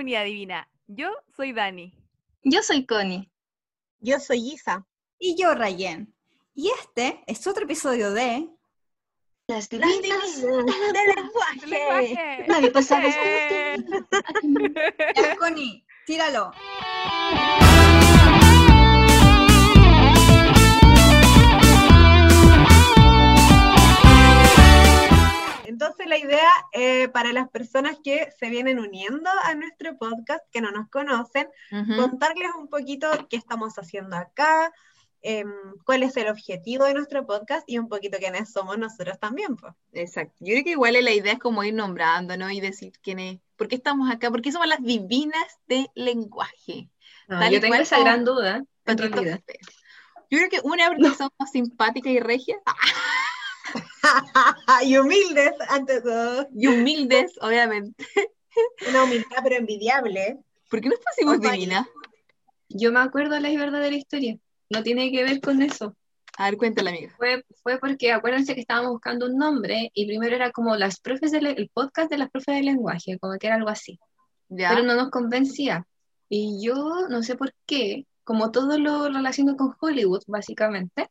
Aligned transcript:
comunidad 0.00 0.24
divina. 0.24 0.66
Yo 0.86 1.10
soy 1.36 1.52
Dani. 1.52 1.92
Yo 2.42 2.62
soy 2.62 2.86
Connie. 2.86 3.30
Yo 3.98 4.18
soy 4.18 4.52
Isa. 4.54 4.86
Y 5.18 5.36
yo, 5.38 5.54
Rayen. 5.54 6.14
Y 6.54 6.70
este 6.70 7.22
es 7.26 7.46
otro 7.46 7.64
episodio 7.64 8.10
de... 8.12 8.48
Las 9.46 9.70
Las 9.70 9.90
divinas 9.90 10.40
del 10.40 10.64
del 10.64 11.06
lenguaje. 11.16 11.66
Lenguaje. 11.66 12.46
Nadie 12.48 12.72
Eh. 13.22 13.76
Connie, 15.38 15.84
tíralo. 16.06 16.50
Entonces 25.80 26.08
la 26.08 26.18
idea 26.18 26.50
eh, 26.72 27.08
para 27.08 27.32
las 27.32 27.48
personas 27.48 27.96
que 28.04 28.28
se 28.38 28.50
vienen 28.50 28.78
uniendo 28.78 29.30
a 29.44 29.54
nuestro 29.54 29.96
podcast, 29.96 30.44
que 30.52 30.60
no 30.60 30.70
nos 30.72 30.90
conocen, 30.90 31.48
Ujú. 31.72 31.96
contarles 31.96 32.50
un 32.58 32.68
poquito 32.68 33.08
qué 33.30 33.38
estamos 33.38 33.76
haciendo 33.76 34.14
acá, 34.14 34.70
em, 35.22 35.50
cuál 35.86 36.02
es 36.02 36.14
el 36.18 36.28
objetivo 36.28 36.84
de 36.84 36.92
nuestro 36.92 37.26
podcast 37.26 37.64
y 37.66 37.78
un 37.78 37.88
poquito 37.88 38.18
quiénes 38.18 38.52
somos 38.52 38.76
nosotros 38.76 39.18
también. 39.18 39.56
Pues. 39.56 39.72
Exacto. 39.94 40.36
Yo 40.40 40.52
creo 40.52 40.64
que 40.64 40.70
igual 40.72 41.02
la 41.02 41.12
idea 41.12 41.32
es 41.32 41.38
como 41.38 41.64
ir 41.64 41.72
nombrándonos 41.72 42.52
y 42.52 42.60
decir 42.60 42.92
quién 43.02 43.18
es, 43.18 43.40
por 43.56 43.68
qué 43.68 43.76
estamos 43.76 44.10
acá, 44.10 44.30
por 44.30 44.42
qué 44.42 44.52
somos 44.52 44.68
las 44.68 44.82
divinas 44.82 45.60
del 45.66 45.88
lenguaje. 45.94 46.90
No, 47.26 47.38
Tal 47.38 47.54
yo 47.54 47.58
tengo 47.58 47.76
esa 47.76 47.96
como 47.96 48.04
gran 48.04 48.24
duda, 48.26 48.64
en 48.84 48.98
realidad. 48.98 49.40
Yo 50.28 50.38
creo 50.38 50.50
que 50.50 50.60
una 50.62 50.88
porque 50.88 51.10
somos 51.16 51.50
simpáticas 51.50 52.12
y 52.12 52.20
regias 52.20 52.58
y 54.84 54.96
humildes, 54.96 55.52
ante 55.68 56.00
todo. 56.00 56.48
y 56.54 56.66
humildes, 56.66 57.32
obviamente. 57.40 58.04
Una 58.88 59.04
humildad 59.04 59.38
pero 59.42 59.56
envidiable. 59.56 60.38
¿Por 60.68 60.80
qué 60.80 60.88
nos 60.88 60.98
pusimos 60.98 61.38
Opa, 61.38 61.52
divinas? 61.52 61.86
Yo 62.68 62.92
me 62.92 63.00
acuerdo 63.00 63.38
la 63.40 63.50
verdad 63.50 63.80
de 63.80 63.90
la 63.90 63.96
historia. 63.96 64.38
No 64.68 64.82
tiene 64.82 65.10
que 65.10 65.24
ver 65.24 65.40
con 65.40 65.62
eso. 65.62 65.96
A 66.36 66.44
ver, 66.44 66.56
cuéntala, 66.56 66.90
amiga. 66.90 67.12
Fue, 67.16 67.44
fue 67.62 67.78
porque 67.78 68.12
acuérdense 68.12 68.54
que 68.54 68.60
estábamos 68.60 68.92
buscando 68.92 69.26
un 69.26 69.36
nombre 69.36 69.90
y 69.92 70.06
primero 70.06 70.36
era 70.36 70.52
como 70.52 70.76
las 70.76 71.00
profes 71.00 71.32
del, 71.32 71.46
el 71.46 71.70
podcast 71.72 72.10
de 72.10 72.18
las 72.18 72.30
profes 72.30 72.56
de 72.56 72.62
lenguaje, 72.62 73.18
como 73.18 73.36
que 73.38 73.48
era 73.48 73.56
algo 73.56 73.68
así. 73.68 73.98
Ya. 74.48 74.70
Pero 74.70 74.82
no 74.82 74.94
nos 74.94 75.10
convencía. 75.10 75.86
Y 76.28 76.64
yo 76.64 77.08
no 77.08 77.22
sé 77.22 77.36
por 77.36 77.52
qué, 77.66 78.06
como 78.24 78.52
todo 78.52 78.78
lo 78.78 79.08
relaciono 79.08 79.56
con 79.56 79.74
Hollywood, 79.80 80.22
básicamente, 80.28 81.08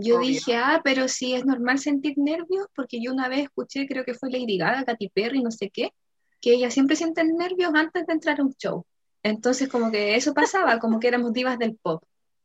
yo 0.00 0.18
Obvio. 0.18 0.28
dije, 0.28 0.56
ah, 0.56 0.80
pero 0.82 1.08
sí 1.08 1.34
es 1.34 1.44
normal 1.44 1.78
sentir 1.78 2.14
nervios, 2.16 2.66
porque 2.74 3.00
yo 3.02 3.12
una 3.12 3.28
vez 3.28 3.40
escuché, 3.40 3.86
creo 3.86 4.04
que 4.04 4.14
fue 4.14 4.30
Lady 4.30 4.58
Gaga, 4.58 4.84
Katy 4.84 5.08
Perry, 5.10 5.42
no 5.42 5.50
sé 5.50 5.70
qué, 5.70 5.92
que 6.40 6.54
ellas 6.54 6.74
siempre 6.74 6.96
sienten 6.96 7.36
nervios 7.36 7.72
antes 7.74 8.06
de 8.06 8.12
entrar 8.12 8.40
a 8.40 8.42
un 8.42 8.54
show. 8.54 8.84
Entonces, 9.22 9.68
como 9.68 9.90
que 9.90 10.16
eso 10.16 10.32
pasaba, 10.32 10.78
como 10.78 10.98
que 10.98 11.08
éramos 11.08 11.32
divas 11.32 11.58
del 11.58 11.76
pop. 11.76 12.02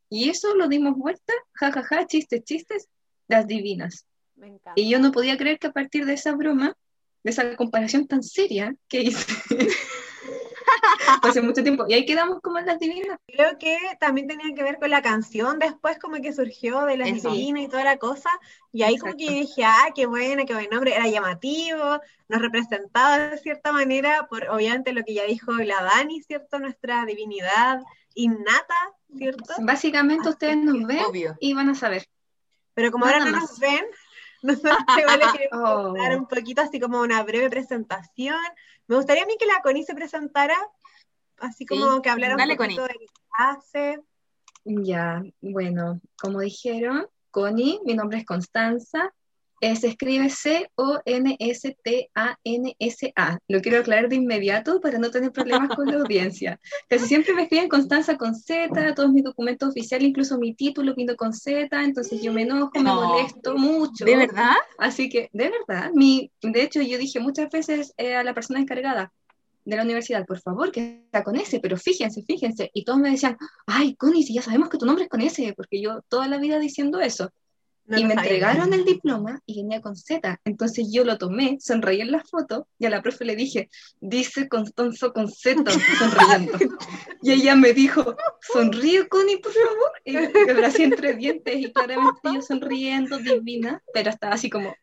Y 0.10 0.30
eso 0.30 0.56
lo 0.56 0.68
dimos 0.68 0.96
vuelta, 0.98 1.34
jajaja, 1.54 2.06
chistes, 2.06 2.44
chistes, 2.44 2.88
las 3.28 3.48
divinas. 3.48 4.06
Me 4.36 4.48
encanta. 4.48 4.74
Y 4.76 4.90
yo 4.90 5.00
no 5.00 5.12
podía 5.12 5.38
creer 5.38 5.58
que 5.58 5.68
a 5.68 5.72
partir 5.72 6.06
de 6.06 6.14
esa 6.14 6.36
broma, 6.36 6.76
de 7.24 7.32
esa 7.32 7.56
comparación 7.56 8.08
tan 8.08 8.22
seria 8.22 8.76
que 8.88 9.02
hice, 9.02 9.34
hace 11.24 11.42
mucho 11.42 11.62
tiempo, 11.64 11.86
y 11.88 11.94
ahí 11.94 12.06
quedamos 12.06 12.40
como 12.42 12.60
en 12.60 12.66
las 12.66 12.80
divinas. 12.80 13.18
Creo 13.28 13.58
que 13.58 13.78
también 14.00 14.28
tenía 14.28 14.54
que 14.56 14.64
ver 14.64 14.78
con 14.80 14.90
la 14.90 15.02
canción 15.02 15.60
después 15.60 15.98
como 16.00 16.16
que 16.22 16.34
surgió 16.34 16.82
de 16.86 16.98
las 16.98 17.10
Eso. 17.10 17.32
divinas 17.32 17.64
y 17.64 17.68
toda 17.68 17.84
la 17.84 17.98
cosa. 17.98 18.30
Y 18.72 18.84
ahí 18.84 18.98
como 18.98 19.16
que 19.16 19.26
Exacto. 19.26 19.40
dije, 19.42 19.64
ah, 19.66 19.88
qué 19.96 20.06
buena, 20.06 20.46
qué 20.46 20.54
buen 20.54 20.70
nombre, 20.70 20.96
era 20.96 21.08
llamativo, 21.08 22.00
nos 22.28 22.42
representaba 22.42 23.18
de 23.20 23.38
cierta 23.38 23.72
manera, 23.72 24.28
por 24.30 24.48
obviamente 24.50 24.94
lo 24.94 25.04
que 25.04 25.14
ya 25.14 25.24
dijo 25.26 25.52
la 25.54 25.82
Dani, 25.84 26.22
¿cierto? 26.22 26.60
Nuestra 26.60 27.06
divinidad 27.06 27.82
innata, 28.14 28.76
¿cierto? 29.18 29.54
Básicamente 29.62 30.30
ustedes 30.30 30.58
nos 30.58 30.86
ven 30.88 31.04
Obvio. 31.06 31.36
y 31.40 31.54
van 31.54 31.70
a 31.70 31.76
saber. 31.76 32.06
Pero 32.74 32.92
como 32.92 33.06
Nada 33.06 33.18
ahora 33.20 33.32
no 33.32 33.38
más. 33.38 33.50
nos 33.52 33.60
ven, 33.60 33.86
nosotros 34.42 34.76
igual 34.98 35.20
les 35.20 35.32
queremos 35.32 35.62
Oh. 35.64 35.94
dar 35.94 36.18
un 36.18 36.28
poquito 36.28 36.62
así 36.62 36.80
como 36.80 37.02
una 37.02 37.24
breve 37.24 37.50
presentación. 37.50 38.38
Me 38.88 38.96
gustaría 38.96 39.24
a 39.24 39.26
mí 39.26 39.36
que 39.40 39.46
la 39.46 39.62
Connie 39.64 39.84
se 39.84 39.96
presentara, 39.96 40.56
así 41.40 41.66
como 41.66 41.96
Sí, 41.96 42.02
que 42.04 42.10
hablara 42.10 42.36
dale, 42.36 42.54
un 42.54 42.58
poquito 42.58 42.82
Connie. 42.82 43.00
de 43.00 43.06
qué 43.06 43.14
hace. 43.38 44.04
Ya, 44.66 45.22
bueno, 45.42 46.02
como 46.20 46.40
dijeron, 46.42 47.08
Connie, 47.32 47.80
mi 47.86 47.94
nombre 47.94 48.20
es 48.20 48.26
Constanza, 48.26 49.14
eh, 49.62 49.76
se 49.76 49.88
escribe 49.88 50.30
C-O-N-S-T-A-N-S-A. 52.16 53.40
Lo 53.48 53.62
quiero 53.62 53.80
aclarar 53.80 54.10
de 54.10 54.16
inmediato 54.16 54.80
para 54.82 54.98
no 55.00 55.10
tener 55.12 55.32
problemas 55.32 55.70
con 55.76 55.88
la 55.88 55.98
audiencia. 56.02 56.60
Casi 56.90 57.08
siempre 57.08 57.34
me 57.34 57.44
escriben 57.44 57.70
Constanza 57.70 58.18
con 58.18 58.36
Z, 58.36 58.94
todos 58.96 59.12
mis 59.12 59.24
documentos 59.24 59.70
oficiales, 59.70 60.08
incluso 60.08 60.38
mi 60.38 60.54
título 60.54 60.94
vino 60.96 61.16
con 61.16 61.34
Z, 61.34 61.84
entonces 61.84 62.22
yo 62.22 62.34
me 62.34 62.44
enojo, 62.44 62.72
me 62.76 62.84
No. 62.84 62.96
molesto 62.96 63.58
mucho. 63.58 64.06
¿De 64.06 64.16
verdad? 64.16 64.56
Así 64.78 65.10
que, 65.10 65.30
de 65.34 65.52
verdad, 65.52 65.92
mi, 65.94 66.32
de 66.42 66.62
hecho 66.64 66.82
yo 66.82 66.98
dije 66.98 67.20
muchas 67.20 67.50
veces 67.50 67.94
eh, 67.98 68.16
a 68.16 68.24
la 68.24 68.34
persona 68.34 68.60
encargada 68.60 69.12
de 69.64 69.76
la 69.78 69.84
universidad, 69.84 70.26
por 70.26 70.40
favor, 70.40 70.72
que 70.72 71.02
está 71.06 71.24
con 71.24 71.36
ese, 71.36 71.60
pero 71.60 71.76
fíjense, 71.78 72.22
fíjense. 72.22 72.70
Y 72.74 72.84
todos 72.86 73.00
me 73.00 73.10
decían, 73.10 73.36
ay, 73.66 73.96
Connie, 73.96 74.22
si 74.24 74.34
ya 74.36 74.44
sabemos 74.44 74.70
que 74.70 74.78
tu 74.78 74.86
nombre 74.86 75.06
es 75.06 75.10
con 75.10 75.22
ese, 75.22 75.54
porque 75.58 75.82
yo 75.82 76.02
toda 76.08 76.28
la 76.28 76.38
vida 76.38 76.60
diciendo 76.60 77.00
eso. 77.00 77.32
No 77.88 78.00
y 78.00 78.04
me 78.06 78.14
entregaron 78.16 78.74
el 78.74 78.84
diploma 78.84 79.42
y 79.46 79.58
venía 79.62 79.80
con 79.80 79.96
Z. 79.96 80.40
Entonces 80.46 80.88
yo 80.92 81.04
lo 81.04 81.18
tomé, 81.20 81.58
sonreí 81.62 82.02
en 82.02 82.12
la 82.12 82.24
foto 82.24 82.68
y 82.80 82.86
a 82.86 82.90
la 82.90 83.02
profe 83.04 83.26
le 83.26 83.36
dije, 83.36 83.70
dice 84.00 84.48
Constanzo 84.50 85.14
con 85.14 85.30
Z, 85.30 85.64
sonriendo. 86.00 86.58
y 87.22 87.32
ella 87.32 87.56
me 87.56 87.74
dijo, 87.74 88.16
sonríe 88.42 89.08
Connie, 89.08 89.38
por 89.38 89.52
favor. 89.54 89.92
Y 90.04 90.14
me 90.14 90.52
abracé 90.52 90.84
entre 90.86 91.14
dientes 91.14 91.56
y 91.58 91.72
claramente 91.72 92.20
yo 92.34 92.42
sonriendo, 92.42 93.20
divina, 93.20 93.82
pero 93.94 94.10
estaba 94.10 94.34
así 94.34 94.50
como, 94.50 94.74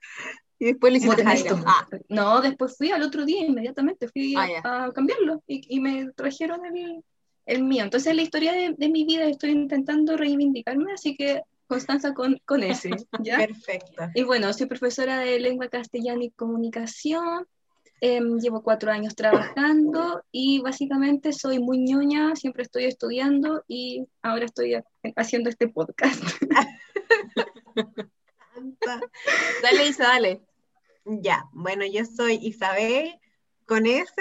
Y 0.60 0.66
después 0.66 0.92
le 0.92 0.98
hiciste 1.00 1.24
esto. 1.32 1.58
Ah, 1.66 1.88
No, 2.08 2.40
después 2.40 2.76
fui 2.78 2.92
al 2.92 3.02
otro 3.02 3.24
día, 3.24 3.44
inmediatamente 3.44 4.06
fui 4.08 4.36
Ah, 4.36 4.42
a, 4.44 4.48
ya. 4.48 4.84
a 4.84 4.92
cambiarlo 4.92 5.42
y, 5.48 5.62
y 5.68 5.80
me 5.80 6.12
trajeron 6.12 6.64
el, 6.66 7.02
el 7.46 7.64
mío. 7.64 7.82
Entonces, 7.82 8.14
la 8.14 8.22
historia 8.22 8.52
de, 8.52 8.74
de 8.78 8.88
mi 8.88 9.04
vida 9.04 9.24
estoy 9.24 9.50
intentando 9.50 10.16
reivindicarme, 10.16 10.92
así 10.92 11.16
que 11.16 11.40
Constanza 11.72 12.12
con, 12.14 12.38
con 12.44 12.62
ese, 12.62 12.90
¿ya? 13.22 13.38
Perfecto. 13.38 14.02
Y 14.14 14.22
bueno, 14.24 14.52
soy 14.52 14.66
profesora 14.66 15.18
de 15.20 15.38
lengua 15.40 15.68
castellana 15.68 16.24
y 16.24 16.30
comunicación. 16.30 17.46
em, 18.00 18.38
llevo 18.40 18.62
cuatro 18.62 18.90
años 18.90 19.14
trabajando 19.14 20.22
y 20.32 20.60
básicamente 20.60 21.32
soy 21.32 21.58
muy 21.60 21.78
ñoña, 21.78 22.34
siempre 22.34 22.62
estoy 22.64 22.84
estudiando 22.86 23.62
y 23.68 24.04
ahora 24.22 24.44
estoy 24.46 24.74
ha- 24.74 24.84
haciendo 25.16 25.48
este 25.50 25.68
podcast. 25.68 26.20
dale, 29.62 29.86
Isa, 29.86 30.04
dale. 30.04 30.42
Ya, 31.04 31.44
bueno, 31.52 31.84
yo 31.86 32.04
soy 32.04 32.38
Isabel 32.42 33.18
con 33.66 33.86
S, 33.86 34.12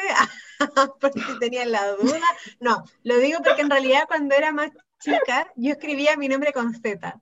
por 1.01 1.11
si 1.13 1.39
tenían 1.39 1.71
la 1.71 1.91
duda. 1.95 2.19
No, 2.59 2.83
lo 3.03 3.17
digo 3.17 3.39
porque 3.43 3.61
en 3.61 3.69
realidad 3.69 4.03
cuando 4.07 4.35
era 4.35 4.51
más 4.51 4.71
chica, 4.99 5.51
yo 5.55 5.71
escribía 5.71 6.15
mi 6.17 6.27
nombre 6.27 6.53
con 6.53 6.73
Z. 6.73 7.19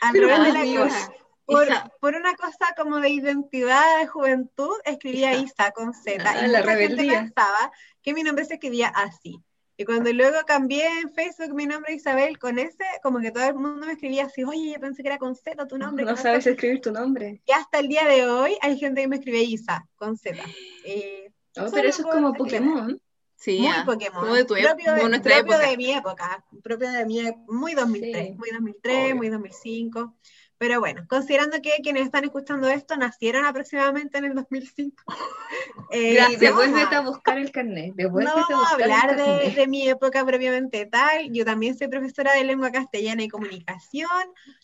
Al 0.00 0.12
Pero, 0.12 0.28
revés 0.28 0.54
de 0.54 0.66
la 0.66 0.84
cosa. 0.84 1.12
Por, 2.00 2.14
una 2.14 2.34
cosa 2.34 2.74
como 2.76 3.00
de 3.00 3.08
identidad 3.08 4.00
de 4.00 4.06
juventud, 4.06 4.74
escribía 4.84 5.32
Isa. 5.32 5.44
Isa 5.44 5.70
con 5.70 5.94
Z. 5.94 6.22
Ah, 6.22 6.44
y 6.46 6.48
la 6.50 6.60
mucha 6.60 6.76
gente 6.76 7.06
pensaba 7.06 7.72
que 8.02 8.12
mi 8.12 8.22
nombre 8.22 8.44
se 8.44 8.54
escribía 8.54 8.88
así. 8.88 9.42
Y 9.78 9.84
cuando 9.84 10.12
luego 10.12 10.36
cambié 10.46 10.86
en 11.00 11.10
Facebook 11.14 11.54
mi 11.54 11.64
nombre 11.64 11.94
Isabel 11.94 12.38
con 12.38 12.58
S, 12.58 12.76
como 13.02 13.20
que 13.20 13.30
todo 13.30 13.44
el 13.44 13.54
mundo 13.54 13.86
me 13.86 13.92
escribía 13.92 14.26
así, 14.26 14.44
oye, 14.44 14.72
yo 14.74 14.80
pensé 14.80 15.02
que 15.02 15.08
era 15.08 15.18
con 15.18 15.34
Z 15.36 15.66
tu 15.66 15.78
nombre. 15.78 16.04
no 16.04 16.16
¿qué 16.16 16.20
sabes 16.20 16.38
pasó?". 16.40 16.50
escribir 16.50 16.80
tu 16.82 16.92
nombre. 16.92 17.40
Y 17.46 17.52
hasta 17.52 17.78
el 17.78 17.88
día 17.88 18.04
de 18.06 18.28
hoy 18.28 18.58
hay 18.60 18.78
gente 18.78 19.00
que 19.00 19.08
me 19.08 19.16
escribe 19.16 19.40
Isa 19.40 19.86
con 19.96 20.18
Z. 20.18 20.36
Eh, 20.84 21.32
Oh, 21.60 21.70
pero 21.72 21.88
eso 21.88 22.02
es 22.02 22.08
como. 22.08 22.32
Pokémon. 22.34 23.00
Sí, 23.38 23.60
muy 23.60 23.68
ah, 23.68 23.84
Pokémon. 23.86 24.20
Como 24.20 24.34
de 24.34 24.44
tu 24.44 24.54
propio 24.54 24.70
época, 24.70 24.94
de, 24.94 25.08
nuestra 25.08 25.34
propio 25.36 25.54
época. 25.54 25.70
de 25.70 25.76
mi 25.76 25.92
época. 25.92 26.44
Propio 26.60 26.90
de 26.90 27.06
mi 27.06 27.22
muy 27.46 27.74
2003, 27.74 28.26
Sí. 28.26 28.34
muy 28.34 28.50
2003, 28.50 29.04
Obvio. 29.04 29.16
muy 29.16 29.28
2005. 29.28 30.14
Pero 30.58 30.80
bueno, 30.80 31.06
considerando 31.08 31.62
que 31.62 31.76
quienes 31.84 32.02
están 32.02 32.24
escuchando 32.24 32.68
esto 32.68 32.96
nacieron 32.96 33.46
aproximadamente 33.46 34.18
en 34.18 34.24
el 34.24 34.34
2005. 34.34 35.04
eh, 35.92 36.18
no 36.20 36.36
devuélvete 36.36 36.96
vamos 36.96 37.10
a 37.10 37.10
buscar 37.10 37.38
el 37.38 37.52
carnet. 37.52 37.90
no 37.90 37.94
Devuélvete 37.94 38.40
a 38.40 38.44
vamos 38.50 38.68
a 38.68 38.74
hablar 38.74 39.16
de, 39.16 39.50
de 39.52 39.66
mi 39.68 39.88
época 39.88 40.26
propiamente 40.26 40.84
tal. 40.86 41.32
Yo 41.32 41.44
también 41.44 41.78
soy 41.78 41.86
profesora 41.86 42.34
de 42.34 42.42
lengua 42.42 42.72
castellana 42.72 43.22
y 43.22 43.28
comunicación. 43.28 44.10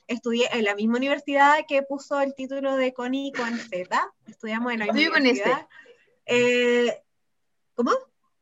Estudié 0.08 0.48
en 0.52 0.64
la 0.64 0.74
misma 0.74 0.96
universidad 0.96 1.58
que 1.68 1.84
puso 1.84 2.20
el 2.20 2.34
título 2.34 2.76
de 2.76 2.92
Connie 2.92 3.30
con 3.30 3.56
Z. 3.56 4.12
Estudiamos 4.26 4.72
en 4.72 4.80
la 4.80 4.86
misma 4.86 4.98
Estudio 4.98 5.12
con 5.12 5.20
universidad. 5.22 5.68
Eh, 6.26 7.02
¿Cómo? 7.76 7.92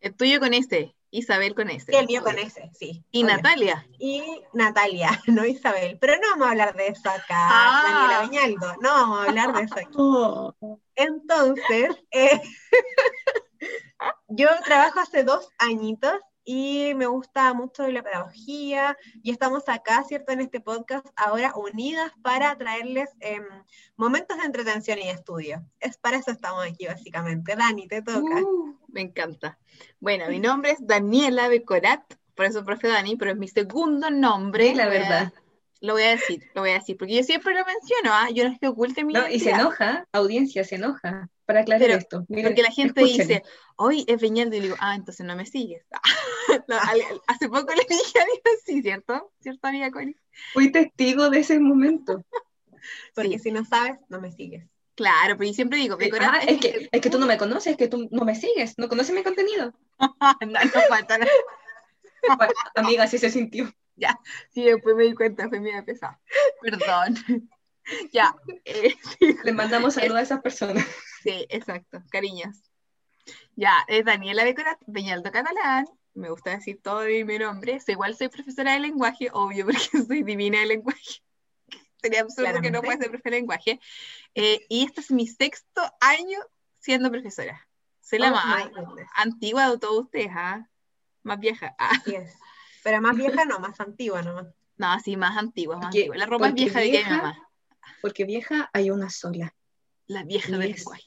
El 0.03 0.17
tuyo 0.17 0.41
con 0.41 0.53
este, 0.53 0.97
Isabel 1.13 1.55
con 1.55 1.71
este. 1.71 1.93
Sí, 1.93 1.99
el 1.99 2.07
mío 2.09 2.25
con 2.25 2.37
ese, 2.37 2.69
sí. 2.75 3.05
Y 3.13 3.23
obvio. 3.23 3.37
Natalia. 3.37 3.87
Y 4.01 4.21
Natalia, 4.53 5.11
no 5.29 5.47
Isabel. 5.47 5.97
Pero 6.01 6.15
no 6.17 6.31
vamos 6.31 6.49
a 6.49 6.51
hablar 6.51 6.75
de 6.75 6.89
eso 6.89 7.09
acá, 7.09 7.25
Ah. 7.31 7.83
Daniela 7.85 8.23
Viñaldo. 8.23 8.75
No 8.83 8.91
vamos 8.91 9.21
a 9.21 9.29
hablar 9.29 9.55
de 9.55 9.63
eso 9.63 9.75
aquí. 9.77 10.77
Entonces, 10.97 11.97
eh, 12.11 12.41
yo 14.29 14.49
trabajo 14.65 14.99
hace 14.99 15.23
dos 15.23 15.49
añitos 15.59 16.15
y 16.45 16.95
me 16.97 17.07
gusta 17.07 17.55
mucho 17.55 17.87
la 17.87 18.03
pedagogía 18.03 18.97
y 19.23 19.31
estamos 19.31 19.69
acá, 19.69 20.03
¿cierto? 20.03 20.33
En 20.33 20.41
este 20.41 20.61
podcast 20.61 21.07
ahora 21.15 21.53
unidas 21.55 22.11
para 22.23 22.59
traerles 22.59 23.11
em, 23.21 23.45
momentos 23.97 24.37
de 24.39 24.47
entretención 24.47 24.99
y 24.99 25.11
estudio. 25.11 25.65
Es 25.79 25.97
para 25.99 26.17
eso 26.17 26.33
estamos 26.33 26.65
aquí 26.65 26.87
básicamente. 26.87 27.55
Dani, 27.55 27.87
te 27.87 28.03
toca. 28.03 28.43
Uh, 28.43 28.82
me 28.93 29.01
encanta. 29.01 29.59
Bueno, 30.01 30.29
mi 30.29 30.39
nombre 30.39 30.71
es 30.73 30.79
Daniela 30.87 31.49
Becorat, 31.49 32.03
por 32.35 32.47
eso 32.47 32.65
profe 32.65 32.89
Dani, 32.89 33.17
pero 33.17 33.33
es 33.33 33.37
mi 33.37 33.49
segundo 33.49 34.11
nombre. 34.11 34.75
La 34.75 34.87
Voy 34.87 34.97
a- 34.97 34.99
verdad. 35.01 35.33
Lo 35.81 35.95
voy 35.95 36.05
a 36.05 36.11
decir, 36.11 36.45
lo 36.55 36.61
voy 36.61 36.71
a 36.71 36.75
decir, 36.75 36.97
porque 36.97 37.17
yo 37.17 37.25
siempre 37.25 37.55
lo 37.55 37.65
menciono, 37.67 38.11
¿ah? 38.13 38.29
Yo 38.33 38.45
no 38.45 38.53
es 38.53 38.61
que 38.61 38.69
oculte 38.69 39.05
mi 39.05 39.15
No, 39.15 39.29
y 39.29 39.41
se 39.41 39.51
enoja, 39.51 40.07
audiencia, 40.13 40.63
se 40.63 40.77
enoja. 40.77 41.29
Para 41.45 41.63
aclarar 41.63 41.81
Pero- 41.89 41.99
esto. 41.99 42.25
Miren, 42.29 42.45
Porque 42.47 42.63
la 42.63 42.71
gente 42.71 43.03
dice, 43.03 43.43
hoy 43.75 44.05
es 44.07 44.21
Beñaldo, 44.21 44.55
y 44.55 44.61
le 44.61 44.67
digo, 44.67 44.77
ah, 44.79 44.95
entonces 44.95 45.27
no 45.27 45.35
me 45.35 45.45
sigues. 45.45 45.85
No, 46.69 46.77
hace 47.27 47.49
poco 47.49 47.73
le 47.75 47.83
dije 47.89 48.19
a 48.21 48.25
Dios 48.25 48.61
sí, 48.65 48.83
¿cierto? 48.83 49.33
¿Cierto, 49.41 49.67
amiga 49.67 49.91
Connie? 49.91 50.15
Fui 50.53 50.71
testigo 50.71 51.31
de 51.31 51.41
ese 51.41 51.59
momento. 51.59 52.23
Porque 53.15 53.39
Sí. 53.39 53.39
si 53.41 53.51
no 53.53 53.65
sabes, 53.65 53.99
no 54.09 54.21
me 54.21 54.31
sigues. 54.33 54.67
Claro, 54.95 55.37
pero 55.37 55.49
yo 55.49 55.55
siempre 55.55 55.79
digo, 55.79 55.97
Becorat 55.97 56.35
Ah, 56.35 56.41
es 56.47 56.61
que, 56.61 56.89
es 56.91 57.01
que 57.01 57.11
tú 57.11 57.19
no 57.19 57.27
me 57.27 57.39
conoces, 57.39 57.73
es 57.73 57.77
que 57.77 57.89
tú 57.89 58.09
no 58.11 58.25
me 58.25 58.35
sigues, 58.35 58.75
no 58.79 58.89
conoces 58.89 59.15
mi 59.15 59.23
contenido. 59.23 59.73
no, 60.41 60.65
no 60.65 60.81
falta 60.89 61.19
nada. 61.19 61.31
Bueno, 62.37 62.53
amiga, 62.75 63.05
así 63.05 63.19
se 63.19 63.31
sintió. 63.31 63.73
Sí, 64.51 64.65
después 64.65 64.97
me 64.97 65.05
di 65.05 65.15
cuenta, 65.15 65.49
fue 65.49 65.61
medio 65.61 65.85
pesado. 65.85 66.19
Perdón. 66.61 67.15
ya, 68.13 68.35
eh, 68.65 68.95
sí, 69.19 69.37
Le 69.45 69.53
mandamos 69.53 69.95
saludos 69.95 70.19
a 70.19 70.23
esas 70.23 70.41
personas. 70.41 70.85
sí, 71.23 71.47
exacto, 71.49 72.03
cariños. 72.11 72.73
Ya, 73.55 73.85
es 73.87 74.05
Daniela 74.05 74.43
Becorat, 74.43 74.79
Peñaldo 74.93 75.31
Catalán. 75.31 75.87
Me 76.15 76.31
gusta 76.31 76.51
decir 76.51 76.81
todo 76.83 77.03
mi 77.05 77.39
nombre. 77.39 77.79
Soy, 77.81 77.93
igual 77.93 78.17
soy 78.17 78.29
profesora 78.29 78.73
de 78.73 78.81
lenguaje, 78.81 79.29
obvio, 79.33 79.67
porque 79.67 80.05
soy 80.07 80.23
divina 80.25 80.61
de 80.61 80.67
lenguaje. 80.67 81.23
Sería 82.03 82.23
absurdo 82.23 82.47
que 82.61 82.71
no 82.71 82.81
Claramente. 82.81 82.81
pueda 82.81 82.99
ser 82.99 83.11
profesora 83.11 83.31
de 83.37 83.41
lenguaje. 83.41 83.81
Eh, 84.35 84.67
y 84.69 84.85
este 84.85 85.01
es 85.01 85.11
mi 85.13 85.27
sexto 85.27 85.83
año 86.01 86.39
siendo 86.79 87.11
profesora. 87.11 87.67
Soy 88.01 88.19
la 88.19 88.31
Oh 88.31 88.35
más 88.35 88.69
antigua 89.15 89.71
de 89.71 89.79
todos 89.79 90.05
ustedes, 90.05 90.31
¿ah? 90.35 90.69
Más 91.23 91.39
vieja. 91.39 91.75
Ah. 91.79 91.91
Pero 92.83 93.01
más 93.01 93.17
vieja 93.17 93.45
no, 93.45 93.61
más 93.61 93.79
antigua 93.81 94.23
nomás. 94.23 94.47
no, 94.77 94.99
sí, 95.01 95.17
más 95.17 95.37
antigua, 95.39 95.77
más 95.77 95.87
antigua. 95.87 96.17
La 96.17 96.27
ropa 96.27 96.49
es 96.49 96.55
vieja 96.55 96.81
de 96.81 96.87
que 96.87 96.91
mi 96.91 96.97
vieja- 96.99 97.17
mamá. 97.19 97.49
Porque 98.01 98.25
vieja 98.25 98.69
hay 98.73 98.91
una 98.91 99.09
sola. 99.11 99.55
La 100.09 100.25
vieja 100.25 100.51
del 100.59 100.73
lenguaje. 100.73 101.05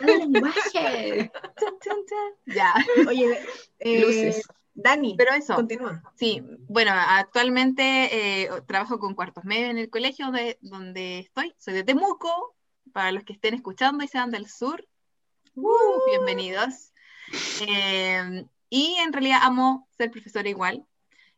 lenguaje. 0.00 1.30
Chan, 1.60 1.74
chan, 1.80 1.96
chan. 2.08 2.54
Ya, 2.56 2.74
Oye, 3.08 3.38
eh, 3.78 4.00
Luces. 4.00 4.42
Dani, 4.82 5.14
pero 5.16 5.34
eso, 5.34 5.54
continúa. 5.54 6.02
sí, 6.14 6.42
bueno, 6.68 6.92
actualmente 6.94 8.42
eh, 8.42 8.50
trabajo 8.66 8.98
con 8.98 9.14
cuartos 9.14 9.44
medios 9.44 9.70
en 9.70 9.78
el 9.78 9.90
colegio 9.90 10.30
de, 10.30 10.58
donde 10.60 11.18
estoy. 11.20 11.54
Soy 11.58 11.74
de 11.74 11.84
Temuco, 11.84 12.54
para 12.92 13.12
los 13.12 13.24
que 13.24 13.32
estén 13.32 13.54
escuchando 13.54 14.04
y 14.04 14.08
sean 14.08 14.30
del 14.30 14.48
sur. 14.48 14.86
Uh, 15.54 16.06
bienvenidos. 16.08 16.92
Eh, 17.60 18.44
y 18.68 18.94
en 18.96 19.12
realidad 19.12 19.40
amo 19.42 19.88
ser 19.96 20.10
profesora 20.10 20.48
igual. 20.48 20.84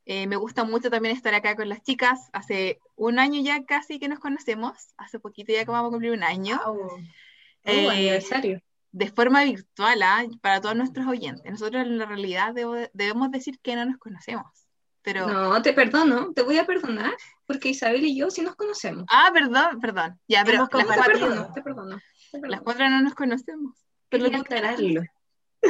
Eh, 0.04 0.26
me 0.26 0.36
gusta 0.36 0.64
mucho 0.64 0.90
también 0.90 1.16
estar 1.16 1.34
acá 1.34 1.56
con 1.56 1.68
las 1.68 1.82
chicas. 1.82 2.28
Hace 2.32 2.80
un 2.96 3.18
año 3.18 3.40
ya 3.42 3.64
casi 3.64 3.98
que 3.98 4.08
nos 4.08 4.18
conocemos. 4.18 4.72
Hace 4.96 5.18
poquito 5.18 5.52
ya 5.52 5.64
que 5.64 5.70
vamos 5.70 5.88
a 5.88 5.90
cumplir 5.90 6.12
un 6.12 6.22
año. 6.22 6.60
Oh, 6.66 6.98
Eh, 7.64 7.88
aniversario. 7.88 8.60
De 8.92 9.10
forma 9.10 9.42
virtual 9.44 10.02
¿ah? 10.02 10.24
para 10.40 10.60
todos 10.60 10.76
nuestros 10.76 11.06
oyentes. 11.06 11.50
Nosotros 11.50 11.82
en 11.82 11.98
la 11.98 12.06
realidad 12.06 12.52
debo- 12.54 12.90
debemos 12.92 13.30
decir 13.30 13.58
que 13.60 13.74
no 13.74 13.84
nos 13.86 13.96
conocemos. 13.98 14.46
Pero, 15.04 15.26
No, 15.26 15.60
te 15.62 15.72
perdono, 15.72 16.32
te 16.32 16.42
voy 16.42 16.58
a 16.58 16.64
perdonar, 16.66 17.12
porque 17.46 17.70
Isabel 17.70 18.04
y 18.04 18.16
yo 18.16 18.30
sí 18.30 18.40
nos 18.42 18.54
conocemos. 18.54 19.04
ah, 19.10 19.30
perdón, 19.32 19.80
perdón. 19.80 20.20
Ya, 20.28 20.44
pero 20.44 20.58
las 20.58 20.72
No, 20.72 20.78
te 20.78 20.84
cuatro, 20.84 21.04
perdono, 21.12 21.52
te 21.52 21.62
perdono. 21.62 21.96
te 22.30 22.38
perdono. 22.38 22.48
las 22.54 22.60
cuatro 22.62 22.88
no 22.88 23.00
nos 23.02 23.14
conocemos. 23.14 23.76
Pero 24.08 24.26
aclararlo. 24.26 25.02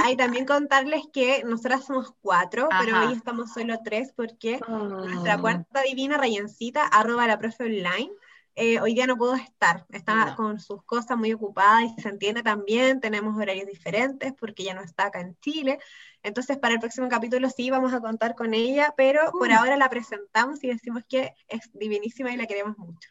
Hay 0.04 0.16
también 0.16 0.46
contarles 0.46 1.02
que 1.12 1.44
nosotras 1.44 1.84
somos 1.86 2.12
cuatro, 2.22 2.68
pero 2.80 2.96
Ajá. 2.96 3.06
hoy 3.08 3.14
estamos 3.14 3.52
solo 3.52 3.78
tres 3.84 4.12
porque 4.16 4.58
Ah. 4.66 4.68
nuestra 4.68 5.38
cuarta 5.38 5.82
divina 5.82 6.16
Rayencita, 6.18 6.86
arroba 6.86 7.26
la 7.26 7.38
profe 7.38 7.64
online, 7.64 8.10
eh, 8.54 8.80
hoy 8.80 8.94
día 8.94 9.06
no 9.06 9.16
pudo 9.16 9.34
estar, 9.34 9.86
está 9.90 10.26
No. 10.26 10.36
con 10.36 10.60
sus 10.60 10.82
cosas 10.84 11.16
muy 11.16 11.32
ocupadas 11.32 11.84
y 11.96 12.00
se 12.02 12.08
entiende 12.10 12.42
también, 12.42 13.00
tenemos 13.00 13.36
horarios 13.36 13.66
diferentes 13.66 14.32
porque 14.38 14.62
ella 14.64 14.74
no 14.74 14.82
está 14.82 15.06
acá 15.06 15.20
en 15.20 15.36
Chile, 15.40 15.78
entonces 16.22 16.58
para 16.58 16.74
el 16.74 16.80
próximo 16.80 17.08
capítulo 17.08 17.48
sí 17.50 17.70
vamos 17.70 17.92
a 17.94 18.00
contar 18.00 18.34
con 18.34 18.52
ella, 18.54 18.92
pero 18.96 19.30
por 19.32 19.48
Uh. 19.48 19.54
ahora 19.54 19.76
la 19.76 19.88
presentamos 19.88 20.62
y 20.64 20.68
decimos 20.68 21.02
que 21.08 21.32
es 21.48 21.70
divinísima 21.72 22.32
y 22.32 22.36
la 22.36 22.46
queremos 22.46 22.76
mucho. 22.78 23.08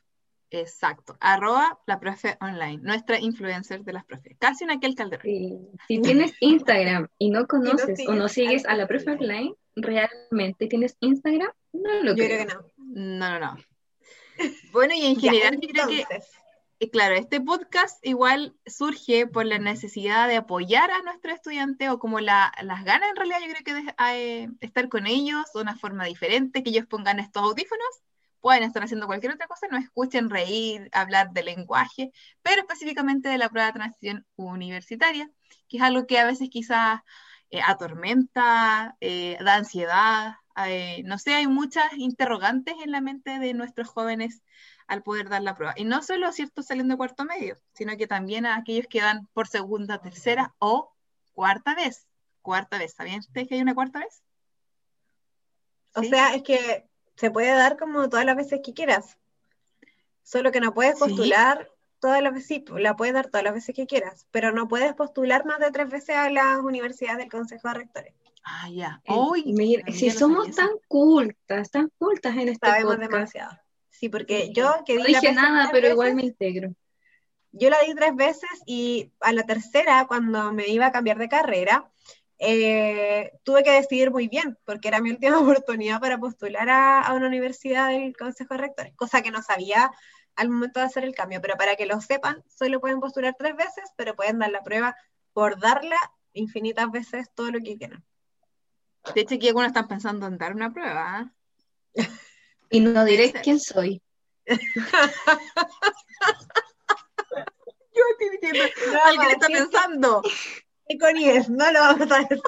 Exacto. 0.54 1.16
Arroba 1.22 1.80
la 1.88 1.98
profe 2.00 2.38
online, 2.42 2.80
nuestra 2.84 3.18
influencer 3.20 3.84
de 3.86 3.94
las 3.94 4.04
profes. 4.04 4.36
Casi 4.38 4.66
una 4.66 4.74
aquel 4.74 4.96
calderón. 4.96 5.24
Sí. 5.24 5.58
Si 5.88 6.02
tienes 6.02 6.34
Instagram 6.42 7.08
y 7.18 7.30
no 7.30 7.48
conoces 7.48 8.06
o 8.06 8.14
no 8.14 8.28
sigues 8.28 8.50
sigues 8.50 8.66
al 8.66 8.76
a 8.76 8.78
la 8.80 8.88
profe 8.88 9.06
profe. 9.06 9.24
online, 9.24 9.54
¿realmente 9.78 10.68
tienes 10.68 10.98
Instagram? 11.00 11.50
No 11.72 12.04
lo 12.04 12.12
Yo 12.12 12.16
creo. 12.26 12.28
creo 12.46 12.48
que 12.48 12.54
no. 12.54 12.62
No, 12.78 13.40
no, 13.40 13.40
no. 13.40 13.58
Bueno, 14.72 14.94
y 14.96 15.06
en 15.06 15.16
Ya, 15.22 15.32
general 15.32 15.60
yo 15.62 15.68
creo 15.70 15.88
que 15.88 16.08
Eh, 16.80 16.90
Claro, 16.92 17.16
este 17.16 17.42
podcast 17.42 18.00
igual 18.06 18.56
surge 18.66 19.28
por 19.28 19.46
la 19.46 19.60
necesidad 19.60 20.28
de 20.28 20.38
apoyar 20.38 20.92
a 20.92 21.02
nuestros 21.04 21.36
estudiantes 21.36 21.90
o 21.90 22.00
como 22.00 22.20
la- 22.20 22.52
las 22.64 22.84
ganas 22.86 23.10
en 23.12 23.16
realidad 23.18 23.40
yo 23.42 23.52
creo 23.54 23.64
que 23.66 23.74
de 23.76 23.96
eh, 24.44 24.50
estar 24.62 24.90
con 24.90 25.08
ellos 25.08 25.46
de 25.54 25.62
una 25.62 25.78
forma 25.78 26.06
diferente, 26.06 26.64
que 26.64 26.72
ellos 26.72 26.88
pongan 26.88 27.20
estos 27.20 27.44
audífonos, 27.44 27.86
pueden 28.42 28.64
estar 28.64 28.84
haciendo 28.84 29.08
cualquier 29.08 29.34
otra 29.34 29.48
cosa, 29.48 29.68
no 29.70 29.78
escuchen 29.78 30.30
reír, 30.30 30.90
hablar 30.94 31.32
de 31.32 31.44
lenguaje, 31.44 32.12
pero 32.42 32.62
específicamente 32.62 33.30
de 33.30 33.38
la 33.38 33.50
prueba 33.50 33.68
de 33.68 33.74
transición 33.74 34.28
universitaria, 34.36 35.30
que 35.70 35.78
es 35.78 35.84
algo 35.84 36.08
que 36.08 36.20
a 36.20 36.26
veces 36.26 36.50
quizás 36.50 37.02
eh, 37.52 37.62
atormenta, 37.66 38.98
eh, 39.02 39.38
da 39.44 39.56
ansiedad, 39.56 40.34
eh, 40.58 41.04
no 41.06 41.18
sé, 41.18 41.34
hay 41.34 41.48
muchas 41.48 41.94
interrogantes 41.98 42.76
en 42.84 42.92
la 42.92 43.02
mente 43.02 43.40
de 43.40 43.54
nuestros 43.54 43.88
jóvenes 43.88 44.42
al 44.88 45.04
poder 45.04 45.30
dar 45.30 45.42
la 45.42 45.56
prueba. 45.56 45.74
Y 45.78 45.86
no 45.86 46.02
solo, 46.04 46.32
¿cierto?, 46.32 46.64
saliendo 46.64 46.94
de 46.94 46.98
cuarto 46.98 47.26
medio, 47.26 47.58
sino 47.74 47.96
que 47.98 48.08
también 48.08 48.46
a 48.46 48.56
aquellos 48.56 48.88
que 48.88 49.02
dan 49.02 49.28
por 49.34 49.48
segunda, 49.48 50.02
tercera 50.02 50.54
o 50.60 50.94
cuarta 51.34 51.76
vez. 51.76 52.08
Cuarta 52.42 52.78
vez, 52.78 52.94
¿sabían 52.94 53.20
ustedes 53.20 53.48
que 53.48 53.56
hay 53.56 53.62
una 53.62 53.76
cuarta 53.76 54.00
vez? 54.00 54.24
O 55.96 56.02
¿Sí? 56.02 56.10
sea, 56.10 56.34
es 56.34 56.44
que 56.44 56.90
se 57.16 57.32
puede 57.32 57.52
dar 57.52 57.78
como 57.78 58.10
todas 58.10 58.26
las 58.26 58.36
veces 58.36 58.62
que 58.64 58.74
quieras. 58.74 59.18
Solo 60.24 60.52
que 60.52 60.60
no 60.60 60.74
puedes 60.74 60.96
¿Sí? 60.96 61.00
postular 61.00 61.70
todas 62.00 62.22
las 62.22 62.34
veces, 62.34 62.48
sí, 62.48 62.66
la 62.78 62.96
puedes 62.96 63.14
dar 63.14 63.28
todas 63.28 63.44
las 63.44 63.54
veces 63.54 63.76
que 63.76 63.86
quieras, 63.86 64.28
pero 64.32 64.52
no 64.52 64.68
puedes 64.68 64.94
postular 64.96 65.46
más 65.46 65.60
de 65.60 65.72
tres 65.72 65.90
veces 65.90 66.16
a 66.16 66.30
las 66.30 66.60
universidades 66.60 67.20
del 67.20 67.30
Consejo 67.30 67.68
de 67.68 67.74
Rectores. 67.76 68.14
Ah, 68.44 68.70
ya. 68.70 69.02
Uy, 69.08 69.44
mira, 69.54 69.84
si 69.92 70.10
somos 70.10 70.48
sabía 70.48 70.56
tan 70.56 70.70
cultas, 70.88 71.72
tan 71.72 71.92
cultas 71.98 72.36
en 72.38 72.50
este 72.50 72.68
Sabemos 72.68 72.96
podcast. 72.96 73.12
demasiado. 73.12 73.58
Sí, 73.90 74.10
porque 74.10 74.52
yo 74.52 74.84
que 74.86 74.96
No 74.96 75.04
di 75.06 75.12
la 75.12 75.20
dije 75.20 75.34
nada, 75.34 75.70
pero 75.72 75.90
igual 75.90 76.16
me 76.16 76.24
integro. 76.24 76.74
Yo 77.52 77.70
la 77.70 77.80
di 77.82 77.94
tres 77.94 78.16
veces 78.16 78.50
y 78.66 79.12
a 79.20 79.34
la 79.34 79.44
tercera, 79.44 80.06
cuando 80.08 80.54
me 80.54 80.68
iba 80.68 80.88
a 80.88 80.92
cambiar 80.92 81.18
de 81.18 81.30
carrera, 81.30 81.92
eh, 82.40 83.32
tuve 83.44 83.64
que 83.64 83.72
decidir 83.72 84.10
muy 84.10 84.28
bien, 84.28 84.58
porque 84.66 84.88
era 84.88 85.02
mi 85.02 85.12
última 85.12 85.38
oportunidad 85.64 86.00
para 86.00 86.18
postular 86.18 86.70
a, 86.70 87.02
a 87.02 87.14
una 87.14 87.28
universidad 87.28 87.90
del 87.90 88.16
Consejo 88.18 88.56
de 88.56 88.62
Rectores, 88.62 88.96
cosa 88.96 89.22
que 89.22 89.32
no 89.32 89.44
sabía 89.44 89.92
al 90.36 90.50
momento 90.50 90.80
de 90.80 90.86
hacer 90.88 91.04
el 91.04 91.14
cambio, 91.14 91.42
pero 91.42 91.56
para 91.58 91.76
que 91.76 91.86
lo 91.86 92.02
sepan, 92.02 92.44
solo 92.48 92.80
pueden 92.80 93.00
postular 93.00 93.36
tres 93.38 93.56
veces, 93.56 93.92
pero 93.96 94.16
pueden 94.16 94.40
dar 94.40 94.50
la 94.50 94.64
prueba 94.64 94.96
por 95.34 95.60
darla 95.60 95.98
infinitas 96.34 96.90
veces 96.90 97.30
todo 97.36 97.52
lo 97.52 97.60
que 97.60 97.78
quieran. 97.78 98.04
De 99.16 99.22
hecho, 99.22 99.36
aquí 99.36 99.48
algunos 99.48 99.68
están 99.70 99.88
pensando 99.88 100.28
en 100.28 100.38
dar 100.38 100.54
una 100.56 100.72
prueba. 100.74 101.20
¿ah? 101.20 101.32
Y 102.70 102.80
no 102.80 103.04
diré 103.06 103.34
quién 103.44 103.60
soy. 103.60 104.02
Yo 104.46 104.56
estoy 108.12 108.30
diciendo, 108.40 108.64
No, 108.94 109.00
alguien 109.06 109.32
está 109.32 109.48
sí, 109.48 109.54
pensando. 109.54 110.22
no 111.50 111.72
lo 111.72 111.80
vamos 111.80 112.12
a 112.12 112.20
decir. 112.20 112.42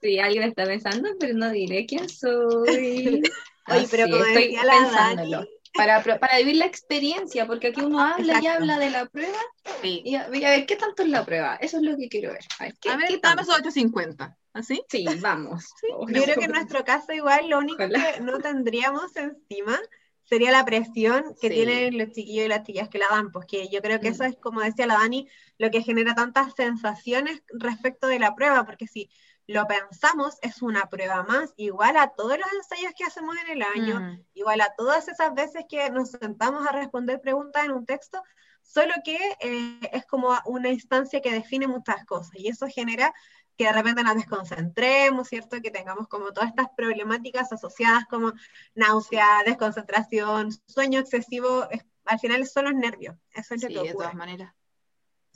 Sí, 0.00 0.18
alguien 0.18 0.42
está 0.44 0.64
pensando, 0.64 1.10
pero 1.18 1.34
no 1.34 1.50
diré 1.50 1.86
quién 1.86 2.08
soy. 2.08 3.22
Oye, 3.68 3.86
pero 3.90 4.04
como 4.10 4.24
estoy 4.24 4.42
decía 4.44 4.64
la 4.64 4.72
pensándolo. 4.72 5.36
Dani, 5.38 5.48
Para, 5.74 6.02
para 6.18 6.38
vivir 6.38 6.56
la 6.56 6.66
experiencia, 6.66 7.46
porque 7.46 7.68
aquí 7.68 7.80
uno 7.80 8.00
habla 8.02 8.40
y 8.42 8.46
habla 8.46 8.78
de 8.78 8.90
la 8.90 9.06
prueba 9.06 9.38
Sí. 9.80 10.02
y 10.04 10.16
a, 10.16 10.28
y 10.32 10.44
a 10.44 10.50
ver 10.50 10.66
qué 10.66 10.76
tanto 10.76 11.02
es 11.02 11.08
la 11.08 11.24
prueba. 11.24 11.56
Eso 11.56 11.78
es 11.78 11.82
lo 11.84 11.96
que 11.96 12.08
quiero 12.08 12.32
ver. 12.32 12.44
A 12.58 12.64
ver, 12.64 12.74
¿qué, 12.80 12.90
A 12.90 12.96
ver, 12.96 13.08
qué 13.08 13.18
dame 13.22 13.42
esos 13.42 13.54
850. 13.54 14.36
¿Así? 14.54 14.82
Sí, 14.88 15.06
vamos. 15.20 15.72
yo 16.08 16.22
creo 16.24 16.36
que 16.36 16.44
en 16.44 16.50
nuestro 16.52 16.84
caso 16.84 17.12
igual 17.12 17.48
lo 17.48 17.58
único 17.58 17.76
Ojalá. 17.82 18.12
que 18.14 18.20
no 18.20 18.38
tendríamos 18.38 19.16
encima 19.16 19.78
sería 20.24 20.50
la 20.52 20.64
presión 20.64 21.34
que 21.40 21.48
Sí. 21.48 21.54
tienen 21.54 21.98
los 21.98 22.08
chiquillos 22.12 22.46
y 22.46 22.48
las 22.48 22.60
chiquillas 22.62 22.88
que 22.88 22.98
la 22.98 23.08
dan, 23.10 23.32
porque 23.32 23.68
yo 23.68 23.80
creo 23.82 24.00
que 24.00 24.10
Mm. 24.10 24.12
eso 24.14 24.24
es, 24.24 24.36
como 24.36 24.60
decía 24.60 24.86
la 24.86 24.94
Dani, 24.94 25.28
lo 25.58 25.70
que 25.70 25.82
genera 25.82 26.14
tantas 26.14 26.54
sensaciones 26.54 27.42
respecto 27.48 28.06
de 28.06 28.18
la 28.18 28.34
prueba, 28.34 28.64
porque 28.64 28.86
si 28.86 29.10
lo 29.48 29.66
pensamos, 29.66 30.38
es 30.40 30.62
una 30.62 30.88
prueba 30.88 31.22
más, 31.24 31.52
igual 31.56 31.96
a 31.96 32.12
todos 32.16 32.38
los 32.38 32.46
ensayos 32.52 32.92
que 32.96 33.04
hacemos 33.04 33.36
en 33.44 33.50
el 33.50 33.62
año, 33.62 34.00
Mm. 34.00 34.24
igual 34.34 34.60
a 34.60 34.72
todas 34.76 35.08
esas 35.08 35.34
veces 35.34 35.64
que 35.68 35.90
nos 35.90 36.10
sentamos 36.12 36.66
a 36.66 36.72
responder 36.72 37.20
preguntas 37.20 37.64
en 37.64 37.72
un 37.72 37.84
texto, 37.84 38.22
solo 38.62 38.94
que 39.04 39.18
eh, 39.40 39.80
es 39.92 40.06
como 40.06 40.30
una 40.46 40.68
instancia 40.70 41.20
que 41.20 41.32
define 41.32 41.66
muchas 41.66 42.04
cosas 42.06 42.30
y 42.36 42.46
eso 42.48 42.68
genera 42.68 43.12
que 43.56 43.64
de 43.64 43.72
repente 43.72 44.02
nos 44.02 44.14
desconcentremos, 44.16 45.28
¿cierto? 45.28 45.60
Que 45.60 45.70
tengamos 45.70 46.08
como 46.08 46.32
todas 46.32 46.50
estas 46.50 46.68
problemáticas 46.76 47.52
asociadas 47.52 48.04
como 48.08 48.32
náusea, 48.74 49.42
desconcentración, 49.44 50.50
sueño 50.66 51.00
excesivo, 51.00 51.68
es- 51.70 51.84
al 52.04 52.18
final 52.18 52.46
son 52.46 52.64
los 52.64 52.74
nervios, 52.74 53.16
eso 53.34 53.54
es 53.54 53.60
Sí, 53.60 53.68
lo 53.68 53.82
que 53.82 53.88
de 53.88 53.92
ocurre. 53.92 54.04
todas 54.06 54.14
maneras. 54.16 54.54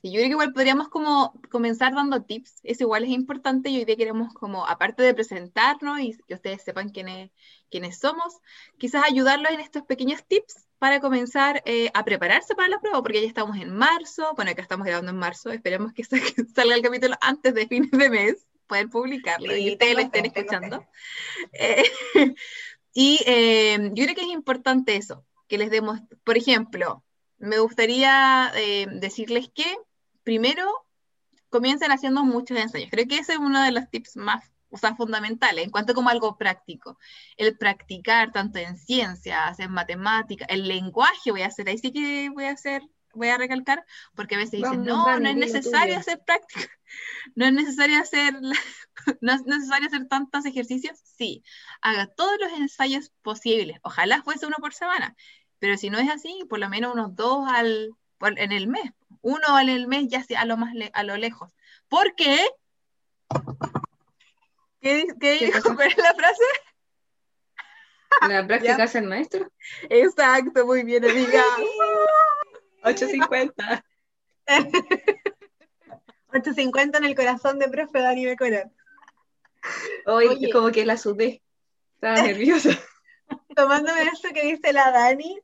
Sí, 0.03 0.09
yo 0.13 0.17
creo 0.19 0.25
que 0.27 0.33
igual 0.33 0.53
podríamos 0.53 0.89
como 0.89 1.41
comenzar 1.51 1.95
dando 1.95 2.23
tips, 2.23 2.61
eso 2.65 2.83
igual 2.85 3.05
es 3.05 3.11
importante 3.11 3.71
y 3.71 3.79
hoy 3.79 3.85
día 3.87 3.97
queremos 3.97 4.33
como, 4.35 4.67
aparte 4.67 5.03
de 5.03 5.15
presentarnos 5.15 6.01
y 6.01 6.17
que 6.27 6.35
ustedes 6.35 6.63
sepan 6.63 6.91
quiénes, 6.91 7.31
quiénes 7.71 7.99
somos, 7.99 8.37
quizás 8.79 9.05
ayudarlos 9.09 9.53
en 9.53 9.61
estos 9.61 9.85
pequeños 9.85 10.23
tips 10.27 10.66
para 10.79 11.01
comenzar 11.01 11.63
eh, 11.65 11.91
a 11.95 12.05
prepararse 12.05 12.55
para 12.55 12.69
la 12.69 12.79
prueba, 12.81 13.03
porque 13.03 13.21
ya 13.23 13.27
estamos 13.29 13.57
en 13.59 13.75
marzo, 13.75 14.33
bueno, 14.37 14.51
acá 14.51 14.63
estamos 14.63 14.87
grabando 14.87 15.11
en 15.11 15.19
marzo, 15.19 15.51
esperemos 15.51 15.93
que 15.93 16.05
sa- 16.05 16.19
que 16.37 16.45
salga 16.55 16.75
el 16.75 16.83
capítulo 16.83 17.17
antes 17.21 17.55
de 17.55 17.67
fines 17.67 17.91
de 17.91 18.11
mes, 18.11 18.47
poder 18.67 18.89
publicarlo 18.89 19.57
y 19.57 19.73
ustedes 19.73 19.95
lo 19.95 20.01
estén 20.01 20.27
escuchando. 20.27 20.87
Eh, 21.53 21.85
y 22.93 23.21
eh, 23.27 23.91
yo 23.95 24.05
creo 24.05 24.15
que 24.15 24.23
es 24.23 24.29
importante 24.33 24.97
eso, 24.97 25.25
que 25.49 25.59
les 25.59 25.71
demos, 25.71 26.01
por 26.25 26.37
ejemplo, 26.37 27.05
me 27.39 27.59
gustaría 27.59 28.51
eh, 28.57 28.87
decirles 28.91 29.51
que 29.55 29.77
primero 30.25 30.67
comiencen 31.49 31.93
haciendo 31.93 32.25
muchos 32.25 32.59
ensayos. 32.59 32.91
Creo 32.91 33.07
que 33.07 33.19
ese 33.19 33.35
es 33.35 33.39
uno 33.39 33.63
de 33.63 33.71
los 33.71 33.89
tips 33.89 34.17
más 34.17 34.45
o 34.71 34.79
sea, 34.79 34.95
fundamentales 34.97 35.65
en 35.65 35.71
cuanto 35.71 35.95
como 35.95 36.11
algo 36.11 36.37
práctico. 36.37 36.99
El 37.37 37.57
practicar 37.57 38.33
tanto 38.33 38.59
en 38.59 38.77
ciencias, 38.77 39.59
en 39.61 39.71
matemáticas, 39.73 40.49
el 40.51 40.67
lenguaje 40.69 41.31
voy 41.31 41.43
a 41.43 41.47
hacer, 41.47 41.69
ahí 41.69 41.79
sí 41.79 41.93
que 41.93 42.31
voy 42.31 42.45
a 42.45 42.51
hacer, 42.53 42.83
voy 43.15 43.29
a 43.29 43.39
recalcar, 43.39 43.85
porque 44.15 44.35
a 44.35 44.39
veces 44.39 44.53
dicen, 44.61 44.85
Vamos, 44.85 44.87
no, 44.87 45.07
Dani, 45.07 45.23
no 45.23 45.29
es 45.31 45.37
necesario 45.53 45.95
tuyo". 45.95 46.01
hacer 46.01 46.21
práctica, 46.27 46.69
no 47.35 47.47
es 47.47 47.53
necesario 47.53 47.99
hacer, 48.01 48.35
no 49.21 49.33
es 49.33 49.43
necesario 49.47 49.87
hacer 49.89 50.07
tantos 50.09 50.45
ejercicios, 50.45 50.99
sí, 51.05 51.43
haga 51.81 52.07
todos 52.09 52.37
los 52.41 52.53
ensayos 52.53 53.13
posibles, 53.23 53.79
ojalá 53.83 54.23
fuese 54.23 54.47
uno 54.47 54.57
por 54.59 54.75
semana, 54.75 55.17
pero 55.59 55.79
si 55.79 55.89
no 55.91 55.99
es 55.99 56.11
así, 56.11 56.41
por 56.49 56.59
lo 56.59 56.69
menos 56.69 56.93
unos 56.93 57.15
dos 57.17 57.49
al, 57.49 57.91
por- 58.19 58.39
en 58.39 58.53
el 58.53 58.67
mes, 58.69 58.93
uno 59.23 59.59
en 59.59 59.69
el 59.71 59.87
mes 59.87 60.09
ya 60.09 60.23
sea 60.23 60.43
a 60.43 60.45
lo 60.45 60.57
más 60.59 60.75
le- 60.75 60.91
a 60.93 61.03
lo 61.05 61.17
lejos, 61.17 61.55
porque 61.89 62.47
¿Qué, 64.87 64.95
di- 64.95 65.07
qué 65.19 65.39
¿Qué 65.41 65.47
dijo? 65.47 65.75
¿Cuál 65.75 65.89
es 65.89 65.97
la 65.97 66.15
frase? 66.15 66.45
La 68.29 68.47
práctica 68.47 68.85
es 68.85 68.95
el 68.95 69.09
maestro. 69.09 69.51
Exacto, 69.91 70.65
muy 70.65 70.85
bien, 70.85 71.05
amiga. 71.05 71.43
850. 72.85 73.85
850 76.29 76.99
en 76.99 77.05
el 77.05 77.17
corazón 77.17 77.59
de 77.59 77.69
profe 77.69 77.99
Dani 77.99 78.27
Becora. 78.27 78.71
Hoy 80.07 80.29
Oye. 80.29 80.51
como 80.53 80.71
que 80.71 80.87
la 80.87 80.97
sudé. 80.97 81.43
Estaba 81.97 82.23
nerviosa. 82.23 82.71
Tomándome 83.57 84.03
eso 84.03 84.29
que 84.33 84.43
dice 84.43 84.73
la 84.73 84.93
Dani, 84.93 85.41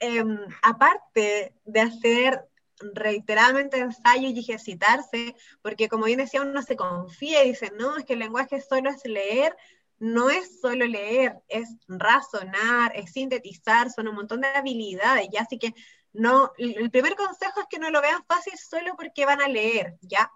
em, 0.00 0.36
aparte 0.62 1.54
de 1.64 1.80
hacer 1.80 2.44
reiteradamente 2.80 3.78
ensayos 3.78 4.32
y 4.32 4.40
ejercitarse, 4.40 5.34
porque 5.62 5.88
como 5.88 6.06
bien 6.06 6.18
decía, 6.18 6.42
uno 6.42 6.62
se 6.62 6.76
confía 6.76 7.44
y 7.44 7.50
dice, 7.50 7.72
no, 7.78 7.96
es 7.96 8.04
que 8.04 8.14
el 8.14 8.18
lenguaje 8.20 8.60
solo 8.60 8.90
es 8.90 9.04
leer, 9.04 9.56
no 9.98 10.28
es 10.28 10.60
solo 10.60 10.86
leer, 10.86 11.36
es 11.48 11.76
razonar, 11.88 12.92
es 12.94 13.12
sintetizar, 13.12 13.90
son 13.90 14.08
un 14.08 14.16
montón 14.16 14.40
de 14.40 14.48
habilidades, 14.48 15.28
¿ya? 15.32 15.42
Así 15.42 15.58
que 15.58 15.74
no, 16.12 16.52
el 16.58 16.90
primer 16.90 17.16
consejo 17.16 17.60
es 17.60 17.66
que 17.68 17.78
no 17.78 17.90
lo 17.90 18.00
vean 18.00 18.24
fácil 18.26 18.56
solo 18.56 18.94
porque 18.96 19.26
van 19.26 19.40
a 19.40 19.48
leer, 19.48 19.96
¿ya? 20.00 20.30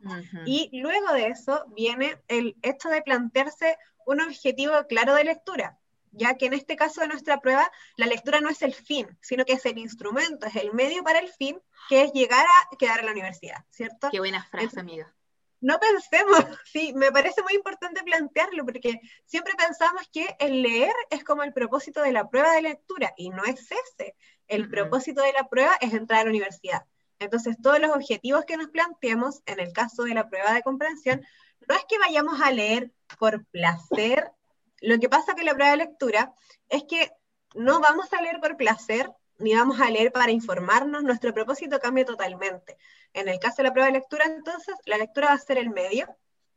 Y 0.44 0.70
luego 0.80 1.12
de 1.12 1.28
eso 1.28 1.64
viene 1.68 2.20
el 2.28 2.56
hecho 2.62 2.88
de 2.88 3.02
plantearse 3.02 3.76
un 4.06 4.20
objetivo 4.20 4.72
claro 4.88 5.14
de 5.14 5.24
lectura, 5.24 5.78
ya 6.12 6.36
que 6.36 6.46
en 6.46 6.54
este 6.54 6.76
caso 6.76 7.00
de 7.00 7.08
nuestra 7.08 7.40
prueba, 7.40 7.70
la 7.96 8.06
lectura 8.06 8.40
no 8.40 8.48
es 8.48 8.62
el 8.62 8.74
fin, 8.74 9.18
sino 9.20 9.44
que 9.44 9.54
es 9.54 9.66
el 9.66 9.78
instrumento, 9.78 10.46
es 10.46 10.56
el 10.56 10.72
medio 10.72 11.02
para 11.02 11.18
el 11.18 11.28
fin, 11.28 11.60
que 11.88 12.02
es 12.02 12.12
llegar 12.12 12.44
a 12.46 12.76
quedar 12.76 13.00
en 13.00 13.06
la 13.06 13.12
universidad, 13.12 13.64
¿cierto? 13.70 14.08
Qué 14.10 14.18
buena 14.18 14.44
frase, 14.44 14.80
amiga. 14.80 15.14
No 15.60 15.78
pensemos, 15.80 16.38
sí, 16.64 16.92
me 16.94 17.10
parece 17.10 17.42
muy 17.42 17.54
importante 17.54 18.02
plantearlo, 18.02 18.64
porque 18.64 19.00
siempre 19.24 19.54
pensamos 19.56 20.02
que 20.12 20.36
el 20.38 20.62
leer 20.62 20.94
es 21.10 21.24
como 21.24 21.42
el 21.42 21.52
propósito 21.52 22.02
de 22.02 22.12
la 22.12 22.28
prueba 22.28 22.52
de 22.52 22.62
lectura, 22.62 23.12
y 23.16 23.30
no 23.30 23.44
es 23.44 23.68
ese. 23.70 24.14
El 24.46 24.68
propósito 24.68 25.22
de 25.22 25.32
la 25.32 25.48
prueba 25.48 25.76
es 25.80 25.92
entrar 25.92 26.20
a 26.20 26.24
la 26.24 26.30
universidad. 26.30 26.84
Entonces, 27.18 27.56
todos 27.60 27.80
los 27.80 27.90
objetivos 27.90 28.44
que 28.44 28.56
nos 28.56 28.68
planteemos, 28.68 29.42
en 29.46 29.58
el 29.58 29.72
caso 29.72 30.04
de 30.04 30.14
la 30.14 30.28
prueba 30.28 30.52
de 30.52 30.62
comprensión, 30.62 31.24
no 31.68 31.74
es 31.74 31.84
que 31.88 31.98
vayamos 31.98 32.40
a 32.40 32.52
leer 32.52 32.92
por 33.18 33.44
placer. 33.46 34.30
Lo 34.80 34.98
que 34.98 35.08
pasa 35.08 35.34
con 35.34 35.44
la 35.44 35.54
prueba 35.54 35.72
de 35.72 35.78
lectura 35.78 36.32
es 36.68 36.84
que 36.84 37.10
no 37.54 37.80
vamos 37.80 38.12
a 38.12 38.22
leer 38.22 38.40
por 38.40 38.56
placer, 38.56 39.10
ni 39.38 39.54
vamos 39.54 39.80
a 39.80 39.90
leer 39.90 40.12
para 40.12 40.32
informarnos, 40.32 41.02
nuestro 41.02 41.32
propósito 41.32 41.78
cambia 41.78 42.04
totalmente. 42.04 42.76
En 43.12 43.28
el 43.28 43.38
caso 43.38 43.56
de 43.58 43.64
la 43.64 43.72
prueba 43.72 43.86
de 43.86 43.98
lectura, 43.98 44.26
entonces, 44.26 44.74
la 44.84 44.98
lectura 44.98 45.28
va 45.28 45.34
a 45.34 45.38
ser 45.38 45.58
el 45.58 45.70
medio 45.70 46.06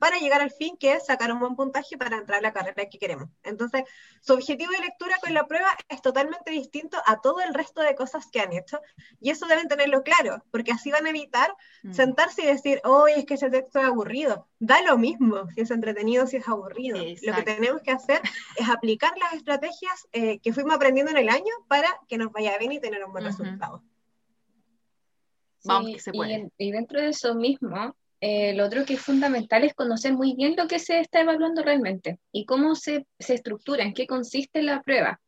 para 0.02 0.18
llegar 0.18 0.42
al 0.42 0.50
fin, 0.50 0.76
que 0.78 0.94
es 0.94 1.06
sacar 1.06 1.32
un 1.32 1.40
buen 1.40 1.56
puntaje 1.56 1.96
para 1.96 2.18
entrar 2.18 2.40
a 2.40 2.42
la 2.42 2.52
carrera 2.54 2.90
que 2.90 2.98
queremos. 2.98 3.30
Entonces, 3.44 3.84
su 4.22 4.34
objetivo 4.34 4.72
de 4.72 4.80
lectura 4.80 5.16
con 5.22 5.32
la 5.36 5.46
prueba 5.46 5.68
es 5.90 6.02
totalmente 6.02 6.50
distinto 6.50 6.98
a 7.06 7.22
todo 7.22 7.40
el 7.42 7.54
resto 7.54 7.82
de 7.82 7.94
cosas 7.94 8.26
que 8.32 8.40
han 8.40 8.52
hecho, 8.52 8.82
y 9.20 9.30
eso 9.30 9.46
deben 9.46 9.68
tenerlo 9.68 10.02
claro, 10.02 10.44
porque 10.50 10.72
así 10.72 10.90
van 10.92 11.06
a 11.06 11.10
evitar 11.12 11.54
Mm. 11.84 11.94
sentarse 11.94 12.42
y 12.42 12.48
decir, 12.48 12.82
oye, 12.84 13.20
es 13.20 13.26
que 13.26 13.36
ese 13.36 13.50
texto 13.52 13.80
es 13.80 13.86
aburrido. 13.86 14.48
Da 14.60 14.82
lo 14.82 14.98
mismo 14.98 15.48
si 15.54 15.62
es 15.62 15.70
entretenido, 15.72 16.26
si 16.26 16.38
es 16.38 16.48
aburrido. 16.48 16.98
Lo 16.98 17.04
que 17.04 17.12
Exacto. 17.12 17.44
tenemos 17.46 17.82
que 17.84 17.92
hacer 17.92 18.22
es 18.56 18.70
aplicar 18.70 19.14
las 19.20 19.34
estrategias 19.34 20.08
eh, 20.14 20.40
que 20.40 20.52
fuimos 20.54 20.74
aprendiendo 20.74 21.12
en 21.12 21.18
el 21.18 21.30
año 21.30 21.54
para 21.68 21.90
que 22.08 22.18
nos 22.18 22.32
vaya 22.32 22.58
bien 22.58 22.72
y 22.72 22.80
tener 22.80 23.04
un 23.06 23.12
buen 23.12 23.24
Ujú. 23.28 23.32
resultado. 23.44 23.84
Vamos, 25.64 25.88
Sí, 25.90 25.94
que 25.94 26.00
se 26.00 26.10
y 26.10 26.14
puede. 26.14 26.34
en- 26.34 26.52
Y, 26.58 26.72
dentro 26.72 27.00
de 27.00 27.10
eso 27.10 27.36
mismo, 27.36 27.96
eh, 28.22 28.54
lo 28.54 28.66
otro 28.66 28.86
que 28.86 28.94
es 28.94 29.02
fundamental 29.02 29.64
es 29.64 29.74
conocer 29.74 30.14
muy 30.14 30.36
bien 30.36 30.56
lo 30.56 30.68
que 30.68 30.78
se 30.78 31.00
está 31.00 31.22
evaluando 31.22 31.64
realmente 31.64 32.20
y 32.32 32.46
cómo 32.46 32.76
se, 32.76 33.08
se 33.20 33.34
estructura, 33.34 33.84
en 33.84 33.94
qué 33.96 34.06
consiste 34.06 34.62
la 34.62 34.82
prueba. 34.84 35.20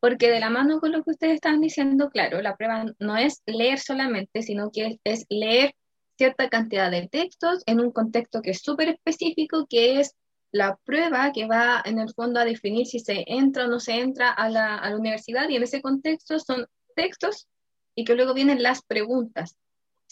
Porque 0.00 0.30
de 0.30 0.40
la 0.40 0.50
mano 0.50 0.78
con 0.80 0.92
lo 0.92 1.02
que 1.02 1.12
ustedes 1.12 1.34
estaban 1.34 1.60
diciendo, 1.60 2.10
claro, 2.10 2.42
la 2.42 2.56
prueba 2.56 2.84
no 2.98 3.16
es 3.16 3.42
leer 3.46 3.78
solamente, 3.78 4.42
sino 4.42 4.70
que 4.70 4.98
es 5.04 5.24
leer 5.30 5.74
cierta 6.18 6.50
cantidad 6.50 6.90
de 6.90 7.08
textos 7.08 7.62
en 7.66 7.80
un 7.80 7.90
contexto 7.90 8.42
que 8.42 8.50
es 8.50 8.60
súper 8.60 8.90
específico, 8.90 9.66
que 9.68 10.00
es 10.00 10.14
la 10.50 10.76
prueba 10.84 11.32
que 11.32 11.46
va 11.46 11.82
en 11.86 11.98
el 11.98 12.12
fondo 12.12 12.38
a 12.38 12.44
definir 12.44 12.86
si 12.86 12.98
se 12.98 13.24
entra 13.26 13.64
o 13.64 13.68
no 13.68 13.80
se 13.80 14.00
entra 14.00 14.30
a 14.30 14.50
la, 14.50 14.76
a 14.76 14.90
la 14.90 14.96
universidad 14.96 15.48
y 15.48 15.56
en 15.56 15.62
ese 15.62 15.80
contexto 15.80 16.38
son 16.38 16.66
textos 16.94 17.48
y 17.94 18.04
que 18.04 18.14
luego 18.14 18.34
vienen 18.34 18.62
las 18.62 18.82
preguntas. 18.82 19.56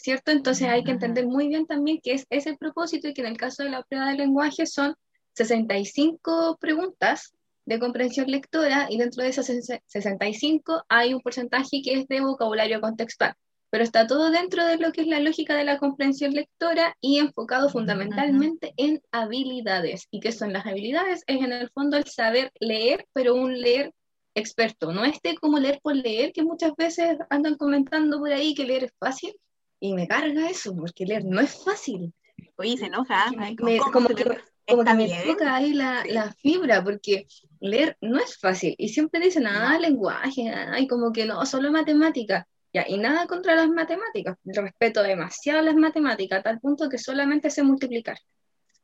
¿Cierto? 0.01 0.31
Entonces 0.31 0.67
hay 0.67 0.83
que 0.83 0.91
entender 0.91 1.27
muy 1.27 1.47
bien 1.47 1.65
también 1.67 1.99
que 2.03 2.13
es 2.13 2.25
ese 2.29 2.49
el 2.49 2.57
propósito 2.57 3.07
y 3.07 3.13
que 3.13 3.21
en 3.21 3.27
el 3.27 3.37
caso 3.37 3.63
de 3.63 3.69
la 3.69 3.83
prueba 3.83 4.09
de 4.09 4.17
lenguaje 4.17 4.65
son 4.65 4.95
65 5.33 6.57
preguntas 6.59 7.33
de 7.65 7.79
comprensión 7.79 8.27
lectora 8.27 8.87
y 8.89 8.97
dentro 8.97 9.23
de 9.23 9.29
esas 9.29 9.45
65 9.45 10.83
hay 10.89 11.13
un 11.13 11.21
porcentaje 11.21 11.81
que 11.83 11.93
es 11.93 12.07
de 12.07 12.21
vocabulario 12.21 12.81
contextual, 12.81 13.35
pero 13.69 13.83
está 13.83 14.07
todo 14.07 14.31
dentro 14.31 14.65
de 14.65 14.77
lo 14.77 14.91
que 14.91 15.01
es 15.01 15.07
la 15.07 15.19
lógica 15.19 15.55
de 15.55 15.63
la 15.63 15.77
comprensión 15.77 16.33
lectora 16.33 16.97
y 16.99 17.19
enfocado 17.19 17.69
fundamentalmente 17.69 18.73
en 18.77 19.01
habilidades. 19.11 20.07
¿Y 20.09 20.19
qué 20.19 20.31
son 20.31 20.51
las 20.51 20.65
habilidades? 20.65 21.23
Es 21.27 21.41
en 21.41 21.53
el 21.53 21.69
fondo 21.69 21.97
el 21.97 22.05
saber 22.05 22.51
leer, 22.59 23.05
pero 23.13 23.35
un 23.35 23.59
leer 23.61 23.93
experto, 24.33 24.91
no 24.91 25.05
este 25.05 25.35
como 25.35 25.59
leer 25.59 25.79
por 25.83 25.95
leer, 25.95 26.31
que 26.33 26.43
muchas 26.43 26.73
veces 26.75 27.17
andan 27.29 27.55
comentando 27.55 28.17
por 28.19 28.31
ahí 28.31 28.55
que 28.55 28.65
leer 28.65 28.85
es 28.85 28.93
fácil, 28.97 29.33
y 29.81 29.93
me 29.93 30.07
carga 30.07 30.49
eso, 30.49 30.73
porque 30.73 31.05
leer 31.05 31.25
no 31.25 31.41
es 31.41 31.61
fácil. 31.65 32.13
Oye, 32.55 32.77
se 32.77 32.85
enoja. 32.85 33.31
Me- 33.31 33.45
Ay, 33.45 33.55
me- 33.59 33.77
¿cómo 33.79 33.91
como 33.91 34.07
se 34.07 34.15
que, 34.15 34.23
como 34.67 34.83
que 34.85 34.93
me 34.93 35.23
toca 35.25 35.55
ahí 35.55 35.73
la, 35.73 36.03
la 36.05 36.31
fibra, 36.33 36.81
porque 36.83 37.25
leer 37.59 37.97
no 37.99 38.17
es 38.19 38.37
fácil. 38.39 38.75
Y 38.77 38.89
siempre 38.89 39.19
dicen, 39.19 39.45
ah, 39.47 39.77
lenguaje, 39.79 40.49
ay, 40.49 40.87
como 40.87 41.11
que 41.11 41.25
no, 41.25 41.45
solo 41.45 41.71
matemática. 41.71 42.47
Ya, 42.73 42.85
y 42.87 42.97
nada 42.97 43.27
contra 43.27 43.53
las 43.55 43.67
matemáticas. 43.67 44.37
Respeto 44.45 45.03
demasiado 45.03 45.61
las 45.61 45.75
matemáticas, 45.75 46.39
a 46.39 46.43
tal 46.43 46.59
punto 46.61 46.87
que 46.87 46.97
solamente 46.97 47.49
sé 47.49 47.63
multiplicar. 47.63 48.17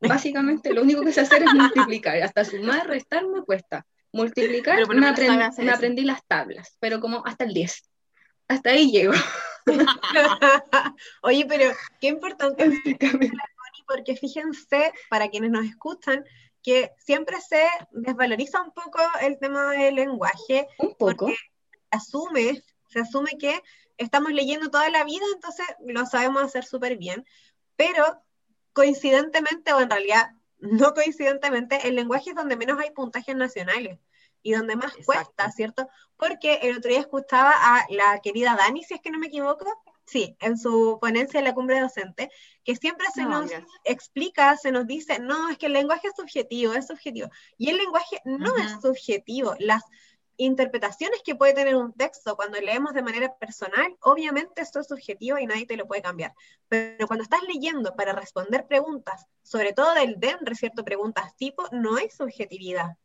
Básicamente, 0.00 0.74
lo 0.74 0.82
único 0.82 1.02
que 1.02 1.12
sé 1.12 1.20
hacer 1.22 1.42
es 1.44 1.54
multiplicar. 1.54 2.20
Hasta 2.22 2.44
sumar, 2.44 2.86
restar 2.86 3.26
me 3.26 3.42
cuesta. 3.44 3.86
Multiplicar, 4.12 4.78
me, 5.00 5.06
aprend- 5.28 5.38
me 5.64 5.70
aprendí 5.76 6.02
las 6.02 6.26
tablas, 6.26 6.76
pero 6.80 6.98
como 7.00 7.24
hasta 7.24 7.44
el 7.44 7.54
10. 7.54 7.88
Hasta 8.48 8.70
ahí 8.70 8.90
llego. 8.90 9.12
Oye, 11.22 11.46
pero 11.48 11.72
qué 12.00 12.08
importante 12.08 12.68
básicamente. 12.68 13.36
porque 13.86 14.16
fíjense, 14.16 14.92
para 15.08 15.28
quienes 15.28 15.50
nos 15.50 15.64
escuchan, 15.64 16.24
que 16.62 16.92
siempre 16.98 17.40
se 17.40 17.64
desvaloriza 17.92 18.62
un 18.62 18.72
poco 18.72 18.98
el 19.20 19.38
tema 19.38 19.72
del 19.72 19.94
lenguaje, 19.94 20.66
Un 20.78 20.94
poco. 20.94 21.26
porque 21.26 21.36
asume, 21.90 22.62
se 22.88 23.00
asume 23.00 23.38
que 23.38 23.62
estamos 23.96 24.32
leyendo 24.32 24.70
toda 24.70 24.90
la 24.90 25.04
vida, 25.04 25.24
entonces 25.34 25.66
lo 25.86 26.04
sabemos 26.06 26.42
hacer 26.42 26.64
súper 26.64 26.98
bien, 26.98 27.24
pero 27.76 28.22
coincidentemente, 28.72 29.72
o 29.72 29.80
en 29.80 29.90
realidad 29.90 30.30
no 30.58 30.92
coincidentemente, 30.92 31.86
el 31.88 31.94
lenguaje 31.94 32.30
es 32.30 32.36
donde 32.36 32.56
menos 32.56 32.78
hay 32.80 32.90
puntajes 32.90 33.34
nacionales 33.36 33.98
y 34.42 34.52
donde 34.52 34.76
más 34.76 34.94
Exacto. 34.96 35.04
cuesta, 35.06 35.50
¿cierto? 35.52 35.88
Porque 36.16 36.54
el 36.62 36.78
otro 36.78 36.90
día 36.90 37.00
escuchaba 37.00 37.52
a 37.52 37.84
la 37.90 38.20
querida 38.20 38.56
Dani, 38.56 38.82
si 38.84 38.94
es 38.94 39.00
que 39.00 39.10
no 39.10 39.18
me 39.18 39.26
equivoco, 39.28 39.66
sí, 40.06 40.36
en 40.40 40.56
su 40.58 40.98
ponencia 41.00 41.38
en 41.38 41.44
la 41.44 41.54
cumbre 41.54 41.80
docente, 41.80 42.30
que 42.64 42.76
siempre 42.76 43.06
se 43.14 43.22
No, 43.22 43.40
nos 43.42 43.50
gracias. 43.50 43.68
explica, 43.84 44.56
se 44.56 44.72
nos 44.72 44.86
dice, 44.86 45.18
no, 45.18 45.48
es 45.50 45.58
que 45.58 45.66
el 45.66 45.72
lenguaje 45.74 46.08
es 46.08 46.14
subjetivo, 46.16 46.72
es 46.72 46.86
subjetivo. 46.86 47.28
Y 47.56 47.70
el 47.70 47.76
lenguaje 47.76 48.20
no 48.24 48.50
es 48.64 48.72
Ujú. 48.72 48.88
subjetivo. 48.88 49.54
Las 49.58 49.82
interpretaciones 50.40 51.20
que 51.24 51.34
puede 51.34 51.52
tener 51.52 51.74
un 51.74 51.92
texto 51.92 52.36
cuando 52.36 52.60
leemos 52.60 52.94
de 52.94 53.02
manera 53.02 53.36
personal, 53.38 53.96
obviamente 54.00 54.62
esto 54.62 54.80
es 54.80 54.86
subjetivo 54.86 55.36
y 55.38 55.46
nadie 55.46 55.66
te 55.66 55.76
lo 55.76 55.86
puede 55.86 56.00
cambiar. 56.00 56.32
Pero 56.68 57.06
cuando 57.08 57.24
estás 57.24 57.42
leyendo 57.42 57.94
para 57.96 58.12
responder 58.12 58.66
preguntas, 58.66 59.26
sobre 59.42 59.72
todo 59.72 59.94
del 59.94 60.18
DENRE, 60.20 60.54
¿cierto? 60.54 60.84
Preguntas 60.84 61.36
tipo, 61.36 61.64
no 61.72 61.96
hay 61.96 62.08
subjetividad. 62.10 62.96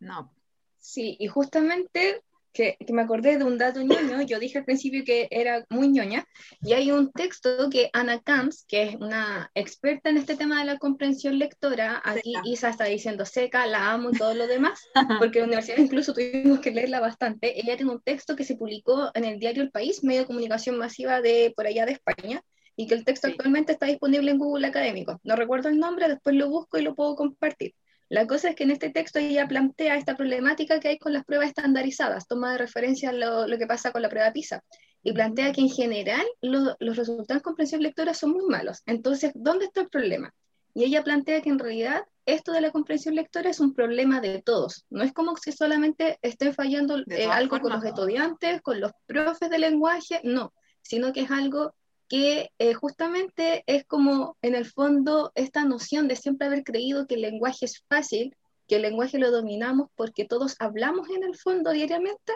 No. 0.00 0.34
Sí, 0.82 1.16
y 1.20 1.28
justamente 1.28 2.22
que, 2.52 2.76
que 2.84 2.92
me 2.92 3.02
acordé 3.02 3.38
de 3.38 3.44
un 3.44 3.56
dato 3.56 3.80
ñoño, 3.80 4.20
yo 4.22 4.38
dije 4.40 4.58
al 4.58 4.64
principio 4.64 5.04
que 5.04 5.28
era 5.30 5.64
muy 5.70 5.88
ñoña, 5.88 6.26
y 6.60 6.72
hay 6.72 6.90
un 6.90 7.12
texto 7.12 7.70
que 7.70 7.88
Ana 7.92 8.20
Camps, 8.20 8.64
que 8.66 8.82
es 8.82 8.96
una 8.96 9.50
experta 9.54 10.10
en 10.10 10.16
este 10.18 10.36
tema 10.36 10.58
de 10.58 10.66
la 10.66 10.78
comprensión 10.78 11.38
lectora, 11.38 12.02
aquí 12.04 12.34
Seca. 12.34 12.42
Isa 12.44 12.68
está 12.68 12.84
diciendo 12.86 13.24
seca, 13.24 13.66
la 13.66 13.92
amo 13.92 14.10
y 14.10 14.18
todo 14.18 14.34
lo 14.34 14.48
demás, 14.48 14.80
porque 15.20 15.38
en 15.38 15.42
la 15.44 15.46
universidad 15.46 15.78
incluso 15.78 16.12
tuvimos 16.12 16.58
que 16.58 16.72
leerla 16.72 17.00
bastante. 17.00 17.60
Ella 17.60 17.76
tiene 17.76 17.92
un 17.92 18.02
texto 18.02 18.34
que 18.36 18.44
se 18.44 18.56
publicó 18.56 19.12
en 19.14 19.24
el 19.24 19.38
diario 19.38 19.62
El 19.62 19.70
País, 19.70 20.02
medio 20.02 20.22
de 20.22 20.26
comunicación 20.26 20.76
masiva 20.78 21.22
de 21.22 21.52
por 21.56 21.66
allá 21.66 21.86
de 21.86 21.92
España, 21.92 22.42
y 22.74 22.86
que 22.86 22.94
el 22.94 23.04
texto 23.04 23.28
Sí. 23.28 23.32
actualmente 23.32 23.72
está 23.72 23.86
disponible 23.86 24.30
en 24.30 24.38
Google 24.38 24.66
Académico. 24.66 25.20
No 25.22 25.36
recuerdo 25.36 25.68
el 25.68 25.78
nombre, 25.78 26.08
después 26.08 26.34
lo 26.34 26.48
busco 26.48 26.76
y 26.76 26.82
lo 26.82 26.94
puedo 26.94 27.14
compartir. 27.14 27.74
La 28.12 28.26
cosa 28.26 28.50
es 28.50 28.56
que 28.56 28.64
en 28.64 28.70
este 28.72 28.90
texto 28.90 29.18
ella 29.18 29.48
plantea 29.48 29.96
esta 29.96 30.16
problemática 30.18 30.80
que 30.80 30.88
hay 30.88 30.98
con 30.98 31.14
las 31.14 31.24
pruebas 31.24 31.48
estandarizadas, 31.48 32.26
toma 32.26 32.52
de 32.52 32.58
referencia 32.58 33.10
lo, 33.10 33.46
lo 33.46 33.56
que 33.56 33.66
pasa 33.66 33.90
con 33.90 34.02
la 34.02 34.10
prueba 34.10 34.30
PISA, 34.34 34.62
y 35.02 35.14
plantea 35.14 35.50
que 35.52 35.62
en 35.62 35.70
general 35.70 36.26
lo- 36.42 36.76
los 36.78 36.96
resultados 36.98 37.40
de 37.40 37.42
comprensión 37.42 37.82
lectora 37.82 38.12
son 38.12 38.32
muy 38.32 38.44
malos. 38.50 38.82
Entonces, 38.84 39.32
¿dónde 39.34 39.64
está 39.64 39.80
el 39.80 39.88
problema? 39.88 40.30
Y 40.74 40.84
ella 40.84 41.02
plantea 41.02 41.40
que 41.40 41.48
en 41.48 41.58
realidad 41.58 42.02
esto 42.26 42.52
de 42.52 42.60
la 42.60 42.70
comprensión 42.70 43.14
lectora 43.14 43.48
es 43.48 43.60
un 43.60 43.72
problema 43.72 44.20
de 44.20 44.42
todos. 44.42 44.84
No 44.90 45.02
es 45.02 45.14
como 45.14 45.34
si 45.38 45.50
solamente 45.50 46.18
esté 46.20 46.52
fallando 46.52 46.98
eh, 47.08 47.24
algo 47.24 47.60
con 47.60 47.72
los 47.72 47.82
estudiantes, 47.82 48.60
con 48.60 48.78
los 48.78 48.92
profes 49.06 49.48
de 49.48 49.58
lenguaje, 49.58 50.20
no, 50.22 50.52
sino 50.82 51.14
que 51.14 51.22
es 51.22 51.30
algo 51.30 51.74
que 52.12 52.50
eh, 52.58 52.74
justamente 52.74 53.64
es 53.66 53.86
como 53.86 54.36
en 54.42 54.54
el 54.54 54.66
fondo 54.66 55.32
esta 55.34 55.64
noción 55.64 56.08
de 56.08 56.16
siempre 56.16 56.46
haber 56.46 56.62
creído 56.62 57.06
que 57.06 57.14
el 57.14 57.22
lenguaje 57.22 57.64
es 57.64 57.82
fácil, 57.88 58.36
que 58.68 58.76
el 58.76 58.82
lenguaje 58.82 59.18
lo 59.18 59.30
dominamos 59.30 59.88
porque 59.94 60.26
todos 60.26 60.56
hablamos 60.58 61.08
en 61.08 61.24
el 61.24 61.38
fondo 61.38 61.70
diariamente, 61.70 62.34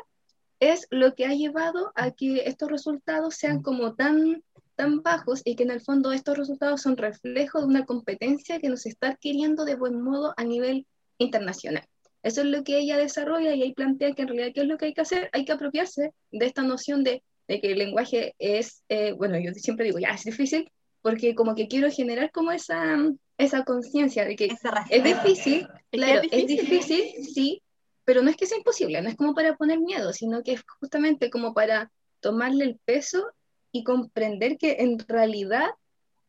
es 0.60 0.86
lo 0.90 1.14
que 1.14 1.26
ha 1.26 1.34
llevado 1.34 1.92
a 1.94 2.10
que 2.10 2.44
estos 2.46 2.70
resultados 2.70 3.34
sean 3.34 3.60
como 3.60 3.94
tan, 3.94 4.42
tan 4.76 5.02
bajos 5.02 5.42
y 5.44 5.56
que 5.56 5.64
en 5.64 5.72
el 5.72 5.82
fondo 5.82 6.10
estos 6.10 6.38
resultados 6.38 6.80
son 6.80 6.96
reflejo 6.96 7.60
de 7.60 7.66
una 7.66 7.84
competencia 7.84 8.58
que 8.58 8.70
nos 8.70 8.86
está 8.86 9.08
adquiriendo 9.08 9.66
de 9.66 9.76
buen 9.76 10.00
modo 10.00 10.32
a 10.38 10.44
nivel 10.44 10.86
internacional. 11.18 11.84
Eso 12.22 12.40
es 12.40 12.46
lo 12.46 12.64
que 12.64 12.78
ella 12.78 12.96
desarrolla 12.96 13.54
y 13.54 13.60
ahí 13.60 13.74
plantea 13.74 14.14
que 14.14 14.22
en 14.22 14.28
realidad 14.28 14.52
qué 14.54 14.62
es 14.62 14.68
lo 14.68 14.78
que 14.78 14.86
hay 14.86 14.94
que 14.94 15.02
hacer, 15.02 15.28
hay 15.34 15.44
que 15.44 15.52
apropiarse 15.52 16.14
de 16.32 16.46
esta 16.46 16.62
noción 16.62 17.04
de, 17.04 17.22
de 17.48 17.60
que 17.60 17.72
el 17.72 17.78
lenguaje 17.78 18.34
es, 18.38 18.82
eh, 18.88 19.12
bueno, 19.12 19.38
yo 19.38 19.52
siempre 19.54 19.86
digo, 19.86 19.98
ya 19.98 20.08
es 20.08 20.24
difícil, 20.24 20.70
porque 21.02 21.34
como 21.34 21.54
que 21.54 21.68
quiero 21.68 21.90
generar 21.90 22.30
como 22.32 22.52
esa, 22.52 22.96
esa 23.38 23.64
conciencia 23.64 24.24
de 24.24 24.36
que 24.36 24.46
es 24.90 25.04
difícil, 25.04 25.68
claro, 25.90 26.22
es 26.22 26.28
es 26.32 26.46
difícil. 26.46 27.04
sí, 27.22 27.62
pero 28.04 28.22
no 28.22 28.30
es 28.30 28.36
que 28.36 28.46
sea 28.46 28.58
imposible, 28.58 29.00
no 29.02 29.08
es 29.08 29.16
como 29.16 29.34
para 29.34 29.56
poner 29.56 29.78
miedo, 29.78 30.12
sino 30.12 30.42
que 30.42 30.52
es 30.54 30.64
justamente 30.80 31.30
como 31.30 31.54
para 31.54 31.90
tomarle 32.20 32.64
el 32.64 32.78
peso 32.84 33.26
y 33.72 33.84
comprender 33.84 34.58
que 34.58 34.76
en 34.80 34.98
realidad 34.98 35.68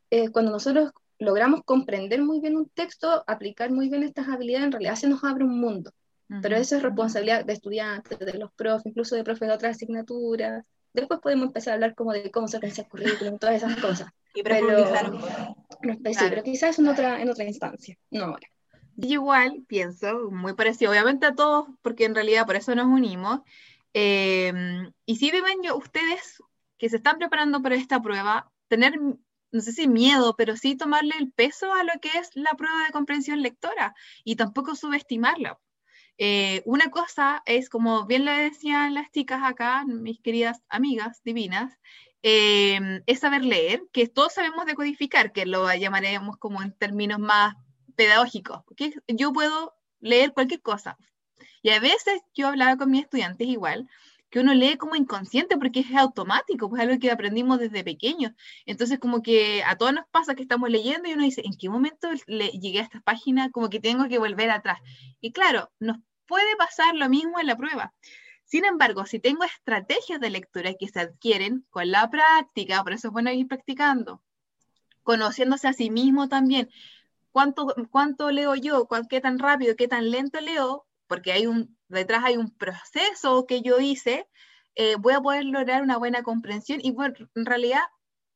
eh, 0.09 0.29
cuando 0.29 0.51
nosotros 0.51 0.91
logramos 1.19 1.61
comprender 1.63 2.21
muy 2.21 2.39
bien 2.39 2.55
un 2.55 2.69
texto, 2.69 3.23
aplicar 3.27 3.71
muy 3.71 3.89
bien 3.89 4.03
estas 4.03 4.27
habilidades, 4.27 4.65
en 4.65 4.71
realidad 4.71 4.95
se 4.95 5.07
nos 5.07 5.23
abre 5.23 5.43
un 5.43 5.59
mundo. 5.59 5.91
Pero 6.41 6.57
eso 6.57 6.75
es 6.75 6.83
responsabilidad 6.83 7.45
de 7.45 7.53
estudiantes, 7.53 8.19
de 8.19 8.37
los 8.37 8.51
profes, 8.51 8.87
incluso 8.87 9.15
de 9.15 9.23
profes 9.23 9.47
de 9.47 9.53
otras 9.53 9.77
asignaturas. 9.77 10.65
Después 10.97 11.19
podemos 11.19 11.47
empezar 11.47 11.71
a 11.71 11.75
hablar 11.75 11.93
como 11.93 12.11
de 12.11 12.31
cómo 12.31 12.47
se 12.47 12.57
organiza 12.57 12.81
el 12.81 12.87
currículum, 12.87 13.37
todas 13.37 13.55
esas 13.55 13.75
cosas. 13.81 14.11
Y 14.33 14.41
Pero- 14.41 15.19
sí, 16.11 16.25
pero 16.29 16.43
quizás 16.43 16.79
en 16.79 16.87
otra, 16.87 17.21
en 17.21 17.29
otra 17.29 17.43
instancia, 17.45 17.95
no 18.09 18.25
ahora. 18.25 18.47
Yo 18.95 19.09
igual 19.13 19.63
pienso, 19.67 20.31
muy 20.31 20.53
parecido, 20.53 20.89
obviamente 20.91 21.27
a 21.27 21.35
todos, 21.35 21.67
porque 21.83 22.05
en 22.05 22.15
realidad 22.15 22.47
por 22.47 22.55
eso 22.55 22.73
nos 22.73 22.87
unimos. 22.87 23.41
Eh, 23.93 24.51
y 25.05 25.15
sí 25.17 25.29
deben 25.29 25.61
yo, 25.63 25.77
ustedes 25.77 26.41
que 26.79 26.89
se 26.89 26.97
están 26.97 27.19
preparando 27.19 27.61
para 27.61 27.75
esta 27.75 28.01
prueba, 28.01 28.51
tener, 28.67 28.99
no 28.99 29.61
sé 29.61 29.71
si 29.71 29.87
miedo, 29.87 30.35
pero 30.35 30.57
sí 30.57 30.75
tomarle 30.75 31.13
el 31.19 31.31
peso 31.31 31.71
a 31.73 31.83
lo 31.83 31.93
que 32.01 32.09
es 32.17 32.31
la 32.33 32.53
prueba 32.57 32.85
de 32.85 32.91
comprensión 32.91 33.41
lectora 33.43 33.93
y 34.23 34.35
tampoco 34.35 34.75
subestimarla. 34.75 35.59
Eh, 36.17 36.63
una 36.65 36.89
cosa 36.89 37.43
es, 37.45 37.69
como 37.69 38.05
bien 38.05 38.25
le 38.25 38.31
decían 38.31 38.93
las 38.93 39.11
chicas 39.11 39.41
acá, 39.43 39.85
mis 39.85 40.19
queridas 40.19 40.61
amigas 40.69 41.21
divinas, 41.23 41.77
eh, 42.23 43.01
es 43.05 43.19
saber 43.19 43.43
leer, 43.45 43.83
que 43.93 44.07
todos 44.07 44.33
sabemos 44.33 44.65
decodificar, 44.65 45.31
que 45.31 45.45
lo 45.45 45.71
llamaremos 45.73 46.37
como 46.37 46.61
en 46.61 46.73
términos 46.73 47.19
más 47.19 47.55
pedagógicos, 47.95 48.63
porque 48.65 48.93
yo 49.07 49.31
puedo 49.31 49.75
leer 49.99 50.33
cualquier 50.33 50.61
cosa. 50.61 50.97
Y 51.61 51.69
a 51.69 51.79
veces 51.79 52.21
yo 52.33 52.47
hablaba 52.47 52.77
con 52.77 52.91
mis 52.91 53.03
estudiantes 53.03 53.47
igual, 53.47 53.87
que 54.29 54.39
uno 54.39 54.53
lee 54.53 54.77
como 54.77 54.95
inconsciente 54.95 55.57
porque 55.57 55.81
es 55.81 55.95
automático, 55.95 56.69
pues 56.69 56.81
algo 56.81 56.99
que 56.99 57.11
aprendimos 57.11 57.59
desde 57.59 57.83
pequeños. 57.83 58.33
Entonces 58.65 58.99
como 58.99 59.21
que 59.21 59.63
a 59.63 59.77
todos 59.77 59.93
nos 59.93 60.07
pasa 60.09 60.35
que 60.35 60.41
estamos 60.41 60.69
leyendo 60.69 61.09
y 61.09 61.13
uno 61.13 61.23
dice, 61.23 61.41
¿en 61.45 61.55
qué 61.57 61.69
momento 61.69 62.09
le 62.27 62.49
llegué 62.49 62.79
a 62.79 62.83
esta 62.83 62.99
página? 63.01 63.49
Como 63.51 63.69
que 63.69 63.79
tengo 63.79 64.07
que 64.07 64.19
volver 64.19 64.49
atrás. 64.51 64.79
Y 65.21 65.31
claro, 65.31 65.71
nos 65.79 65.97
puede 66.25 66.55
pasar 66.57 66.95
lo 66.95 67.09
mismo 67.09 67.39
en 67.39 67.47
la 67.47 67.55
prueba. 67.55 67.93
Sin 68.43 68.63
embargo, 68.63 69.05
si 69.05 69.19
tengo 69.19 69.43
estrategias 69.43 70.21
de 70.21 70.29
lectura 70.29 70.73
que 70.73 70.87
se 70.87 71.01
adquieren 71.01 71.65
con 71.69 71.91
la 71.91 72.09
práctica, 72.09 72.81
por 72.81 72.93
eso 72.93 73.09
es 73.09 73.13
bueno 73.13 73.31
ir 73.31 73.47
practicando, 73.47 74.21
conociéndose 75.03 75.67
a 75.67 75.73
sí 75.73 75.89
mismo 75.89 76.29
también, 76.29 76.69
cuánto, 77.31 77.75
cuánto 77.91 78.31
leo 78.31 78.55
yo, 78.55 78.87
qué 79.09 79.19
tan 79.19 79.37
rápido, 79.37 79.75
qué 79.75 79.87
tan 79.89 80.11
lento 80.11 80.39
leo, 80.39 80.86
porque 81.07 81.31
hay 81.31 81.47
un, 81.47 81.77
detrás 81.87 82.23
hay 82.23 82.37
un 82.37 82.55
proceso 82.55 83.45
que 83.45 83.61
yo 83.61 83.79
hice, 83.79 84.27
eh, 84.75 84.95
voy 84.97 85.13
a 85.13 85.21
poder 85.21 85.45
lograr 85.45 85.81
una 85.81 85.97
buena 85.97 86.23
comprensión 86.23 86.79
y 86.81 86.95
en 87.35 87.45
realidad 87.45 87.81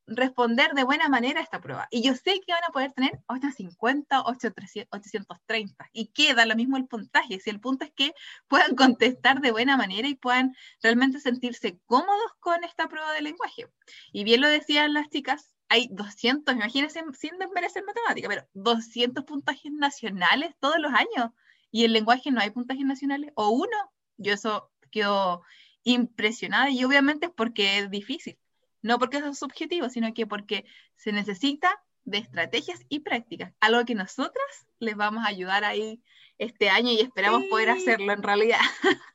responder 0.08 0.72
de 0.74 0.84
buena 0.84 1.10
manera 1.10 1.40
a 1.40 1.44
esta 1.44 1.62
prueba. 1.62 1.88
Y 1.92 2.02
yo 2.02 2.14
sé 2.16 2.42
que 2.46 2.54
van 2.54 2.64
a 2.68 2.72
poder 2.72 2.92
tener 2.94 3.20
850, 3.28 4.22
8300, 4.24 4.88
830 4.92 5.90
y 5.94 6.08
queda 6.08 6.46
lo 6.46 6.56
mismo 6.56 6.78
el 6.78 6.88
puntaje. 6.88 7.40
Si 7.40 7.50
el 7.50 7.60
punto 7.60 7.86
es 7.86 7.92
que 7.92 8.14
puedan 8.48 8.76
contestar 8.76 9.42
de 9.42 9.52
buena 9.52 9.78
manera 9.78 10.08
y 10.08 10.16
puedan 10.16 10.56
realmente 10.82 11.20
sentirse 11.20 11.80
cómodos 11.86 12.32
con 12.40 12.64
esta 12.64 12.88
prueba 12.88 13.14
de 13.14 13.22
lenguaje. 13.22 13.68
Y 14.12 14.24
bien 14.24 14.42
lo 14.42 14.48
decían 14.48 14.94
las 14.94 15.10
chicas, 15.10 15.54
hay 15.70 15.88
200, 15.92 16.54
imagínense, 16.54 17.02
sin 17.18 17.38
desmerecer 17.40 17.84
matemática, 17.86 18.28
pero 18.28 18.46
200 18.54 19.24
puntajes 19.24 19.72
nacionales 19.72 20.54
todos 20.60 20.80
los 20.80 20.92
años. 20.92 21.32
Y 21.72 21.86
en 21.86 21.94
lenguaje 21.94 22.32
no 22.32 22.42
hay 22.42 22.52
puntajes 22.52 22.86
nacionales, 22.86 23.32
o 23.36 23.50
uno. 23.50 23.78
Yo 24.18 24.34
eso 24.34 24.70
quedo 24.92 25.42
impresionada 25.84 26.70
y 26.70 26.84
obviamente 26.84 27.28
es 27.28 27.32
porque 27.32 27.80
es 27.80 27.90
difícil. 27.90 28.38
No 28.82 29.00
porque 29.00 29.18
eso 29.18 29.30
es 29.30 29.40
subjetivo, 29.40 29.90
sino 29.90 30.14
que 30.14 30.28
porque 30.28 30.66
se 30.96 31.12
necesita 31.12 31.82
de 32.04 32.18
estrategias 32.18 32.84
y 32.90 33.00
prácticas, 33.00 33.54
algo 33.60 33.86
que 33.86 33.96
nosotras 33.96 34.68
les 34.80 34.96
vamos 34.96 35.24
a 35.24 35.30
ayudar 35.30 35.64
ahí 35.64 36.02
este 36.40 36.70
año 36.70 36.92
y 36.92 37.00
esperamos 37.00 37.44
poder 37.44 37.70
hacerlo 37.70 38.12
en 38.12 38.24
realidad. 38.24 38.60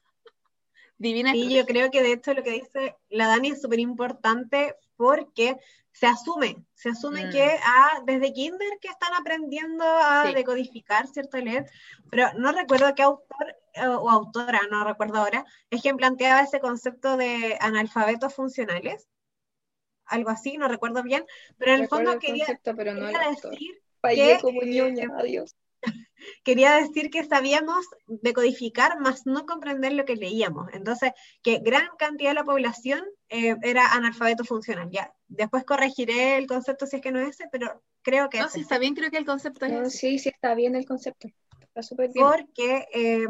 Divina. 0.98 1.32
Sí, 1.32 1.54
yo 1.54 1.66
creo 1.66 1.90
que 1.90 2.02
de 2.02 2.12
hecho 2.12 2.32
lo 2.34 2.42
que 2.42 2.52
dice 2.52 2.96
la 3.10 3.26
Dani 3.28 3.50
es 3.50 3.60
súper 3.60 3.80
importante 3.80 4.74
porque 4.96 5.56
se 5.92 6.06
asume, 6.06 6.56
se 6.74 6.90
asume 6.90 7.26
Mm. 7.26 7.30
que 7.30 7.58
ah, 7.64 8.02
desde 8.06 8.32
kinder 8.32 8.78
que 8.80 8.88
están 8.88 9.12
aprendiendo 9.14 9.84
a 9.84 10.24
Sí. 10.26 10.34
decodificar, 10.34 11.06
¿cierto? 11.06 11.38
Leer, 11.38 11.66
pero 12.10 12.28
no 12.38 12.52
recuerdo 12.52 12.94
qué 12.94 13.02
autor 13.02 13.56
eh, 13.74 13.86
o 13.86 14.10
autora, 14.10 14.60
no 14.70 14.84
recuerdo 14.84 15.18
ahora, 15.18 15.44
es 15.70 15.82
quien 15.82 15.96
planteaba 15.96 16.40
ese 16.42 16.60
concepto 16.60 17.16
de 17.16 17.56
analfabetos 17.60 18.34
funcionales, 18.34 19.06
algo 20.06 20.30
así, 20.30 20.56
no 20.56 20.68
recuerdo 20.68 21.02
bien, 21.02 21.24
pero 21.58 21.72
en 21.72 21.78
el 21.78 21.82
Recuerdo 21.84 22.04
fondo 22.04 22.18
el 22.20 22.26
quería, 22.26 22.46
concepto, 22.46 22.76
pero 22.76 22.94
no 22.94 23.00
el 23.08 23.12
quería 23.12 23.28
autor. 23.28 23.52
decir 23.52 23.82
Fallé 24.00 24.36
que, 24.36 24.42
como 24.42 24.62
eh, 24.62 24.66
ñoña, 24.66 25.08
adiós. 25.18 25.54
quería 26.44 26.74
decir 26.76 27.10
que 27.10 27.24
sabíamos 27.24 27.86
decodificar, 28.06 29.00
más 29.00 29.26
no 29.26 29.46
comprender 29.46 29.92
lo 29.92 30.04
que 30.04 30.16
leíamos. 30.16 30.68
Entonces, 30.72 31.12
que 31.42 31.58
gran 31.58 31.88
cantidad 31.98 32.30
de 32.30 32.34
la 32.34 32.44
población 32.44 33.02
eh, 33.28 33.56
era 33.62 33.92
analfabeto 33.92 34.44
funcional. 34.44 34.88
Ya, 34.90 35.12
después 35.28 35.64
corregiré 35.64 36.36
el 36.36 36.46
concepto 36.46 36.86
si 36.86 36.96
es 36.96 37.02
que 37.02 37.12
no 37.12 37.20
es 37.20 37.30
ese, 37.30 37.48
pero 37.50 37.82
creo 38.02 38.28
que 38.28 38.38
No, 38.38 38.46
es 38.46 38.52
si 38.52 38.58
ese. 38.58 38.64
está 38.64 38.78
bien, 38.78 38.94
creo 38.94 39.10
que 39.10 39.18
el 39.18 39.26
concepto 39.26 39.66
es 39.66 39.72
No, 39.72 39.82
ese. 39.82 39.98
sí, 39.98 40.18
sí 40.18 40.28
está 40.28 40.54
bien 40.54 40.74
el 40.76 40.86
concepto. 40.86 41.28
Está 41.60 41.82
súper 41.82 42.10
bien. 42.12 42.24
Porque, 42.26 42.86
eh, 42.94 43.26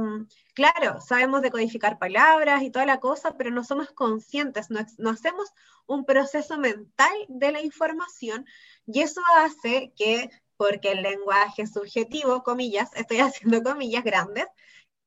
claro, 0.54 1.00
sabemos 1.00 1.42
decodificar 1.42 1.98
palabras 1.98 2.62
y 2.62 2.70
toda 2.70 2.86
la 2.86 3.00
cosa, 3.00 3.36
pero 3.36 3.50
no 3.50 3.64
somos 3.64 3.90
conscientes, 3.90 4.70
no, 4.70 4.80
no 4.98 5.10
hacemos 5.10 5.48
un 5.86 6.04
proceso 6.04 6.56
mental 6.58 7.12
de 7.28 7.52
la 7.52 7.60
información 7.60 8.46
y 8.86 9.00
eso 9.00 9.20
hace 9.38 9.92
que, 9.96 10.30
porque 10.56 10.92
el 10.92 11.02
lenguaje 11.02 11.66
subjetivo, 11.66 12.42
comillas, 12.42 12.90
estoy 12.94 13.18
haciendo 13.20 13.62
comillas 13.62 14.04
grandes, 14.04 14.46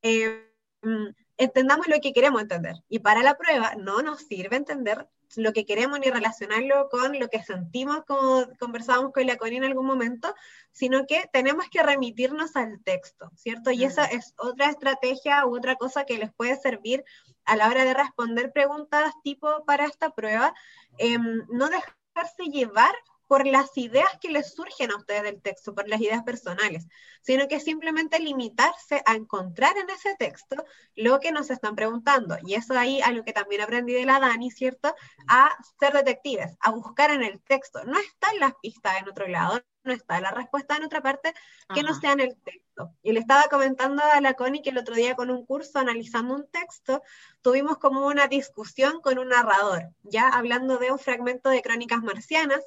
eh, 0.01 0.51
mm, 0.81 1.07
entendamos 1.37 1.87
lo 1.87 1.99
que 2.01 2.13
queremos 2.13 2.41
entender. 2.41 2.75
Y 2.89 2.99
para 2.99 3.23
la 3.23 3.35
prueba 3.35 3.75
no 3.75 4.01
nos 4.01 4.21
sirve 4.21 4.57
entender 4.57 5.07
lo 5.35 5.53
que 5.53 5.65
queremos 5.65 5.99
ni 5.99 6.09
relacionarlo 6.09 6.89
con 6.89 7.19
lo 7.19 7.29
que 7.29 7.43
sentimos, 7.43 8.03
como 8.05 8.47
conversábamos 8.59 9.13
con 9.13 9.25
la 9.27 9.37
Connie 9.37 9.57
en 9.57 9.63
algún 9.63 9.85
momento, 9.85 10.33
sino 10.71 11.05
que 11.05 11.29
tenemos 11.31 11.65
que 11.69 11.83
remitirnos 11.83 12.55
al 12.55 12.81
texto, 12.83 13.31
¿cierto? 13.35 13.71
Y 13.71 13.83
esa 13.83 14.05
es 14.05 14.33
otra 14.37 14.69
estrategia 14.69 15.45
u 15.45 15.55
otra 15.55 15.75
cosa 15.75 16.05
que 16.05 16.17
les 16.17 16.33
puede 16.33 16.55
servir 16.57 17.03
a 17.45 17.55
la 17.55 17.67
hora 17.67 17.85
de 17.85 17.93
responder 17.93 18.51
preguntas 18.51 19.13
tipo 19.23 19.63
para 19.65 19.85
esta 19.85 20.09
prueba, 20.11 20.53
em, 20.97 21.45
no 21.49 21.69
dejarse 21.69 22.45
llevar 22.51 22.93
por 23.29 23.45
las 23.45 23.77
ideas 23.77 24.09
que 24.19 24.29
les 24.29 24.55
surgen 24.55 24.89
a 24.89 24.95
ustedes 24.97 25.21
del 25.21 25.39
texto, 25.39 25.75
por 25.75 25.87
las 25.87 26.01
ideas 26.01 26.23
personales, 26.23 26.87
sino 27.21 27.47
que 27.47 27.59
simplemente 27.59 28.17
limitarse 28.17 29.03
a 29.05 29.13
encontrar 29.13 29.77
en 29.77 29.87
ese 29.91 30.15
texto 30.17 30.65
lo 30.95 31.19
que 31.19 31.31
nos 31.31 31.51
están 31.51 31.75
preguntando. 31.75 32.37
Y 32.43 32.55
eso 32.55 32.75
ahí, 32.75 33.01
algo 33.01 33.23
que 33.23 33.31
también 33.31 33.61
aprendí 33.61 33.93
de 33.93 34.07
la 34.07 34.19
Dani, 34.19 34.49
¿cierto? 34.49 34.95
A 35.27 35.55
ser 35.79 35.93
detectives, 35.93 36.57
a 36.59 36.71
buscar 36.71 37.11
en 37.11 37.21
el 37.21 37.39
texto. 37.43 37.83
No 37.85 37.99
están 37.99 38.39
las 38.39 38.53
pistas 38.63 38.99
en 38.99 39.07
otro 39.07 39.27
lado, 39.27 39.61
no 39.83 39.93
está 39.93 40.19
la 40.21 40.31
respuesta 40.31 40.77
en 40.77 40.85
otra 40.85 41.01
parte 41.01 41.31
que 41.75 41.83
no 41.83 41.91
Ajá. 41.91 41.99
sea 42.01 42.11
en 42.13 42.21
el 42.21 42.35
texto. 42.41 42.95
Y 43.03 43.11
le 43.11 43.19
estaba 43.19 43.43
comentando 43.43 44.01
a 44.11 44.21
la 44.21 44.33
Connie 44.33 44.63
que 44.63 44.71
el 44.71 44.79
otro 44.79 44.95
día 44.95 45.13
con 45.13 45.29
un 45.29 45.45
curso 45.45 45.77
analizando 45.77 46.33
un 46.33 46.49
texto, 46.49 47.03
tuvimos 47.43 47.77
como 47.77 48.07
una 48.07 48.27
discusión 48.27 49.01
con 49.01 49.19
un 49.19 49.29
narrador, 49.29 49.89
ya 50.01 50.29
hablando 50.29 50.77
de 50.77 50.91
un 50.91 50.97
fragmento 50.97 51.49
de 51.49 51.61
Crónicas 51.61 52.01
Marcianas, 52.01 52.63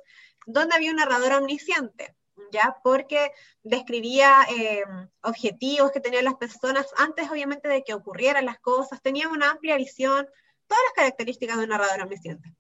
donde 0.47 0.75
había 0.75 0.91
un 0.91 0.97
narrador 0.97 1.33
omnisciente, 1.35 2.15
ya 2.51 2.77
porque 2.83 3.31
describía 3.63 4.47
eh, 4.51 4.85
objetivos 5.23 5.93
que 5.93 6.01
tenían 6.01 6.25
las 6.25 6.35
personas 6.35 6.87
antes, 6.97 7.31
obviamente, 7.31 7.69
de 7.69 7.83
que 7.83 7.95
ocurrieran 7.95 8.47
las 8.47 8.59
cosas, 8.61 9.03
tenía 9.03 9.29
una 9.29 9.51
amplia 9.51 9.77
visión, 9.77 10.27
todas 10.67 10.83
las 10.87 10.95
características 10.95 11.57
de 11.57 11.65
un 11.65 11.71
narrador 11.71 12.03
omnisciente. 12.03 12.55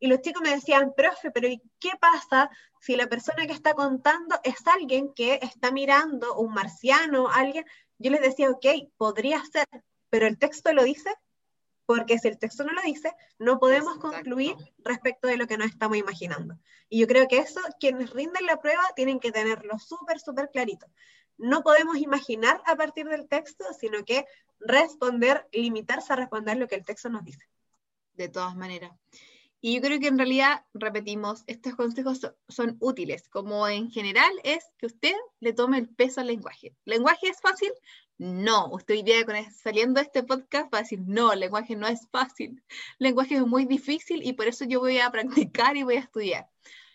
Y 0.00 0.06
los 0.06 0.20
chicos 0.20 0.42
me 0.42 0.50
decían, 0.50 0.92
profe, 0.96 1.30
pero 1.30 1.48
¿y 1.48 1.60
qué 1.80 1.90
pasa 2.00 2.50
si 2.80 2.94
la 2.94 3.08
persona 3.08 3.46
que 3.46 3.52
está 3.52 3.74
contando 3.74 4.38
es 4.44 4.64
alguien 4.66 5.12
que 5.14 5.40
está 5.42 5.72
mirando, 5.72 6.36
un 6.36 6.54
marciano, 6.54 7.28
alguien? 7.28 7.64
Yo 7.98 8.10
les 8.12 8.22
decía, 8.22 8.50
ok, 8.50 8.64
podría 8.96 9.42
ser, 9.44 9.66
pero 10.08 10.26
el 10.26 10.38
texto 10.38 10.72
lo 10.72 10.84
dice, 10.84 11.12
porque 11.88 12.18
si 12.18 12.28
el 12.28 12.38
texto 12.38 12.64
no 12.64 12.72
lo 12.74 12.82
dice, 12.82 13.10
no 13.38 13.58
podemos 13.58 13.96
Exacto. 13.96 14.10
concluir 14.10 14.54
respecto 14.84 15.26
de 15.26 15.38
lo 15.38 15.46
que 15.46 15.56
nos 15.56 15.68
estamos 15.68 15.96
imaginando. 15.96 16.58
Y 16.90 17.00
yo 17.00 17.06
creo 17.06 17.26
que 17.28 17.38
eso, 17.38 17.62
quienes 17.80 18.10
rinden 18.10 18.44
la 18.44 18.60
prueba, 18.60 18.82
tienen 18.94 19.18
que 19.20 19.32
tenerlo 19.32 19.78
súper, 19.78 20.20
súper 20.20 20.50
clarito. 20.50 20.86
No 21.38 21.62
podemos 21.62 21.96
imaginar 21.96 22.60
a 22.66 22.76
partir 22.76 23.08
del 23.08 23.26
texto, 23.26 23.64
sino 23.80 24.04
que 24.04 24.26
responder, 24.60 25.48
limitarse 25.50 26.12
a 26.12 26.16
responder 26.16 26.58
lo 26.58 26.68
que 26.68 26.74
el 26.74 26.84
texto 26.84 27.08
nos 27.08 27.24
dice. 27.24 27.48
de 28.12 28.28
todas 28.28 28.54
maneras. 28.54 28.92
Y 29.60 29.76
yo 29.76 29.80
creo 29.80 29.98
que 29.98 30.08
en 30.08 30.18
realidad, 30.18 30.66
repetimos, 30.74 31.42
estos 31.46 31.74
consejos 31.74 32.18
so- 32.18 32.36
son 32.48 32.76
útiles, 32.80 33.28
como 33.30 33.66
en 33.66 33.90
general 33.90 34.30
es 34.44 34.62
que 34.76 34.86
usted 34.86 35.14
le 35.40 35.54
tome 35.54 35.78
el 35.78 35.88
peso 35.88 36.20
al 36.20 36.26
lenguaje. 36.26 36.74
¿Lenguaje 36.84 37.28
es 37.28 37.40
fácil? 37.40 37.72
No, 38.18 38.68
usted 38.72 38.94
hoy 38.96 39.02
día 39.04 39.16
saliendo 39.52 40.00
de 40.00 40.06
este 40.06 40.24
podcast 40.24 40.72
va 40.74 40.78
a 40.78 40.82
decir, 40.82 40.98
no, 41.06 41.32
el 41.32 41.38
lenguaje 41.40 41.76
no 41.76 41.86
es 41.86 42.08
fácil, 42.10 42.62
el 42.98 43.04
lenguaje 43.04 43.36
es 43.36 43.46
muy 43.46 43.64
difícil 43.64 44.24
y 44.24 44.32
por 44.32 44.48
eso 44.48 44.64
yo 44.64 44.80
voy 44.80 44.98
a 44.98 45.10
practicar 45.10 45.76
y 45.76 45.84
voy 45.84 45.96
a 45.96 46.00
estudiar. 46.00 46.50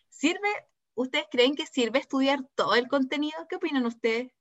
¿Sirve? 0.10 0.50
¿Ustedes 0.96 1.26
creen 1.32 1.56
que 1.56 1.66
sirve 1.66 2.00
estudiar 2.00 2.40
todo 2.56 2.76
el 2.76 2.88
contenido? 2.88 3.48
¿Qué 3.50 3.56
opinan 3.56 3.86
ustedes? 3.86 4.32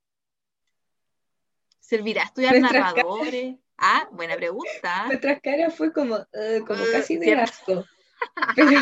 ¿Servirá 1.79 2.25
estudiar 2.25 2.59
Nuestras 2.59 2.83
caras. 2.93 2.97
narradores? 2.97 3.57
Ah, 3.79 4.09
buena 4.13 4.37
pregunta. 4.37 5.07
Nuestras 5.07 5.41
caras 5.41 5.75
fue 5.75 5.93
como, 5.93 6.19
eh, 6.33 6.63
como 6.67 6.83
Eh, 6.83 6.93
casi 6.93 7.17
de 7.17 7.35
asco. 7.35 7.85
Pero, 8.55 8.81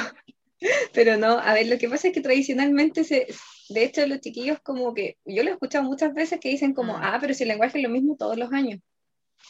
pero 0.92 1.16
no, 1.16 1.38
a 1.38 1.54
ver, 1.54 1.68
lo 1.68 1.78
que 1.78 1.88
pasa 1.88 2.08
es 2.08 2.14
que 2.14 2.20
tradicionalmente, 2.20 3.04
se, 3.04 3.26
de 3.68 3.84
hecho, 3.84 4.06
los 4.06 4.20
chiquillos 4.20 4.58
como 4.62 4.94
que, 4.94 5.16
yo 5.24 5.42
lo 5.42 5.50
he 5.50 5.52
escuchado 5.52 5.84
muchas 5.84 6.12
veces 6.14 6.40
que 6.40 6.50
dicen 6.50 6.74
como, 6.74 6.94
Mm. 6.98 7.00
ah, 7.02 7.18
pero 7.20 7.34
si 7.34 7.44
el 7.44 7.48
lenguaje 7.48 7.78
es 7.78 7.84
lo 7.84 7.90
mismo 7.90 8.16
todos 8.16 8.36
los 8.36 8.52
años. 8.52 8.80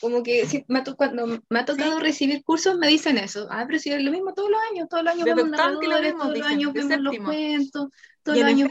Como 0.01 0.23
que 0.23 0.47
si 0.47 0.65
me 0.69 0.79
ha 0.79 0.85
cuando 0.85 1.27
me 1.27 1.59
ha 1.59 1.65
tocado 1.65 1.99
recibir 1.99 2.45
cursos 2.45 2.79
me 2.79 2.87
dicen 2.87 3.19
eso, 3.19 3.49
ah, 3.51 3.65
pero 3.67 3.79
si 3.79 3.91
es 3.91 4.03
lo 4.03 4.13
mismo 4.13 4.33
todos 4.33 4.49
los 4.49 4.61
años, 4.71 4.89
todos 4.89 5.03
los 5.03 5.13
años 5.13 5.25
De 5.25 5.35
vemos 5.35 5.51
que 5.51 5.89
lo 5.89 5.95
narradores, 5.95 6.15
mismo, 6.15 6.23
todos 6.23 6.39
los 6.39 6.47
años 6.47 6.73
vemos 6.73 7.01
los 7.01 7.17
cuentos, 7.19 7.89
todos 8.23 8.39
los 8.39 8.47
años 8.47 8.71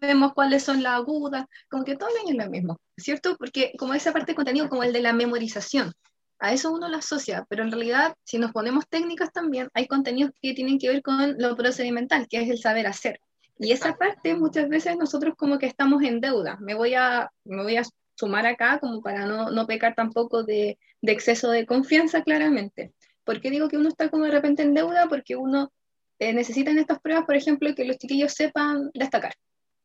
vemos 0.00 0.32
cuáles 0.34 0.62
son 0.62 0.82
las 0.82 0.92
agudas, 0.94 1.44
como 1.68 1.84
que 1.84 1.96
todo 1.96 2.08
el 2.10 2.16
año 2.18 2.38
es 2.40 2.46
lo 2.46 2.50
mismo, 2.50 2.80
¿cierto? 2.96 3.36
Porque 3.36 3.72
como 3.78 3.94
esa 3.94 4.12
parte 4.12 4.32
de 4.32 4.36
contenido, 4.36 4.68
como 4.68 4.84
el 4.84 4.92
de 4.92 5.02
la 5.02 5.12
memorización, 5.12 5.92
a 6.38 6.52
eso 6.52 6.72
uno 6.72 6.88
lo 6.88 6.96
asocia, 6.96 7.44
pero 7.48 7.62
en 7.62 7.72
realidad, 7.72 8.14
si 8.24 8.38
nos 8.38 8.52
ponemos 8.52 8.88
técnicas 8.88 9.32
también, 9.32 9.68
hay 9.74 9.86
contenidos 9.86 10.32
que 10.40 10.54
tienen 10.54 10.78
que 10.78 10.88
ver 10.88 11.02
con 11.02 11.36
lo 11.38 11.56
procedimental, 11.56 12.28
que 12.28 12.42
es 12.42 12.48
el 12.48 12.58
saber 12.58 12.86
hacer. 12.86 13.20
Y 13.58 13.72
esa 13.72 13.96
parte 13.96 14.34
muchas 14.36 14.68
veces 14.68 14.96
nosotros 14.96 15.34
como 15.36 15.58
que 15.58 15.66
estamos 15.66 16.02
en 16.02 16.20
deuda. 16.20 16.56
Me 16.60 16.74
voy 16.74 16.94
a, 16.94 17.30
me 17.44 17.62
voy 17.62 17.76
a 17.76 17.82
sumar 18.14 18.46
acá 18.46 18.78
como 18.78 19.02
para 19.02 19.26
no, 19.26 19.50
no 19.50 19.66
pecar 19.66 19.94
tampoco 19.94 20.44
de, 20.44 20.78
de 21.02 21.12
exceso 21.12 21.50
de 21.50 21.66
confianza 21.66 22.22
claramente. 22.22 22.92
¿Por 23.24 23.40
qué 23.40 23.50
digo 23.50 23.68
que 23.68 23.76
uno 23.76 23.88
está 23.88 24.08
como 24.08 24.24
de 24.24 24.30
repente 24.30 24.62
en 24.62 24.74
deuda? 24.74 25.08
Porque 25.08 25.36
uno 25.36 25.72
eh, 26.18 26.32
necesita 26.32 26.70
en 26.70 26.78
estas 26.78 27.00
pruebas, 27.00 27.24
por 27.26 27.36
ejemplo, 27.36 27.74
que 27.74 27.84
los 27.84 27.98
chiquillos 27.98 28.32
sepan 28.32 28.90
destacar. 28.94 29.34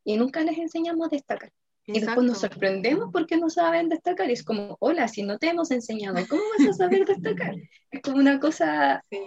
Y 0.03 0.17
nunca 0.17 0.41
les 0.41 0.57
enseñamos 0.57 1.07
a 1.07 1.09
destacar. 1.09 1.51
Y 1.85 1.99
después 1.99 2.25
nos 2.25 2.39
sorprendemos 2.39 3.09
porque 3.11 3.37
no 3.37 3.49
saben 3.49 3.89
destacar. 3.89 4.29
Y 4.29 4.33
es 4.33 4.43
como, 4.43 4.77
hola, 4.79 5.07
si 5.07 5.23
no 5.23 5.37
te 5.37 5.49
hemos 5.49 5.69
enseñado, 5.71 6.17
¿cómo 6.29 6.41
vas 6.57 6.69
a 6.69 6.73
saber 6.73 7.05
destacar? 7.05 7.55
Es 7.91 8.01
como 8.01 8.17
una 8.17 8.39
cosa 8.39 9.03
sí. 9.11 9.19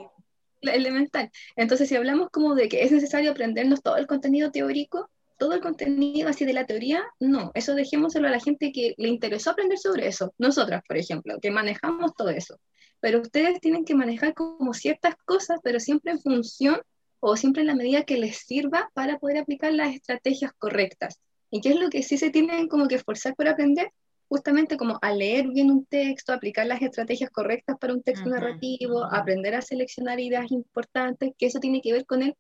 elemental. 0.63 1.31
Entonces, 1.55 1.89
si 1.89 1.95
hablamos 1.95 2.31
como 2.31 2.57
de 2.57 2.69
que 2.69 2.83
es 2.83 2.91
necesario 2.91 3.31
aprendernos 3.31 3.81
todo 3.81 3.97
el 3.97 4.09
contenido 4.09 4.51
teórico, 4.51 5.09
todo 5.39 5.53
el 5.53 5.61
contenido 5.61 6.29
así 6.29 6.45
de 6.45 6.53
la 6.53 6.67
teoría, 6.67 7.05
no, 7.21 7.53
eso 7.55 7.75
dejémoselo 7.75 8.27
a 8.27 8.31
la 8.31 8.41
gente 8.41 8.73
que 8.73 8.95
le 8.97 9.09
interesó 9.09 9.51
aprender 9.51 9.79
sobre 9.79 10.09
eso. 10.09 10.35
Nosotras, 10.39 10.83
por 10.89 10.97
ejemplo, 10.97 11.39
que 11.41 11.51
manejamos 11.51 12.15
todo 12.15 12.31
eso. 12.31 12.59
Pero 13.01 13.21
ustedes 13.21 13.61
tienen 13.61 13.85
que 13.85 13.95
manejar 13.95 14.35
como 14.35 14.73
ciertas 14.73 15.15
cosas, 15.25 15.61
pero 15.63 15.79
siempre 15.79 16.13
en 16.13 16.21
función 16.21 16.81
o 17.21 17.37
siempre 17.37 17.61
en 17.61 17.69
la 17.69 17.75
medida 17.75 18.05
que 18.05 18.17
les 18.17 18.39
sirva 18.39 18.91
para 18.95 19.19
poder 19.19 19.39
aplicar 19.39 19.73
las 19.73 19.95
estrategias 19.95 20.53
correctas. 20.59 21.21
¿Y 21.51 21.61
qué 21.61 21.71
es 21.71 21.81
lo 21.81 21.89
que 21.91 22.03
sí 22.03 22.19
se 22.19 22.31
tienen 22.31 22.69
como 22.69 22.89
que 22.89 22.97
esforzar 22.97 23.35
por 23.35 23.49
aprender? 23.49 23.91
Justamente 24.29 24.77
como 24.77 24.99
a 25.03 25.13
leer 25.13 25.47
bien 25.49 25.71
un 25.71 25.87
texto, 25.87 26.33
aplicar 26.33 26.67
las 26.67 26.83
estrategias 26.83 27.31
correctas 27.31 27.77
para 27.81 27.95
un 27.95 28.03
texto 28.03 28.29
Ujú. 28.29 28.39
narrativo, 28.39 29.05
aprender 29.05 29.55
a 29.55 29.63
seleccionar 29.63 30.19
ideas 30.19 30.51
importantes, 30.51 31.33
que 31.39 31.47
eso 31.47 31.61
tiene 31.61 31.81
que 31.81 31.93
ver 31.93 32.07
con 32.07 32.23
el 32.23 32.35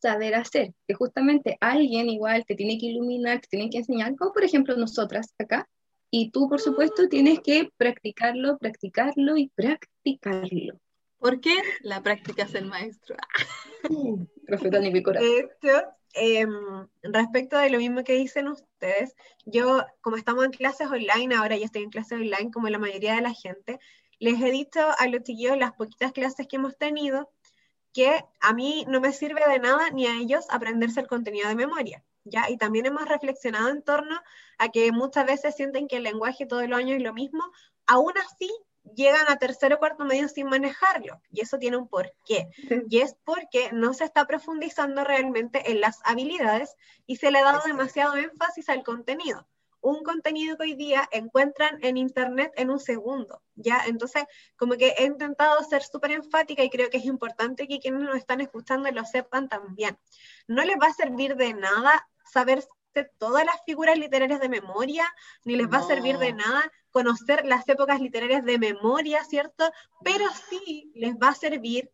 saber 0.00 0.34
hacer, 0.34 0.72
que 0.86 0.94
justamente 0.94 1.56
alguien 1.60 2.08
igual 2.08 2.44
te 2.46 2.54
tiene 2.54 2.78
que 2.78 2.86
iluminar, 2.86 3.40
te 3.40 3.48
tiene 3.48 3.70
que 3.70 3.78
enseñar, 3.78 4.14
como 4.16 4.32
por 4.32 4.44
ejemplo 4.44 4.76
nosotras 4.76 5.34
acá, 5.38 5.68
y 6.10 6.30
tú 6.30 6.48
por 6.48 6.60
supuesto 6.60 7.08
tienes 7.08 7.40
que 7.40 7.68
practicarlo, 7.76 8.58
practicarlo 8.58 9.36
y 9.36 9.48
practicarlo. 9.54 10.78
¿Por 11.18 11.40
qué? 11.40 11.54
La 11.82 12.02
práctica 12.02 12.44
es 12.44 12.54
el 12.54 12.66
maestro. 12.66 13.16
Profeta 14.46 14.80
mi 14.80 15.02
corazón. 15.02 15.28
De 15.28 15.48
em, 16.14 16.50
respecto 17.02 17.58
de 17.58 17.70
lo 17.70 17.78
mismo 17.78 18.04
que 18.04 18.14
dicen 18.14 18.48
ustedes, 18.48 19.14
yo, 19.44 19.84
como 20.00 20.16
estamos 20.16 20.44
en 20.44 20.50
clases 20.50 20.88
online, 20.88 21.34
ahora 21.34 21.56
yo 21.56 21.64
estoy 21.64 21.82
en 21.82 21.90
clases 21.90 22.18
online 22.18 22.50
como 22.52 22.68
la 22.68 22.78
mayoría 22.78 23.14
de 23.14 23.22
la 23.22 23.34
gente, 23.34 23.78
les 24.18 24.40
he 24.40 24.50
dicho 24.50 24.80
a 24.98 25.06
los 25.08 25.22
chiquillos 25.22 25.56
las 25.56 25.72
poquitas 25.72 26.12
clases 26.12 26.46
que 26.46 26.56
hemos 26.56 26.76
tenido 26.76 27.30
que 27.92 28.22
a 28.40 28.52
mí 28.52 28.84
no 28.88 29.00
me 29.00 29.12
sirve 29.12 29.40
de 29.48 29.58
nada 29.58 29.90
ni 29.90 30.06
a 30.06 30.16
ellos 30.16 30.46
aprenderse 30.50 31.00
el 31.00 31.08
contenido 31.08 31.48
de 31.48 31.54
memoria. 31.54 32.04
¿Ya? 32.24 32.50
Y 32.50 32.58
también 32.58 32.84
hemos 32.84 33.08
reflexionado 33.08 33.70
en 33.70 33.82
torno 33.82 34.20
a 34.58 34.68
que 34.68 34.92
muchas 34.92 35.26
veces 35.26 35.56
sienten 35.56 35.88
que 35.88 35.96
el 35.96 36.02
lenguaje 36.02 36.44
todo 36.44 36.60
el 36.60 36.74
año 36.74 36.94
es 36.94 37.02
lo 37.02 37.14
mismo, 37.14 37.42
aún 37.86 38.12
así 38.18 38.50
llegan 38.94 39.28
a 39.28 39.36
tercero 39.36 39.76
o 39.76 39.78
cuarto 39.78 40.04
medio 40.04 40.28
sin 40.28 40.46
manejarlo. 40.46 41.20
Y 41.30 41.40
eso 41.40 41.58
tiene 41.58 41.76
un 41.76 41.88
porqué. 41.88 42.48
Y 42.88 43.00
es 43.00 43.16
porque 43.24 43.70
no 43.72 43.94
se 43.94 44.04
está 44.04 44.26
profundizando 44.26 45.04
realmente 45.04 45.70
en 45.70 45.80
las 45.80 46.00
habilidades 46.04 46.76
y 47.06 47.16
se 47.16 47.30
le 47.30 47.38
ha 47.38 47.44
dado 47.44 47.62
demasiado 47.66 48.16
énfasis 48.16 48.68
al 48.68 48.82
contenido 48.82 49.46
un 49.82 50.02
contenido 50.02 50.56
que 50.56 50.64
hoy 50.64 50.74
día 50.74 51.08
encuentran 51.10 51.78
en 51.82 51.96
internet 51.96 52.52
en 52.56 52.70
un 52.70 52.78
segundo, 52.78 53.42
¿ya? 53.54 53.82
Entonces, 53.86 54.24
como 54.56 54.74
que 54.74 54.94
he 54.98 55.04
intentado 55.04 55.62
ser 55.64 55.82
súper 55.82 56.12
enfática 56.12 56.62
y 56.62 56.70
creo 56.70 56.90
que 56.90 56.98
es 56.98 57.04
importante 57.04 57.66
que 57.66 57.78
quienes 57.78 58.02
nos 58.02 58.16
están 58.16 58.40
escuchando 58.40 58.90
lo 58.90 59.04
sepan 59.04 59.48
también. 59.48 59.98
No 60.46 60.64
les 60.64 60.76
va 60.76 60.88
a 60.88 60.92
servir 60.92 61.36
de 61.36 61.54
nada 61.54 62.06
saber 62.24 62.62
todas 63.18 63.44
las 63.44 63.56
figuras 63.64 63.98
literarias 63.98 64.40
de 64.40 64.48
memoria, 64.48 65.06
ni 65.44 65.56
les 65.56 65.68
va 65.68 65.78
a 65.78 65.86
servir 65.86 66.18
de 66.18 66.32
nada 66.32 66.70
conocer 66.90 67.44
las 67.46 67.68
épocas 67.68 68.00
literarias 68.00 68.44
de 68.44 68.58
memoria, 68.58 69.24
¿cierto? 69.24 69.70
Pero 70.02 70.26
sí 70.48 70.92
les 70.94 71.14
va 71.14 71.28
a 71.28 71.34
servir 71.34 71.90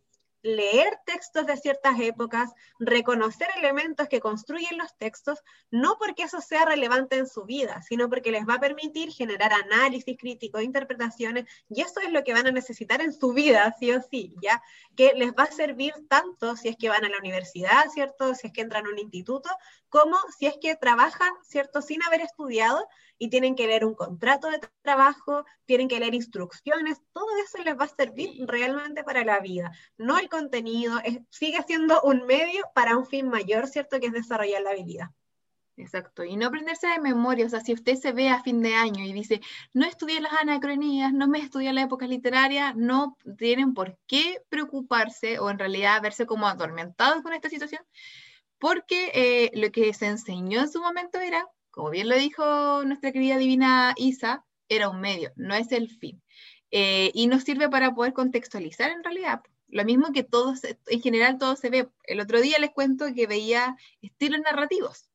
leer 0.46 0.98
textos 1.04 1.46
de 1.46 1.56
ciertas 1.56 1.98
épocas, 1.98 2.52
reconocer 2.78 3.48
elementos 3.56 4.08
que 4.08 4.20
construyen 4.20 4.78
los 4.78 4.96
textos, 4.96 5.42
no 5.70 5.96
porque 5.98 6.22
eso 6.22 6.40
sea 6.40 6.64
relevante 6.64 7.16
en 7.16 7.26
su 7.26 7.44
vida, 7.44 7.82
sino 7.82 8.08
porque 8.08 8.30
les 8.30 8.48
va 8.48 8.54
a 8.54 8.60
permitir 8.60 9.10
generar 9.10 9.52
análisis 9.52 10.16
crítico, 10.18 10.60
interpretaciones, 10.60 11.46
y 11.68 11.82
eso 11.82 12.00
es 12.00 12.12
lo 12.12 12.22
que 12.22 12.32
van 12.32 12.46
a 12.46 12.52
necesitar 12.52 13.00
en 13.00 13.12
su 13.12 13.32
vida, 13.32 13.74
sí 13.78 13.92
o 13.92 14.00
sí, 14.00 14.34
¿ya? 14.40 14.62
Que 14.96 15.12
les 15.14 15.32
va 15.32 15.44
a 15.44 15.50
servir 15.50 15.92
tanto 16.08 16.56
si 16.56 16.68
es 16.68 16.76
que 16.76 16.88
van 16.88 17.04
a 17.04 17.08
la 17.08 17.18
universidad, 17.18 17.88
¿cierto? 17.92 18.34
Si 18.34 18.46
es 18.46 18.52
que 18.52 18.60
entran 18.60 18.86
a 18.86 18.90
un 18.90 18.98
instituto, 18.98 19.50
como 19.88 20.16
si 20.38 20.46
es 20.46 20.56
que 20.60 20.76
trabajan, 20.76 21.32
¿cierto? 21.42 21.82
Sin 21.82 22.02
haber 22.02 22.20
estudiado 22.20 22.86
y 23.18 23.30
tienen 23.30 23.54
que 23.54 23.66
leer 23.66 23.84
un 23.84 23.94
contrato 23.94 24.48
de 24.50 24.60
trabajo, 24.82 25.44
tienen 25.64 25.88
que 25.88 25.98
leer 25.98 26.14
instrucciones, 26.14 27.00
todo 27.12 27.26
eso 27.44 27.62
les 27.62 27.78
va 27.78 27.84
a 27.84 27.88
servir 27.88 28.44
realmente 28.46 29.04
para 29.04 29.24
la 29.24 29.40
vida. 29.40 29.72
No 29.96 30.18
el 30.18 30.28
contenido, 30.28 30.98
sigue 31.30 31.62
siendo 31.66 32.00
un 32.02 32.26
medio 32.26 32.64
para 32.74 32.96
un 32.96 33.06
fin 33.06 33.28
mayor, 33.28 33.66
¿cierto? 33.66 34.00
Que 34.00 34.06
es 34.06 34.12
desarrollar 34.12 34.62
la 34.62 34.70
habilidad. 34.70 35.10
Exacto, 35.78 36.24
y 36.24 36.36
no 36.36 36.46
aprenderse 36.46 36.86
de 36.86 37.00
memoria, 37.00 37.44
o 37.44 37.50
sea, 37.50 37.60
si 37.60 37.74
usted 37.74 37.96
se 37.96 38.12
ve 38.12 38.30
a 38.30 38.42
fin 38.42 38.62
de 38.62 38.74
año 38.74 39.04
y 39.04 39.12
dice, 39.12 39.42
no 39.74 39.84
estudié 39.84 40.22
las 40.22 40.32
anacronías, 40.32 41.12
no 41.12 41.28
me 41.28 41.38
estudié 41.38 41.70
la 41.74 41.82
época 41.82 42.06
literaria, 42.06 42.72
no 42.74 43.18
tienen 43.36 43.74
por 43.74 43.98
qué 44.06 44.40
preocuparse 44.48 45.38
o 45.38 45.50
en 45.50 45.58
realidad 45.58 46.00
verse 46.00 46.24
como 46.24 46.48
atormentados 46.48 47.22
con 47.22 47.34
esta 47.34 47.50
situación, 47.50 47.82
porque 48.58 49.10
eh, 49.14 49.50
lo 49.52 49.70
que 49.70 49.92
se 49.92 50.06
enseñó 50.06 50.60
en 50.60 50.70
su 50.70 50.80
momento 50.80 51.20
era 51.20 51.46
como 51.76 51.90
bien 51.90 52.08
lo 52.08 52.16
dijo 52.16 52.84
nuestra 52.84 53.12
querida 53.12 53.36
divina 53.36 53.92
Isa, 53.98 54.46
era 54.66 54.88
un 54.88 54.98
medio, 54.98 55.34
no 55.36 55.54
es 55.54 55.70
el 55.72 55.90
fin. 55.90 56.22
Eh, 56.70 57.10
y 57.12 57.26
nos 57.26 57.42
sirve 57.42 57.68
para 57.68 57.94
poder 57.94 58.14
contextualizar 58.14 58.90
en 58.90 59.04
realidad. 59.04 59.42
Lo 59.68 59.84
mismo 59.84 60.10
que 60.10 60.22
todos, 60.24 60.62
en 60.64 61.02
general 61.02 61.36
todo 61.36 61.54
se 61.54 61.68
ve. 61.68 61.90
El 62.04 62.20
otro 62.20 62.40
día 62.40 62.58
les 62.58 62.70
cuento 62.70 63.04
que 63.14 63.26
veía 63.26 63.76
estilos 64.00 64.40
narrativos. 64.40 65.10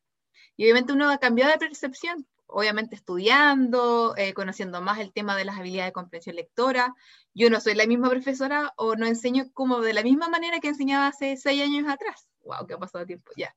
Y 0.56 0.66
obviamente 0.66 0.94
uno 0.94 1.10
ha 1.10 1.18
cambiado 1.18 1.52
de 1.52 1.58
percepción, 1.58 2.28
obviamente 2.46 2.96
estudiando, 2.96 4.14
eh, 4.16 4.36
conociendo 4.36 4.84
más 4.84 5.00
el 5.00 5.12
tema 5.12 5.36
de 5.36 5.46
las 5.46 5.58
habilidades 5.58 5.90
de 5.90 5.94
comprensión 5.94 6.36
lectora. 6.36 6.94
Yo 7.34 7.50
no 7.50 7.60
soy 7.60 7.74
la 7.74 7.88
misma 7.88 8.12
profesora 8.12 8.72
o 8.78 8.96
no 8.96 9.08
enseño 9.08 9.46
como 9.54 9.82
de 9.82 9.94
la 9.94 10.04
misma 10.04 10.30
manera 10.30 10.60
que 10.60 10.68
enseñaba 10.68 11.08
hace 11.08 11.38
seis 11.38 11.64
años 11.64 11.90
atrás. 11.90 12.28
¡Wow! 12.44 12.68
¿Qué 12.68 12.76
ha 12.76 12.78
pasado 12.78 13.08
tiempo? 13.08 13.32
Ya. 13.36 13.56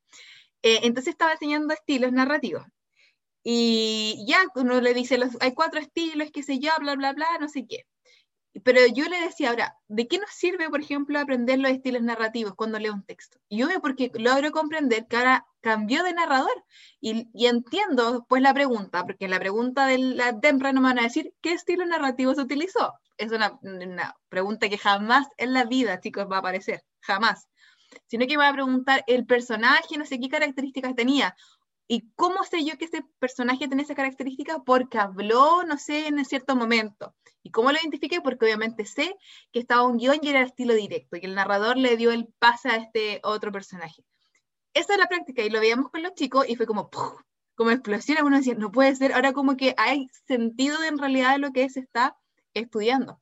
Eh, 0.63 0.81
entonces 0.85 1.13
estaba 1.13 1.33
enseñando 1.33 1.75
estilos 1.75 2.11
narrativos. 2.11 2.65
Y 3.45 4.25
ya 4.27 4.39
uno 4.57 4.81
le 4.81 4.95
dice, 4.95 5.19
los, 5.19 5.37
hay 5.41 5.53
cuatro 5.53 5.79
estilos, 5.79 6.31
qué 6.33 6.43
sé 6.43 6.59
yo, 6.59 6.71
bla, 6.81 6.97
bla, 6.97 7.13
bla, 7.13 7.27
no 7.39 7.49
sé 7.49 7.67
qué. 7.67 7.87
Pero 8.63 8.81
yo 8.87 9.05
le 9.09 9.21
decía 9.21 9.51
ahora, 9.51 9.77
¿de 9.89 10.07
qué 10.09 10.19
nos 10.19 10.31
sirve, 10.31 10.71
por 10.71 10.81
ejemplo, 10.81 11.19
aprender 11.19 11.59
los 11.59 11.73
estilos 11.73 12.03
narrativos 12.03 12.55
cuando 12.55 12.79
leo 12.79 12.95
un 12.95 13.05
texto? 13.05 13.39
Y 13.49 13.63
veo 13.65 13.81
porque 13.81 14.11
logro 14.15 14.53
comprender 14.53 15.07
que 15.09 15.17
ahora 15.17 15.45
cambió 15.61 16.05
de 16.05 16.15
narrador 16.15 16.65
y, 17.01 17.29
y 17.35 17.47
entiendo 17.47 18.25
pues 18.29 18.41
la 18.43 18.55
pregunta, 18.55 19.05
porque 19.05 19.29
la 19.29 19.41
pregunta 19.41 19.87
de 19.87 19.99
la 19.99 20.39
tempra 20.41 20.73
no 20.73 20.81
me 20.81 20.89
van 20.89 21.01
a 21.01 21.03
decir 21.03 21.35
qué 21.43 21.53
estilo 21.53 21.85
narrativo 21.85 22.35
se 22.35 22.43
utilizó. 22.43 22.95
Es 23.19 23.33
una, 23.33 23.59
una 23.63 24.15
pregunta 24.29 24.69
que 24.69 24.79
jamás 24.79 25.27
en 25.37 25.53
la 25.53 25.65
vida, 25.65 26.01
chicos, 26.01 26.27
va 26.31 26.37
a 26.37 26.39
aparecer, 26.41 26.83
jamás. 27.01 27.49
Sino 28.07 28.27
que 28.27 28.37
me 28.37 28.45
va 28.45 28.49
a 28.49 28.55
preguntar 28.55 29.05
el 29.07 29.27
personaje, 29.27 29.99
no 29.99 30.07
sé 30.07 30.19
qué 30.21 30.29
características 30.29 30.95
tenía, 30.95 31.37
¿Y 31.87 32.11
cómo 32.17 32.45
sé 32.45 32.65
yo 32.65 32.79
que 32.79 32.87
ese 32.87 33.05
personaje 33.19 33.67
tiene 33.69 33.83
esa 33.83 33.95
característica? 33.95 34.63
Porque 34.65 34.99
habló, 34.99 35.65
no 35.65 35.77
sé, 35.77 36.07
en 36.07 36.25
cierto 36.25 36.57
momento. 36.57 37.15
¿Y 37.43 37.51
cómo 37.51 37.73
lo 37.73 37.79
identifiqué? 37.79 38.23
Porque 38.23 38.47
obviamente 38.47 38.87
sé 38.87 39.15
que 39.53 39.61
estaba 39.61 39.83
un 39.83 39.99
guion 39.99 40.19
y 40.23 40.29
era 40.31 40.41
el 40.41 40.47
estilo 40.47 40.75
directo, 40.75 41.17
y 41.17 41.25
el 41.25 41.35
narrador 41.35 41.77
le 41.77 41.97
dio 41.97 42.11
el 42.11 42.27
pase 42.39 42.71
a 42.71 42.77
este 42.77 43.21
otro 43.23 43.53
personaje. 43.53 44.03
Esa 44.73 44.95
es 44.95 44.99
la 44.99 45.09
práctica, 45.09 45.43
y 45.43 45.51
lo 45.51 45.61
veíamos 45.61 45.91
con 45.91 46.03
los 46.03 46.15
chicos, 46.15 46.49
y 46.49 46.57
fue 46.57 46.67
como, 46.67 46.91
como 47.55 47.71
explosión. 47.71 48.25
Uno 48.25 48.39
decía, 48.39 48.55
no 48.55 48.73
puede 48.73 48.97
ser, 48.97 49.13
ahora 49.13 49.35
como 49.35 49.57
que 49.57 49.75
hay 49.77 50.09
sentido 50.27 50.83
en 50.83 50.99
realidad 50.99 51.33
de 51.33 51.39
lo 51.39 51.53
que 51.53 51.69
se 51.69 51.81
está 51.81 52.17
estudiando. 52.55 53.21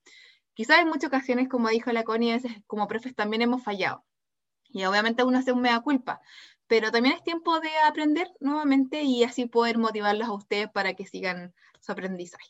Quizás 0.55 0.81
en 0.81 0.89
muchas 0.89 1.09
ocasiones, 1.09 1.49
como 1.49 1.69
dijo 1.69 1.91
la 1.91 2.05
Connie, 2.05 2.31
a 2.31 2.35
veces 2.35 2.53
como 2.67 2.87
profes 2.87 3.15
también 3.15 3.43
hemos 3.43 3.65
fallado. 3.65 4.05
Y 4.69 4.85
obviamente 4.85 5.25
uno 5.25 5.39
hace 5.39 5.53
un 5.53 5.61
mea 5.63 5.81
culpa, 5.81 6.21
pero 6.73 6.91
también 6.91 7.17
es 7.17 7.23
tiempo 7.23 7.61
de 7.61 7.69
aprender 7.87 8.33
nuevamente 8.41 9.03
y 9.03 9.25
así 9.25 9.45
poder 9.45 9.77
motivarlos 9.77 10.27
a 10.27 10.33
ustedes 10.33 10.71
para 10.71 10.95
que 10.95 11.05
sigan 11.05 11.53
su 11.81 11.93
aprendizaje. 11.93 12.49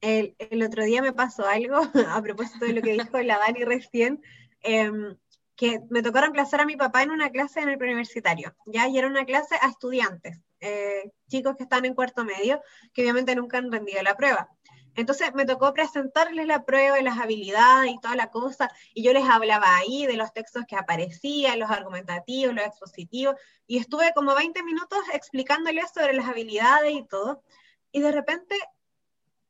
El, 0.00 0.34
otro 0.64 0.82
día 0.82 1.00
me 1.00 1.12
pasó 1.12 1.46
algo 1.46 1.76
a 2.08 2.20
propósito 2.20 2.64
de 2.64 2.72
lo 2.72 2.82
que 2.82 2.94
dijo 2.94 3.16
la 3.22 3.38
Dani 3.38 3.62
recién, 3.62 4.20
em, 4.62 5.16
que 5.54 5.78
me 5.88 6.02
tocó 6.02 6.18
reemplazar 6.18 6.60
a 6.60 6.66
mi 6.66 6.74
papá 6.74 7.04
en 7.04 7.12
una 7.12 7.30
clase 7.30 7.60
en 7.60 7.68
el 7.68 7.78
preuniversitario, 7.78 8.56
¿ya? 8.66 8.88
Y 8.88 8.98
era 8.98 9.06
una 9.06 9.24
clase 9.24 9.54
a 9.62 9.68
estudiantes, 9.68 10.40
eh, 10.58 11.12
chicos 11.28 11.54
que 11.54 11.62
están 11.62 11.84
en 11.84 11.94
cuarto 11.94 12.24
medio, 12.24 12.60
que 12.92 13.02
obviamente 13.02 13.36
nunca 13.36 13.58
han 13.58 13.70
rendido 13.70 14.02
la 14.02 14.16
prueba. 14.16 14.48
Entonces 14.98 15.32
me 15.32 15.44
tocó 15.44 15.72
presentarles 15.72 16.44
la 16.48 16.64
prueba 16.64 16.98
y 16.98 17.04
las 17.04 17.20
habilidades 17.20 17.92
y 17.92 18.00
toda 18.00 18.16
la 18.16 18.30
cosa, 18.30 18.68
y 18.92 19.04
yo 19.04 19.12
les 19.12 19.28
hablaba 19.28 19.76
ahí 19.76 20.06
de 20.06 20.16
los 20.16 20.32
textos 20.32 20.64
que 20.66 20.74
aparecían, 20.74 21.60
los 21.60 21.70
argumentativos, 21.70 22.52
los 22.52 22.64
expositivos, 22.64 23.36
y 23.68 23.78
estuve 23.78 24.12
como 24.12 24.34
20 24.34 24.60
minutos 24.64 24.98
explicándoles 25.12 25.92
sobre 25.94 26.14
las 26.14 26.26
habilidades 26.26 26.92
y 26.92 27.06
todo, 27.06 27.44
y 27.92 28.00
de 28.00 28.10
repente 28.10 28.56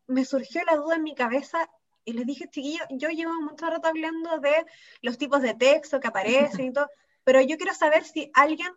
me 0.06 0.26
surgió 0.26 0.62
la 0.66 0.76
duda 0.76 0.96
en 0.96 1.02
mi 1.02 1.14
cabeza 1.14 1.70
y 2.04 2.12
les 2.12 2.26
dije, 2.26 2.50
chiquillo, 2.50 2.84
yo 2.90 3.08
llevo 3.08 3.32
mucho 3.40 3.70
rato 3.70 3.88
hablando 3.88 4.40
de 4.40 4.66
los 5.00 5.16
tipos 5.16 5.40
de 5.40 5.54
texto 5.54 5.98
que 5.98 6.08
aparecen 6.08 6.66
y 6.66 6.72
todo, 6.74 6.90
pero 7.24 7.40
yo 7.40 7.56
quiero 7.56 7.72
saber 7.72 8.04
si 8.04 8.30
alguien 8.34 8.68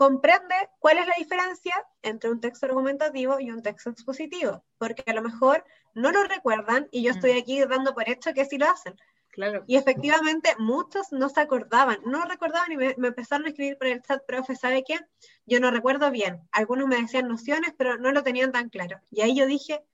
comprende 0.00 0.54
cuál 0.78 0.96
es 0.96 1.06
la 1.06 1.12
diferencia 1.18 1.74
entre 2.00 2.30
un 2.30 2.40
texto 2.40 2.64
argumentativo 2.64 3.38
y 3.38 3.50
un 3.50 3.62
texto 3.62 3.90
expositivo, 3.90 4.64
porque 4.78 5.04
a 5.06 5.12
lo 5.12 5.20
mejor 5.20 5.62
no 5.92 6.10
lo 6.10 6.24
recuerdan 6.24 6.88
y 6.90 7.02
yo 7.02 7.10
estoy 7.10 7.34
mm. 7.34 7.38
aquí 7.38 7.60
dando 7.66 7.92
por 7.92 8.08
hecho 8.08 8.32
que 8.32 8.46
sí 8.46 8.56
lo 8.56 8.64
hacen. 8.64 8.96
Claro. 9.30 9.62
Y 9.66 9.76
efectivamente 9.76 10.54
muchos 10.58 11.12
no 11.12 11.28
se 11.28 11.42
acordaban, 11.42 11.98
no 12.06 12.24
recordaban 12.24 12.72
y 12.72 12.78
me, 12.78 12.94
empezaron 12.96 13.44
a 13.44 13.50
escribir 13.50 13.76
por 13.76 13.88
el 13.88 14.00
chat, 14.00 14.24
profe, 14.24 14.56
¿sabe 14.56 14.84
qué? 14.84 14.98
Yo 15.44 15.60
no 15.60 15.70
recuerdo 15.70 16.10
bien. 16.10 16.48
Algunos 16.50 16.88
me 16.88 16.96
decían 16.96 17.28
nociones, 17.28 17.74
pero 17.76 17.98
no 17.98 18.10
lo 18.10 18.22
tenían 18.22 18.52
tan 18.52 18.70
claro. 18.70 19.02
Y 19.10 19.20
ahí 19.20 19.36
yo 19.36 19.44
dije, 19.44 19.84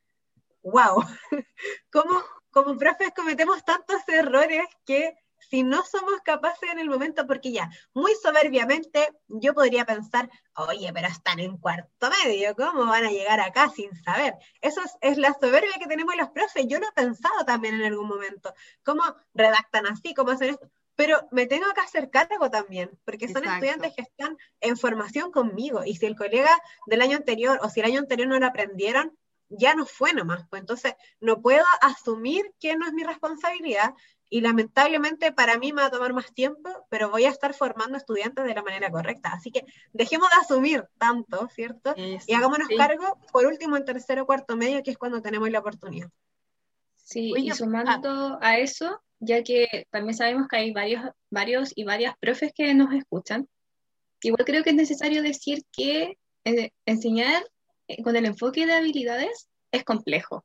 wow, 0.63 1.03
¿cómo 1.91 2.23
como 2.53 2.79
profes 2.79 3.11
cometemos 3.15 3.65
tantos 3.65 4.09
errores 4.09 4.67
que 4.87 5.19
si 5.49 5.63
no 5.63 5.85
somos 5.85 6.21
capaces 6.25 6.71
en 6.71 6.79
el 6.79 6.89
momento, 6.89 7.27
porque 7.27 7.53
ya, 7.53 7.71
muy 7.95 8.13
soberbiamente, 8.15 9.09
yo 9.29 9.55
podría 9.55 9.85
pensar, 9.85 10.29
oye, 10.55 10.93
pero 10.93 11.09
están 11.09 11.41
en 11.41 11.57
cuarto 11.59 12.11
medio, 12.25 12.55
¿cómo 12.55 12.87
van 12.87 13.05
a 13.05 13.11
llegar 13.11 13.41
acá 13.41 13.71
sin 13.71 13.95
saber? 14.03 14.35
Eso 14.61 14.81
es, 15.01 15.19
la 15.19 15.35
soberbia 15.41 15.75
que 15.79 15.87
tenemos 15.87 16.17
los 16.17 16.31
profes, 16.31 16.67
yo 16.69 16.79
lo 16.79 16.89
he 16.89 16.93
pensado 16.93 17.45
también 17.45 17.75
en 17.75 17.85
algún 17.85 18.09
momento, 18.09 18.55
cómo 18.83 19.03
redactan 19.35 19.87
así, 19.87 20.15
cómo 20.15 20.33
hacen 20.33 20.51
esto, 20.51 20.71
pero 20.95 21.29
me 21.31 21.47
tengo 21.47 21.67
que 21.75 21.81
hacer 21.81 22.11
cargo 22.11 22.51
también, 22.51 22.91
porque 23.05 23.29
son 23.29 23.45
estudiantes 23.45 23.95
que 23.95 24.03
están 24.03 24.37
en 24.61 24.77
formación 24.77 25.31
conmigo, 25.31 25.85
y 25.85 25.97
si 25.97 26.07
el 26.07 26.17
colega 26.17 26.59
del 26.87 27.03
año 27.03 27.17
anterior 27.17 27.59
o 27.63 27.69
si 27.69 27.81
el 27.81 27.87
año 27.87 28.01
anterior 28.01 28.29
no 28.29 28.39
lo 28.39 28.47
aprendieron, 28.47 29.17
ya 29.49 29.75
no 29.75 29.87
fue 29.87 30.13
nomás, 30.13 30.45
pues 30.49 30.61
entonces 30.61 30.95
no 31.21 31.41
puedo 31.41 31.65
asumir 31.81 32.53
que 32.59 32.77
no 32.77 32.87
es 32.87 32.93
mi 32.93 33.05
responsabilidad, 33.05 33.95
y 34.29 34.41
lamentablemente 34.41 35.33
para 35.33 35.59
mí 35.59 35.73
me 35.73 35.83
va 35.83 35.89
a 35.89 35.91
tomar 35.91 36.13
más 36.13 36.33
tiempo, 36.35 36.71
pero 36.89 37.11
voy 37.11 37.25
a 37.25 37.31
estar 37.31 37.55
formando 37.55 37.97
estudiantes 37.97 38.45
de 38.45 38.55
la 38.55 38.63
manera 38.63 38.91
correcta. 38.91 39.31
Así 39.33 39.51
que 39.51 39.65
dejemos 39.93 40.29
de 40.31 40.41
asumir 40.41 40.85
tanto, 40.99 41.49
¿cierto? 41.49 41.95
y 41.97 42.33
hagámonos 42.33 42.69
cargo, 42.77 43.19
por 43.33 43.47
último, 43.47 43.77
en 43.77 43.85
tercero 43.85 44.23
o 44.23 44.27
cuarto 44.27 44.57
medio, 44.57 44.83
que 44.83 44.91
es 44.91 44.99
cuando 44.99 45.23
tenemos 45.23 45.51
la 45.51 45.61
oportunidad. 45.61 46.09
Sí, 46.97 47.33
Oye, 47.33 47.45
y 47.45 47.51
ah. 47.51 47.55
sumando 47.55 48.39
a 48.41 48.59
eso, 48.59 49.01
ya 49.21 49.45
que 49.45 49.87
también 49.91 50.17
sabemos 50.17 50.49
que 50.49 50.57
hay 50.57 50.73
varios, 50.73 51.03
varios 51.31 51.73
y 51.77 51.85
varias 51.85 52.17
profes 52.19 52.53
que 52.53 52.75
nos 52.75 52.93
escuchan, 52.93 53.49
igual 54.23 54.45
creo 54.45 54.65
que 54.65 54.71
es 54.71 54.77
necesario 54.77 55.23
decir 55.23 55.63
que 55.71 56.19
eh, 56.45 56.71
enseñar 56.85 57.45
eh, 57.87 58.03
con 58.03 58.17
el 58.17 58.27
enfoque 58.27 58.67
de 58.67 58.73
habilidades 58.73 59.49
es 59.71 59.85
complejo. 59.85 60.45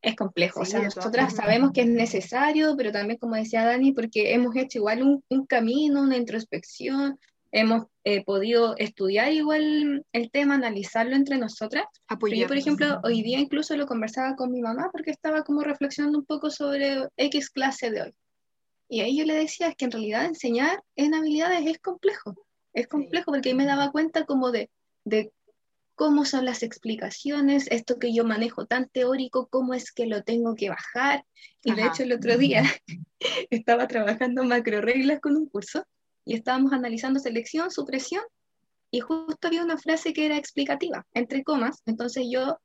Es 0.00 0.14
complejo. 0.16 0.60
o 0.60 0.64
Sí, 0.64 0.72
sea, 0.72 0.80
de 0.80 0.86
todas 0.88 0.96
nosotras 1.06 1.34
sabemos 1.34 1.72
que 1.72 1.82
es 1.82 1.88
necesario, 1.88 2.76
pero 2.76 2.92
también, 2.92 3.18
como 3.18 3.34
decía 3.34 3.64
Dani, 3.64 3.92
porque 3.92 4.32
hemos 4.32 4.54
hecho 4.56 4.78
igual 4.78 5.02
un, 5.02 5.24
un 5.28 5.46
camino, 5.46 6.02
una 6.02 6.16
introspección, 6.16 7.18
hemos 7.52 7.86
eh, 8.04 8.24
podido 8.24 8.76
estudiar 8.76 9.32
igual 9.32 10.04
el 10.12 10.30
tema, 10.30 10.54
analizarlo 10.54 11.16
entre 11.16 11.38
nosotras. 11.38 11.84
Pero 12.20 12.36
yo, 12.36 12.46
por 12.46 12.56
ejemplo, 12.56 13.00
hoy 13.04 13.22
día 13.22 13.38
incluso 13.38 13.76
lo 13.76 13.86
conversaba 13.86 14.36
con 14.36 14.52
mi 14.52 14.60
mamá 14.60 14.90
porque 14.92 15.10
estaba 15.10 15.42
como 15.42 15.62
reflexionando 15.62 16.18
un 16.18 16.26
poco 16.26 16.50
sobre 16.50 17.06
X 17.16 17.50
clase 17.50 17.90
de 17.90 18.02
hoy. 18.02 18.14
Y 18.88 19.00
ahí 19.00 19.18
yo 19.18 19.24
le 19.24 19.34
decía 19.34 19.74
que 19.74 19.84
en 19.84 19.90
realidad 19.90 20.24
enseñar 20.24 20.82
en 20.96 21.14
habilidades 21.14 21.66
es 21.66 21.78
complejo. 21.78 22.34
Es 22.72 22.86
complejo 22.86 23.32
porque 23.32 23.50
ahí 23.50 23.54
me 23.54 23.66
daba 23.66 23.90
cuenta 23.90 24.24
como 24.24 24.50
de, 24.50 24.70
de 25.04 25.32
cómo 25.98 26.24
son 26.24 26.44
las 26.44 26.62
explicaciones, 26.62 27.66
esto 27.70 27.98
que 27.98 28.14
yo 28.14 28.24
manejo 28.24 28.66
tan 28.66 28.88
teórico, 28.88 29.48
cómo 29.48 29.74
es 29.74 29.90
que 29.92 30.06
lo 30.06 30.22
tengo 30.22 30.54
que 30.54 30.70
bajar. 30.70 31.24
Y 31.64 31.74
de 31.74 31.86
hecho 31.86 32.04
el 32.04 32.12
otro 32.12 32.38
día 32.38 32.62
estaba 33.50 33.88
trabajando 33.88 34.44
macro 34.44 34.80
reglas 34.80 35.18
con 35.20 35.36
un 35.36 35.48
curso 35.48 35.84
y 36.24 36.34
estábamos 36.34 36.72
analizando 36.72 37.18
selección, 37.18 37.72
supresión 37.72 38.22
y 38.92 39.00
justo 39.00 39.48
había 39.48 39.64
una 39.64 39.76
frase 39.76 40.12
que 40.12 40.24
era 40.24 40.36
explicativa, 40.36 41.04
entre 41.14 41.42
comas, 41.42 41.82
entonces 41.84 42.26
yo 42.30 42.58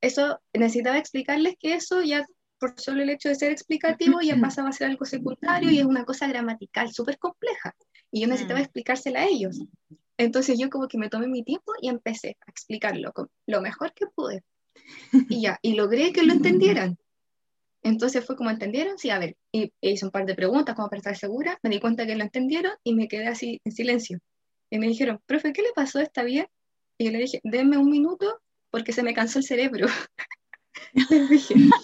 eso 0.00 0.40
necesitaba 0.52 0.98
explicarles 0.98 1.54
que 1.58 1.74
eso 1.74 2.02
ya 2.02 2.26
por 2.58 2.78
solo 2.78 3.02
el 3.02 3.10
hecho 3.10 3.28
de 3.28 3.36
ser 3.36 3.52
explicativo 3.52 4.20
ya 4.20 4.36
pasaba 4.36 4.70
a 4.70 4.72
ser 4.72 4.90
algo 4.90 5.04
secundario 5.04 5.70
y 5.70 5.78
es 5.78 5.86
una 5.86 6.04
cosa 6.04 6.26
gramatical 6.26 6.92
súper 6.92 7.18
compleja 7.18 7.74
y 8.10 8.22
yo 8.22 8.26
necesitaba 8.26 8.58
Mm. 8.58 8.64
explicársela 8.64 9.20
a 9.20 9.26
ellos. 9.26 9.60
Entonces 10.18 10.58
yo 10.58 10.70
como 10.70 10.88
que 10.88 10.98
me 10.98 11.08
tomé 11.10 11.26
mi 11.28 11.42
tiempo 11.44 11.72
y 11.80 11.88
empecé 11.88 12.36
a 12.46 12.50
explicarlo 12.50 13.12
con 13.12 13.28
lo 13.46 13.60
mejor 13.60 13.92
que 13.94 14.06
pude. 14.14 14.42
Y 15.12 15.42
ya, 15.42 15.58
y 15.62 15.74
logré 15.74 16.12
que 16.12 16.22
lo 16.22 16.32
entendieran. 16.32 16.98
Entonces 17.82 18.24
fue 18.24 18.36
como 18.36 18.50
entendieron, 18.50 18.98
sí, 18.98 19.10
a 19.10 19.18
ver, 19.18 19.36
y 19.52 19.72
hice 19.80 20.06
un 20.06 20.10
par 20.10 20.26
de 20.26 20.34
preguntas 20.34 20.74
como 20.74 20.88
para 20.88 20.98
estar 20.98 21.16
segura, 21.16 21.58
me 21.62 21.70
di 21.70 21.80
cuenta 21.80 22.06
que 22.06 22.16
lo 22.16 22.22
entendieron 22.24 22.72
y 22.82 22.94
me 22.94 23.08
quedé 23.08 23.28
así 23.28 23.60
en 23.64 23.72
silencio. 23.72 24.18
Y 24.70 24.78
me 24.78 24.86
dijeron, 24.88 25.20
profe, 25.26 25.52
¿qué 25.52 25.62
le 25.62 25.72
pasó? 25.74 26.00
¿Está 26.00 26.22
bien? 26.24 26.46
Y 26.98 27.06
yo 27.06 27.10
le 27.10 27.18
dije, 27.18 27.40
denme 27.44 27.76
un 27.76 27.90
minuto 27.90 28.40
porque 28.70 28.92
se 28.92 29.02
me 29.02 29.14
cansó 29.14 29.38
el 29.38 29.44
cerebro. 29.44 29.86
Les 31.10 31.28
dije, 31.28 31.54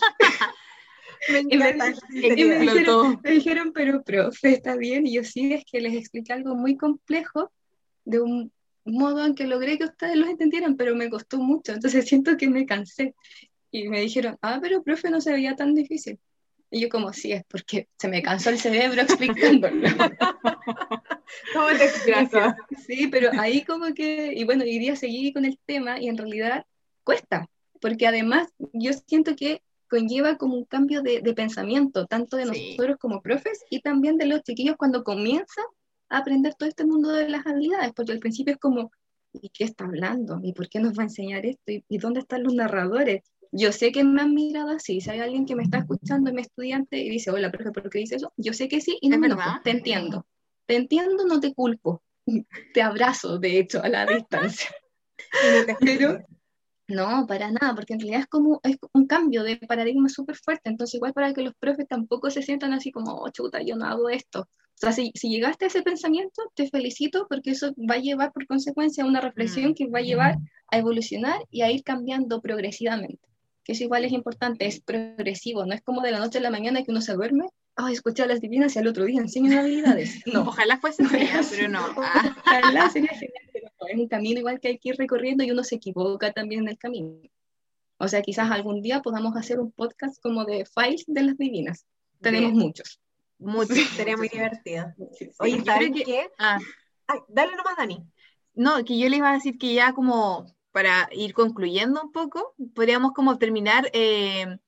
Me 1.28 1.40
Y 1.40 1.56
me- 1.56 1.74
y 2.14 2.42
dijeron, 2.60 3.20
me 3.22 3.30
dijeron, 3.30 3.72
pero 3.72 4.02
profe, 4.02 4.54
está 4.54 4.76
bien. 4.76 5.06
Y 5.06 5.14
yo 5.14 5.24
sí, 5.24 5.52
es 5.52 5.64
que 5.70 5.80
les 5.80 5.94
expliqué 5.94 6.32
algo 6.32 6.54
muy 6.54 6.76
complejo 6.76 7.52
de 8.10 8.20
un 8.20 8.52
modo 8.84 9.24
en 9.24 9.34
que 9.34 9.46
logré 9.46 9.78
que 9.78 9.84
ustedes 9.84 10.16
los 10.16 10.28
entendieran, 10.28 10.76
pero 10.76 10.94
me 10.96 11.08
costó 11.10 11.38
mucho. 11.38 11.72
Entonces 11.72 12.04
siento 12.08 12.36
que 12.36 12.48
me 12.48 12.66
cansé. 12.66 13.14
Y 13.72 13.88
me 13.88 14.00
dijeron, 14.00 14.36
ah, 14.42 14.58
pero 14.60 14.82
profe, 14.82 15.10
no 15.10 15.20
se 15.20 15.32
veía 15.32 15.54
tan 15.54 15.74
difícil. 15.74 16.18
Y 16.72 16.80
yo 16.80 16.88
como, 16.88 17.12
sí, 17.12 17.32
es 17.32 17.44
porque 17.48 17.88
se 17.98 18.08
me 18.08 18.20
cansó 18.22 18.50
el 18.50 18.58
cerebro 18.58 19.00
explicándolo. 19.06 19.80
¿Cómo 21.54 21.66
te 21.78 21.84
explico? 21.84 22.40
Sí, 22.86 23.06
pero 23.06 23.30
ahí 23.38 23.62
como 23.64 23.94
que, 23.94 24.32
y 24.34 24.44
bueno, 24.44 24.64
hoy 24.64 24.78
día 24.78 24.96
seguí 24.96 25.32
con 25.32 25.44
el 25.44 25.58
tema 25.66 26.00
y 26.00 26.08
en 26.08 26.16
realidad 26.16 26.64
cuesta, 27.04 27.48
porque 27.80 28.06
además 28.06 28.48
yo 28.72 28.92
siento 28.92 29.36
que 29.36 29.62
conlleva 29.88 30.36
como 30.36 30.56
un 30.56 30.64
cambio 30.64 31.02
de, 31.02 31.20
de 31.20 31.32
pensamiento, 31.34 32.06
tanto 32.06 32.36
de 32.36 32.46
Sí. 32.46 32.70
nosotros 32.76 32.96
como 32.98 33.22
profes 33.22 33.64
y 33.70 33.80
también 33.80 34.16
de 34.18 34.26
los 34.26 34.42
chiquillos 34.42 34.76
cuando 34.76 35.02
comienzan 35.04 35.64
a 36.10 36.18
aprender 36.18 36.54
todo 36.54 36.68
este 36.68 36.84
mundo 36.84 37.10
de 37.10 37.28
las 37.28 37.46
habilidades, 37.46 37.92
porque 37.94 38.12
al 38.12 38.18
principio 38.18 38.54
es 38.54 38.60
como, 38.60 38.92
¿y 39.32 39.48
qué 39.50 39.64
está 39.64 39.84
hablando? 39.84 40.40
¿Y 40.42 40.52
por 40.52 40.68
qué 40.68 40.80
nos 40.80 40.98
va 40.98 41.02
a 41.02 41.06
enseñar 41.06 41.46
esto? 41.46 41.62
¿Y, 41.66 41.98
dónde 41.98 42.20
están 42.20 42.42
los 42.42 42.54
narradores? 42.54 43.22
Yo 43.52 43.72
sé 43.72 43.90
que 43.90 44.04
me 44.04 44.22
han 44.22 44.34
mirado 44.34 44.70
así, 44.70 45.00
si 45.00 45.10
hay 45.10 45.20
alguien 45.20 45.46
que 45.46 45.56
me 45.56 45.62
está 45.62 45.78
escuchando, 45.78 46.32
mi 46.32 46.42
estudiante, 46.42 46.98
y 46.98 47.08
dice, 47.08 47.30
hola, 47.30 47.50
profe, 47.50 47.72
¿por 47.72 47.90
qué 47.90 48.00
dice 48.00 48.16
eso? 48.16 48.32
Yo 48.36 48.52
sé 48.52 48.68
que 48.68 48.80
sí 48.80 48.98
y 49.00 49.08
no 49.08 49.16
¿Es 49.16 49.20
me 49.20 49.26
enojo, 49.28 49.60
te 49.64 49.70
entiendo. 49.70 50.26
Te 50.66 50.76
entiendo, 50.76 51.24
no 51.26 51.40
te 51.40 51.54
culpo. 51.54 52.02
Te 52.74 52.82
abrazo, 52.82 53.38
de 53.38 53.58
hecho, 53.58 53.82
a 53.82 53.88
la 53.88 54.06
distancia. 54.06 54.70
Pero 55.80 56.20
no, 56.90 57.26
para 57.26 57.50
nada, 57.50 57.74
porque 57.74 57.94
en 57.94 58.00
realidad 58.00 58.20
es 58.22 58.26
como 58.26 58.60
es 58.62 58.76
un 58.92 59.06
cambio 59.06 59.42
de 59.42 59.56
paradigma 59.56 60.08
súper 60.08 60.36
fuerte. 60.36 60.68
Entonces, 60.70 60.94
igual 60.96 61.12
para 61.12 61.32
que 61.32 61.42
los 61.42 61.54
profes 61.54 61.86
tampoco 61.88 62.30
se 62.30 62.42
sientan 62.42 62.72
así 62.72 62.90
como, 62.92 63.14
oh, 63.14 63.28
chuta, 63.30 63.62
yo 63.62 63.76
no 63.76 63.86
hago 63.86 64.08
esto. 64.10 64.40
O 64.42 64.80
sea, 64.80 64.92
si, 64.92 65.12
si 65.14 65.28
llegaste 65.28 65.66
a 65.66 65.68
ese 65.68 65.82
pensamiento, 65.82 66.42
te 66.54 66.68
felicito 66.68 67.26
porque 67.28 67.50
eso 67.50 67.74
va 67.90 67.96
a 67.96 67.98
llevar 67.98 68.32
por 68.32 68.46
consecuencia 68.46 69.04
a 69.04 69.06
una 69.06 69.20
reflexión 69.20 69.70
Mm. 69.72 69.74
que 69.74 69.86
va 69.88 69.98
a 69.98 70.02
llevar 70.02 70.36
a 70.70 70.78
evolucionar 70.78 71.40
y 71.50 71.60
a 71.62 71.70
ir 71.70 71.82
cambiando 71.82 72.40
progresivamente. 72.40 73.28
Que 73.62 73.72
eso 73.72 73.84
igual 73.84 74.06
es 74.06 74.12
importante, 74.12 74.66
es 74.66 74.80
progresivo, 74.80 75.66
no 75.66 75.74
es 75.74 75.82
como 75.82 76.00
de 76.00 76.12
la 76.12 76.18
noche 76.18 76.38
a 76.38 76.40
la 76.40 76.50
mañana 76.50 76.82
que 76.82 76.90
uno 76.92 77.02
se 77.02 77.12
duerme, 77.12 77.44
ay, 77.76 77.92
escuché 77.92 78.22
a 78.22 78.26
las 78.26 78.40
divinas 78.40 78.74
y 78.74 78.78
al 78.78 78.86
otro 78.86 79.04
día 79.04 79.20
enseño 79.20 79.58
habilidades. 79.58 80.22
No, 80.26 80.40
Ojalá 80.42 80.78
fuese 80.78 81.02
No 81.02 81.10
pero 81.50 81.68
no. 81.68 81.86
Ah, 81.98 82.36
Ojalá 82.46 82.88
sería 82.88 83.10
genial, 83.10 83.44
pero 83.52 83.59
no, 83.59 83.59
es 83.88 83.98
un 83.98 84.08
camino 84.08 84.40
igual 84.40 84.60
que 84.60 84.68
hay 84.68 84.78
que 84.78 84.90
ir 84.90 84.96
recorriendo 84.96 85.44
y 85.44 85.50
uno 85.50 85.64
se 85.64 85.76
equivoca 85.76 86.32
también 86.32 86.62
en 86.62 86.68
el 86.68 86.78
camino. 86.78 87.14
O 87.98 88.08
sea, 88.08 88.22
quizás 88.22 88.50
algún 88.50 88.80
día 88.82 89.02
podamos 89.02 89.36
hacer 89.36 89.60
un 89.60 89.72
podcast 89.72 90.20
como 90.22 90.44
de 90.44 90.64
files 90.64 91.04
de 91.06 91.22
las 91.22 91.36
divinas. 91.36 91.86
Tenemos 92.20 92.52
Bien. 92.52 92.62
muchos. 92.66 93.00
mucho. 93.38 93.74
Sería 93.96 94.16
muy 94.16 94.28
divertido. 94.28 94.92
Oye, 95.38 95.62
¿sabes 95.64 95.90
que- 95.92 96.02
qué? 96.04 96.28
Ah, 96.38 96.58
Ay, 97.06 97.18
dale 97.28 97.56
nomás, 97.56 97.76
Dani. 97.76 98.04
No, 98.54 98.84
que 98.84 98.98
yo 98.98 99.08
les 99.08 99.18
iba 99.18 99.30
a 99.30 99.34
decir 99.34 99.58
que 99.58 99.72
ya 99.74 99.92
como 99.94 100.46
para 100.72 101.08
ir 101.12 101.32
concluyendo 101.34 102.02
un 102.02 102.12
poco, 102.12 102.54
podríamos 102.74 103.12
como 103.12 103.38
terminar 103.38 103.90
eh, 103.92 104.58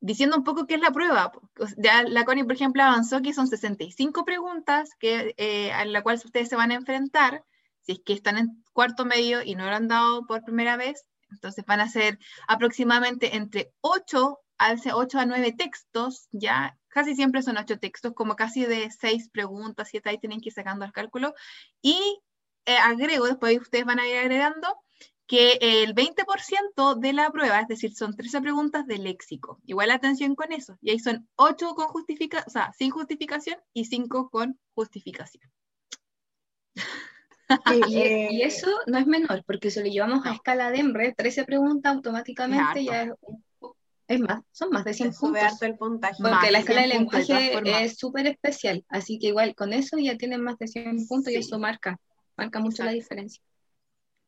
diciendo 0.00 0.36
un 0.36 0.44
poco 0.44 0.66
qué 0.66 0.74
es 0.74 0.80
la 0.80 0.90
prueba. 0.90 1.30
Ya 1.76 2.02
la 2.02 2.24
Connie, 2.24 2.44
por 2.44 2.54
ejemplo, 2.54 2.82
avanzó 2.82 3.22
que 3.22 3.32
son 3.32 3.46
65 3.46 4.24
preguntas 4.24 4.90
que, 4.98 5.34
eh, 5.36 5.70
a 5.72 5.84
la 5.84 6.02
cual 6.02 6.16
ustedes 6.16 6.48
se 6.48 6.56
van 6.56 6.70
a 6.72 6.74
enfrentar, 6.76 7.44
si 7.86 7.92
es 7.92 8.00
que 8.04 8.12
están 8.12 8.36
en 8.36 8.64
cuarto 8.72 9.04
medio 9.04 9.42
y 9.42 9.54
no 9.54 9.64
lo 9.64 9.70
han 9.70 9.88
dado 9.88 10.26
por 10.26 10.44
primera 10.44 10.76
vez, 10.76 11.06
entonces 11.30 11.64
van 11.64 11.80
a 11.80 11.88
ser 11.88 12.18
aproximadamente 12.48 13.36
entre 13.36 13.72
8 13.80 14.38
a, 14.58 14.74
8 14.92 15.18
a 15.18 15.26
9 15.26 15.54
textos, 15.56 16.28
ya 16.32 16.76
casi 16.88 17.14
siempre 17.14 17.42
son 17.42 17.56
8 17.58 17.78
textos, 17.78 18.12
como 18.14 18.36
casi 18.36 18.64
de 18.64 18.90
6 18.90 19.30
preguntas, 19.30 19.88
7 19.90 20.10
ahí 20.10 20.18
tienen 20.18 20.40
que 20.40 20.48
ir 20.48 20.54
sacando 20.54 20.84
el 20.84 20.92
cálculo, 20.92 21.34
y 21.80 22.20
eh, 22.66 22.76
agrego, 22.78 23.26
después 23.26 23.60
ustedes 23.60 23.84
van 23.84 24.00
a 24.00 24.08
ir 24.08 24.18
agregando, 24.18 24.80
que 25.26 25.58
el 25.60 25.94
20% 25.94 26.94
de 26.94 27.12
la 27.12 27.30
prueba, 27.30 27.60
es 27.60 27.68
decir, 27.68 27.94
son 27.94 28.14
13 28.16 28.40
preguntas 28.40 28.86
de 28.86 28.98
léxico. 28.98 29.60
Igual 29.64 29.90
atención 29.90 30.36
con 30.36 30.52
eso. 30.52 30.78
Y 30.80 30.90
ahí 30.90 31.00
son 31.00 31.28
8 31.34 31.74
con 31.74 31.88
justificación, 31.88 32.44
o 32.46 32.50
sea, 32.50 32.72
sin 32.78 32.90
justificación 32.90 33.58
y 33.72 33.86
5 33.86 34.30
con 34.30 34.56
justificación. 34.74 35.50
Y, 37.88 37.98
Eh, 37.98 38.28
y 38.30 38.42
eso 38.42 38.68
no 38.86 38.98
es 38.98 39.06
menor, 39.06 39.44
porque 39.46 39.70
si 39.70 39.80
lo 39.80 39.86
llevamos 39.86 40.26
a 40.26 40.32
escala 40.32 40.70
de 40.70 40.78
Embre, 40.78 41.14
13 41.16 41.44
preguntas 41.44 41.94
automáticamente 41.94 42.84
ya 42.84 43.02
es, 43.02 43.12
es 44.08 44.20
más, 44.20 44.40
son 44.52 44.70
más 44.70 44.84
de 44.84 44.94
100 44.94 45.10
te 45.10 45.16
sube 45.16 45.28
puntos. 45.30 45.52
harto 45.52 45.66
el 45.66 45.76
puntaje. 45.76 46.22
Más 46.22 46.32
Porque 46.32 46.50
la 46.52 46.58
escala 46.58 46.82
de 46.82 46.88
100 46.88 47.04
puntos, 47.04 47.20
de 47.20 47.26
todas 47.26 47.42
lenguaje 47.64 47.84
es 47.84 47.98
súper 47.98 48.26
especial, 48.26 48.84
así 48.88 49.18
que 49.18 49.28
igual 49.28 49.54
con 49.54 49.72
eso 49.72 49.96
ya 49.98 50.16
tienen 50.16 50.42
más 50.42 50.58
de 50.58 50.68
100 50.68 51.06
puntos 51.06 51.32
y 51.32 51.36
eso 51.36 51.58
marca, 51.58 51.98
marca 52.36 52.60
mucho 52.60 52.84
la 52.84 52.92
diferencia. 52.92 53.42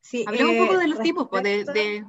Sí, 0.00 0.24
Hablemos 0.26 0.52
eh, 0.54 0.60
un 0.60 0.66
poco 0.66 0.78
de 0.78 0.88
los 0.88 1.00
tipos, 1.00 1.28
pues, 1.28 1.42
de, 1.42 1.56
respecto- 1.64 1.72
de- 1.72 2.06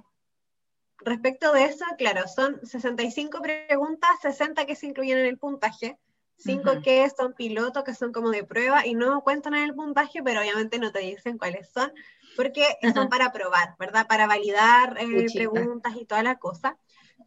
Respecto 1.01 1.53
de 1.53 1.63
eso, 1.63 1.85
claro, 1.97 2.27
son 2.27 2.59
65 2.65 3.41
preguntas, 3.41 4.09
60 4.21 4.65
que 4.65 4.75
se 4.75 4.87
incluyen 4.87 5.19
en 5.19 5.25
el 5.27 5.37
puntaje, 5.37 5.97
5 6.39 6.71
Ujú. 6.71 6.81
que 6.81 7.09
son 7.09 7.33
pilotos, 7.33 7.83
que 7.83 7.93
son 7.93 8.11
como 8.11 8.31
de 8.31 8.43
prueba 8.43 8.85
y 8.85 8.95
no 8.95 9.21
cuentan 9.23 9.55
en 9.55 9.63
el 9.63 9.75
puntaje, 9.75 10.23
pero 10.23 10.41
obviamente 10.41 10.79
no 10.79 10.91
te 10.91 10.99
dicen 10.99 11.37
cuáles 11.37 11.69
son, 11.69 11.91
porque 12.35 12.65
son 12.93 13.09
para 13.09 13.31
probar, 13.31 13.75
¿verdad? 13.77 14.07
Para 14.07 14.27
validar 14.27 14.97
eh, 14.99 15.31
preguntas 15.33 15.93
y 15.95 16.05
toda 16.05 16.23
la 16.23 16.37
cosa. 16.39 16.77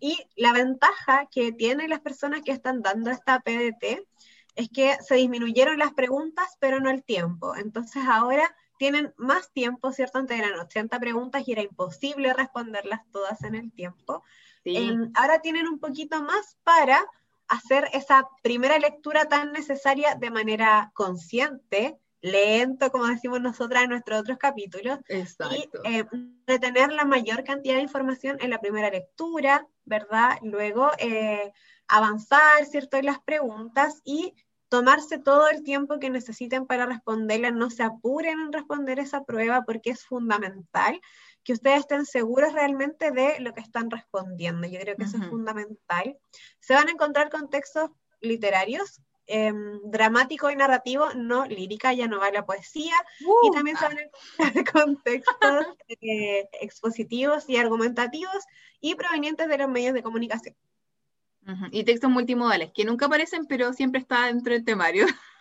Y 0.00 0.18
la 0.36 0.52
ventaja 0.52 1.28
que 1.30 1.52
tienen 1.52 1.90
las 1.90 2.00
personas 2.00 2.42
que 2.42 2.52
están 2.52 2.82
dando 2.82 3.10
esta 3.10 3.40
PDT 3.40 4.06
es 4.56 4.68
que 4.70 4.96
se 5.02 5.14
disminuyeron 5.16 5.78
las 5.78 5.92
preguntas, 5.94 6.56
pero 6.60 6.80
no 6.80 6.90
el 6.90 7.04
tiempo. 7.04 7.54
Entonces 7.56 8.02
ahora 8.06 8.54
tienen 8.78 9.14
más 9.16 9.52
tiempo, 9.52 9.92
¿cierto? 9.92 10.18
Antes 10.18 10.38
eran 10.38 10.58
80 10.58 10.98
preguntas 10.98 11.44
y 11.46 11.52
era 11.52 11.62
imposible 11.62 12.32
responderlas 12.32 13.00
todas 13.12 13.42
en 13.44 13.54
el 13.54 13.72
tiempo. 13.72 14.24
sí. 14.64 14.76
Em, 14.76 15.10
ahora 15.14 15.40
tienen 15.40 15.68
un 15.68 15.78
poquito 15.78 16.22
más 16.22 16.58
para 16.64 17.04
hacer 17.52 17.88
esa 17.92 18.28
primera 18.42 18.78
lectura 18.78 19.26
tan 19.26 19.52
necesaria 19.52 20.14
de 20.14 20.30
manera 20.30 20.90
consciente, 20.94 21.98
lento, 22.22 22.90
como 22.90 23.06
decimos 23.06 23.42
nosotras 23.42 23.82
en 23.82 23.90
nuestros 23.90 24.20
otros 24.20 24.38
capítulos, 24.38 24.98
y 25.08 25.16
Exacto. 25.16 25.82
eh, 25.84 26.06
retener 26.46 26.92
la 26.92 27.04
mayor 27.04 27.44
cantidad 27.44 27.74
de 27.74 27.82
información 27.82 28.38
en 28.40 28.48
la 28.48 28.58
primera 28.58 28.88
lectura, 28.88 29.66
¿verdad? 29.84 30.38
Luego 30.42 30.90
eh, 30.98 31.52
avanzar, 31.88 32.64
¿cierto?, 32.64 32.96
en 32.96 33.06
las 33.06 33.20
preguntas 33.20 34.00
y 34.02 34.34
tomarse 34.70 35.18
todo 35.18 35.50
el 35.50 35.62
tiempo 35.62 35.98
que 35.98 36.08
necesiten 36.08 36.66
para 36.66 36.86
responderlas, 36.86 37.52
no 37.52 37.68
se 37.68 37.82
apuren 37.82 38.40
en 38.40 38.52
responder 38.52 38.98
esa 38.98 39.24
prueba 39.24 39.64
porque 39.66 39.90
es 39.90 40.02
fundamental 40.02 40.98
que 41.44 41.52
ustedes 41.52 41.80
estén 41.80 42.06
seguros 42.06 42.52
realmente 42.52 43.10
de 43.10 43.40
lo 43.40 43.52
que 43.54 43.60
están 43.60 43.90
respondiendo. 43.90 44.66
Yo 44.68 44.78
creo 44.80 44.96
que 44.96 45.04
eso 45.04 45.16
es 45.16 45.26
fundamental. 45.28 46.18
Se 46.60 46.74
van 46.74 46.88
a 46.88 46.92
encontrar 46.92 47.30
con 47.30 47.50
textos 47.50 47.90
literarios, 48.20 49.00
em, 49.26 49.80
dramático 49.84 50.50
y 50.50 50.56
narrativo, 50.56 51.12
no 51.14 51.46
lírica, 51.46 51.92
ya 51.92 52.06
no 52.06 52.20
va 52.20 52.30
la 52.30 52.46
poesía, 52.46 52.94
y 53.20 53.48
uh. 53.48 53.52
también 53.52 53.76
se 53.76 53.84
van 53.84 53.98
a 53.98 54.02
encontrar 54.02 54.24
con 54.72 55.02
textos 55.02 55.66
eh, 55.88 56.48
expositivos 56.60 57.48
y 57.48 57.56
argumentativos 57.56 58.44
y 58.80 58.94
provenientes 58.94 59.48
de 59.48 59.58
los 59.58 59.68
medios 59.68 59.94
de 59.94 60.02
comunicación. 60.02 60.56
Y 61.72 61.82
textos 61.82 62.08
multimodales, 62.08 62.70
que 62.72 62.84
nunca 62.84 63.06
aparecen, 63.06 63.46
pero 63.46 63.72
siempre 63.72 64.00
está 64.00 64.26
dentro 64.26 64.52
del 64.52 64.64
temario. 64.64 65.06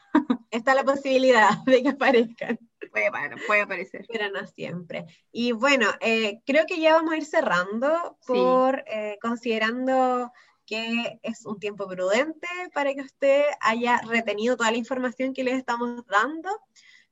Está 0.51 0.75
la 0.75 0.83
posibilidad 0.83 1.49
de 1.65 1.83
que 1.83 1.89
aparezcan. 1.89 2.59
Puede, 2.91 3.11
puede 3.47 3.61
aparecer. 3.61 4.05
Pero 4.11 4.29
no 4.31 4.45
siempre. 4.47 5.05
Y 5.31 5.53
bueno, 5.53 5.87
eh, 6.01 6.41
creo 6.45 6.65
que 6.65 6.79
ya 6.79 6.93
vamos 6.93 7.13
a 7.13 7.17
ir 7.17 7.25
cerrando 7.25 8.17
por 8.25 8.83
eh, 8.87 9.17
considerando 9.21 10.31
que 10.65 11.19
es 11.23 11.45
un 11.45 11.59
tiempo 11.59 11.87
prudente 11.87 12.47
para 12.73 12.93
que 12.93 13.01
usted 13.01 13.43
haya 13.59 14.01
retenido 14.07 14.57
toda 14.57 14.71
la 14.71 14.77
información 14.77 15.33
que 15.33 15.43
les 15.43 15.55
estamos 15.55 16.05
dando. 16.07 16.49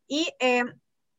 Y 0.08 0.28
eh, 0.40 0.64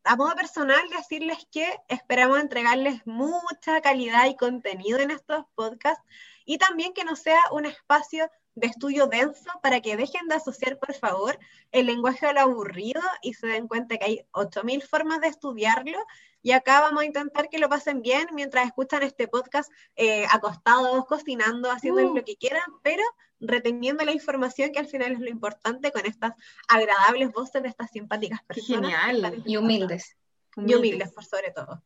a 0.05 0.17
modo 0.17 0.35
personal, 0.35 0.81
decirles 0.91 1.47
que 1.51 1.67
esperamos 1.89 2.39
entregarles 2.39 3.07
mucha 3.07 3.81
calidad 3.81 4.27
y 4.27 4.37
contenido 4.37 4.99
en 4.99 5.11
estos 5.11 5.45
podcasts 5.55 6.05
y 6.45 6.59
también 6.59 6.93
que 6.95 7.05
no 7.05 7.17
sea 7.17 7.41
un 7.53 7.67
espacio 7.67 8.31
de 8.61 8.67
estudio 8.67 9.07
denso 9.07 9.51
para 9.63 9.81
que 9.81 9.97
dejen 9.97 10.29
de 10.29 10.37
asociar, 10.37 10.79
por 10.79 10.95
favor, 10.95 11.39
el 11.73 11.87
lenguaje 11.87 12.27
al 12.27 12.39
aburrido 12.39 13.01
y 13.23 13.35
se 13.35 13.47
den 13.47 13.67
cuenta 13.67 13.97
que 13.97 14.05
hay 14.05 14.21
8.000 14.33 14.83
formas 14.83 15.21
de 15.21 15.29
estudiarlo. 15.29 15.99
Y 16.43 16.53
acá 16.53 16.81
vamos 16.81 17.03
a 17.03 17.07
intentar 17.07 17.49
que 17.49 17.59
lo 17.59 17.69
pasen 17.69 18.03
bien 18.03 18.29
mientras 18.33 18.67
escuchan 18.67 19.03
este 19.03 19.29
podcast 19.29 19.71
eh, 19.97 20.27
acostados, 20.31 21.05
cocinando, 21.07 21.71
haciendo 21.71 22.03
uh. 22.03 22.15
lo 22.15 22.25
que 22.25 22.37
quieran, 22.37 22.63
pero 22.83 23.03
reteniendo 23.41 24.05
la 24.05 24.13
información 24.13 24.71
que 24.73 24.79
al 24.79 24.87
final 24.87 25.13
es 25.13 25.21
lo 25.21 25.29
importante 25.29 25.91
con 25.91 26.07
estas 26.07 26.35
agradables 26.69 27.33
voces 27.33 27.63
de 27.63 27.69
estas 27.69 27.91
simpáticas 27.91 28.43
personas. 28.45 28.91
Genial. 28.91 29.43
Y 29.45 29.57
humildes. 29.57 30.17
Y 30.57 30.75
humildes, 30.75 31.13
por 31.13 31.25
sobre 31.25 31.51
todo. 31.51 31.83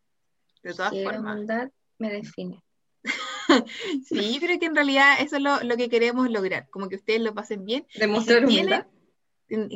De 0.62 0.74
todas 0.74 0.92
formas. 1.02 1.70
me 1.98 2.10
define. 2.10 2.62
sí, 4.06 4.38
creo 4.40 4.58
que 4.58 4.66
en 4.66 4.74
realidad 4.74 5.16
eso 5.20 5.36
es 5.36 5.42
lo, 5.42 5.76
que 5.76 5.88
queremos 5.88 6.30
lograr, 6.30 6.68
como 6.70 6.88
que 6.88 6.96
ustedes 6.96 7.20
lo 7.20 7.34
pasen 7.34 7.64
bien. 7.64 7.86
Demostrar 7.96 8.44
humildad. 8.44 8.86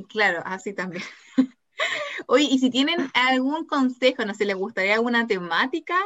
claro, 0.08 0.42
así 0.44 0.72
también. 0.72 1.04
Oye, 2.26 2.48
y 2.50 2.58
si 2.58 2.70
tienen 2.70 3.10
algún 3.14 3.66
consejo, 3.66 4.24
no 4.24 4.34
sé, 4.34 4.44
les 4.44 4.56
gustaría 4.56 4.94
alguna 4.94 5.26
temática, 5.26 5.96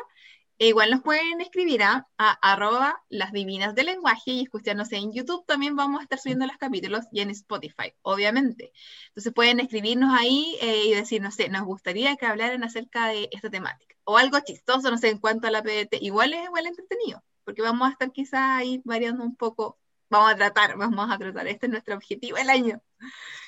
e 0.59 0.69
igual 0.69 0.91
nos 0.91 1.03
pueden 1.03 1.41
escribir 1.41 1.83
a, 1.83 2.07
arroba 2.19 3.03
las 3.09 3.33
divinas 3.33 3.75
del 3.75 3.87
lenguaje 3.87 4.31
y 4.31 4.43
escucharnos 4.43 4.93
en 4.93 5.13
YouTube. 5.13 5.45
También 5.45 5.75
vamos 5.75 5.99
a 5.99 6.03
estar 6.05 6.21
subiendo 6.21 6.47
los 6.47 6.57
capítulos 6.57 7.05
y 7.11 7.21
en 7.21 7.31
Spotify, 7.31 7.95
obviamente. 8.03 8.71
Entonces 9.09 9.33
pueden 9.33 9.59
escribirnos 9.59 10.17
ahí 10.17 10.57
eh, 10.61 10.85
y 10.87 10.95
decir, 10.95 11.21
no 11.21 11.33
sé, 11.33 11.49
nos 11.49 11.65
gustaría 11.65 12.15
que 12.15 12.27
hablaran 12.27 12.63
acerca 12.63 13.09
de 13.09 13.29
esta 13.33 13.51
temática. 13.51 13.97
O 14.05 14.19
algo 14.19 14.39
chistoso, 14.39 14.89
no 14.89 14.99
sé, 14.99 15.09
en 15.09 15.19
cuanto 15.19 15.49
a 15.49 15.51
la 15.51 15.65
PDT. 15.65 15.97
Igual 16.01 16.33
es 16.33 16.45
igual 16.45 16.67
entretenido, 16.67 17.25
porque 17.45 17.63
vamos 17.63 17.89
a 17.89 17.93
estar 17.93 18.13
quizás 18.13 18.41
ahí 18.41 18.81
variando 18.85 19.25
un 19.25 19.37
poco. 19.37 19.79
Vamos 20.11 20.33
a 20.33 20.37
tratar, 20.37 20.77
vamos 20.79 21.11
a 21.11 21.19
tratar. 21.19 21.49
Este 21.49 21.67
es 21.67 21.73
nuestro 21.73 21.95
objetivo 21.95 22.37
el 22.37 22.51
año. 22.51 22.81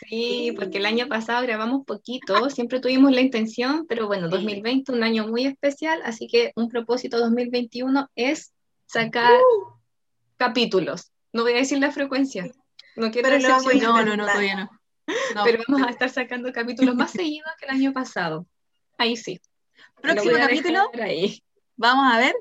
Sí, 0.09 0.53
porque 0.57 0.79
el 0.79 0.87
año 0.87 1.07
pasado 1.07 1.43
grabamos 1.43 1.85
poquito, 1.87 2.51
siempre 2.51 2.81
tuvimos 2.81 3.13
la 3.13 3.21
intención, 3.21 3.87
pero 3.89 4.07
bueno, 4.07 4.29
2020, 4.29 4.93
un 4.93 5.05
año 5.05 5.29
muy 5.29 5.47
especial, 5.47 6.01
así 6.05 6.27
que 6.27 6.53
un 6.57 6.69
propósito 6.69 7.19
2021 7.19 8.11
es 8.17 8.53
sacar 8.87 9.33
uh. 9.33 9.79
capítulos. 10.37 11.13
No 11.33 11.43
voy 11.43 11.53
a 11.53 11.57
decir 11.57 11.79
la 11.79 11.93
frecuencia. 11.93 12.51
No 12.97 13.11
quiero 13.11 13.29
pero 13.29 13.39
no, 13.81 14.05
no, 14.05 14.17
no, 14.17 14.27
todavía 14.27 14.71
no. 15.35 15.45
Pero 15.45 15.63
vamos 15.67 15.87
a 15.87 15.91
estar 15.91 16.09
sacando 16.11 16.53
capítulos 16.53 16.95
más 16.95 17.11
seguidos 17.11 17.51
que 17.59 17.67
el 17.67 17.73
año 17.73 17.93
pasado. 17.93 18.47
Ahí 18.99 19.17
sí. 19.17 19.41
Próximo 20.01 20.37
capítulo. 20.37 20.91
Ahí. 21.01 21.43
Vamos 21.77 22.13
a 22.13 22.19
ver. 22.19 22.35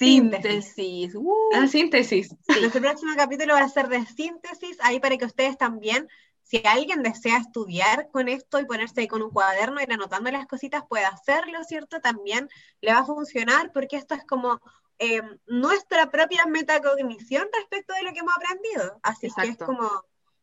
Síntesis. 0.00 1.14
Uh. 1.14 1.50
Ah, 1.54 1.66
síntesis. 1.66 2.34
Nuestro 2.48 2.80
próximo 2.80 3.12
capítulo 3.14 3.52
va 3.52 3.60
a 3.60 3.68
ser 3.68 3.88
de 3.88 4.06
síntesis, 4.06 4.78
ahí 4.80 4.98
para 4.98 5.18
que 5.18 5.26
ustedes 5.26 5.58
también, 5.58 6.08
si 6.42 6.62
alguien 6.64 7.02
desea 7.02 7.36
estudiar 7.36 8.08
con 8.10 8.28
esto 8.28 8.58
y 8.58 8.64
ponerse 8.64 9.02
ahí 9.02 9.08
con 9.08 9.20
un 9.20 9.30
cuaderno 9.30 9.78
y 9.78 9.82
ir 9.82 9.92
anotando 9.92 10.30
las 10.30 10.46
cositas, 10.46 10.84
puede 10.88 11.04
hacerlo, 11.04 11.62
¿cierto? 11.64 12.00
También 12.00 12.48
le 12.80 12.94
va 12.94 13.00
a 13.00 13.04
funcionar 13.04 13.72
porque 13.72 13.96
esto 13.96 14.14
es 14.14 14.24
como 14.24 14.58
em, 14.98 15.38
nuestra 15.46 16.10
propia 16.10 16.46
metacognición 16.46 17.46
respecto 17.52 17.92
de 17.92 18.02
lo 18.04 18.14
que 18.14 18.20
hemos 18.20 18.34
aprendido. 18.34 18.98
Así 19.02 19.28
que 19.30 19.48
es 19.48 19.58
como, 19.58 19.86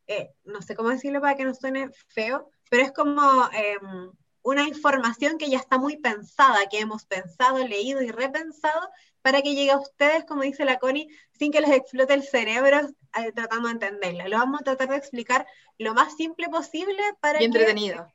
eh, 0.06 0.30
no 0.44 0.62
sé 0.62 0.76
cómo 0.76 0.90
decirlo 0.90 1.20
para 1.20 1.36
que 1.36 1.46
no 1.46 1.56
suene 1.56 1.90
feo, 2.10 2.52
pero 2.70 2.84
es 2.84 2.92
como 2.92 3.50
em, 3.54 4.12
una 4.44 4.64
información 4.64 5.38
que 5.38 5.50
ya 5.50 5.58
está 5.58 5.78
muy 5.78 5.98
pensada, 5.98 6.70
que 6.70 6.80
hemos 6.80 7.06
pensado, 7.06 7.58
leído 7.68 8.02
y 8.02 8.12
repensado 8.12 8.90
para 9.28 9.42
que 9.42 9.56
llegue 9.56 9.72
a 9.72 9.78
ustedes, 9.78 10.24
como 10.24 10.44
dice 10.44 10.64
la 10.64 10.80
Connie, 10.80 11.10
sin 11.38 11.52
que 11.52 11.60
les 11.60 11.72
explote 11.72 12.14
el 12.14 12.24
cerebro 12.24 12.80
eh, 12.80 13.34
tratando 13.36 13.68
de 13.68 13.74
entenderla. 13.74 14.30
Lo 14.30 14.38
vamos 14.38 14.62
a 14.62 14.64
tratar 14.64 14.88
de 14.88 14.96
explicar 14.96 15.46
lo 15.78 15.94
más 15.94 16.16
simple 16.16 16.48
posible 16.48 17.04
para 17.20 17.42
y 17.42 17.46
entretenido. 17.46 18.08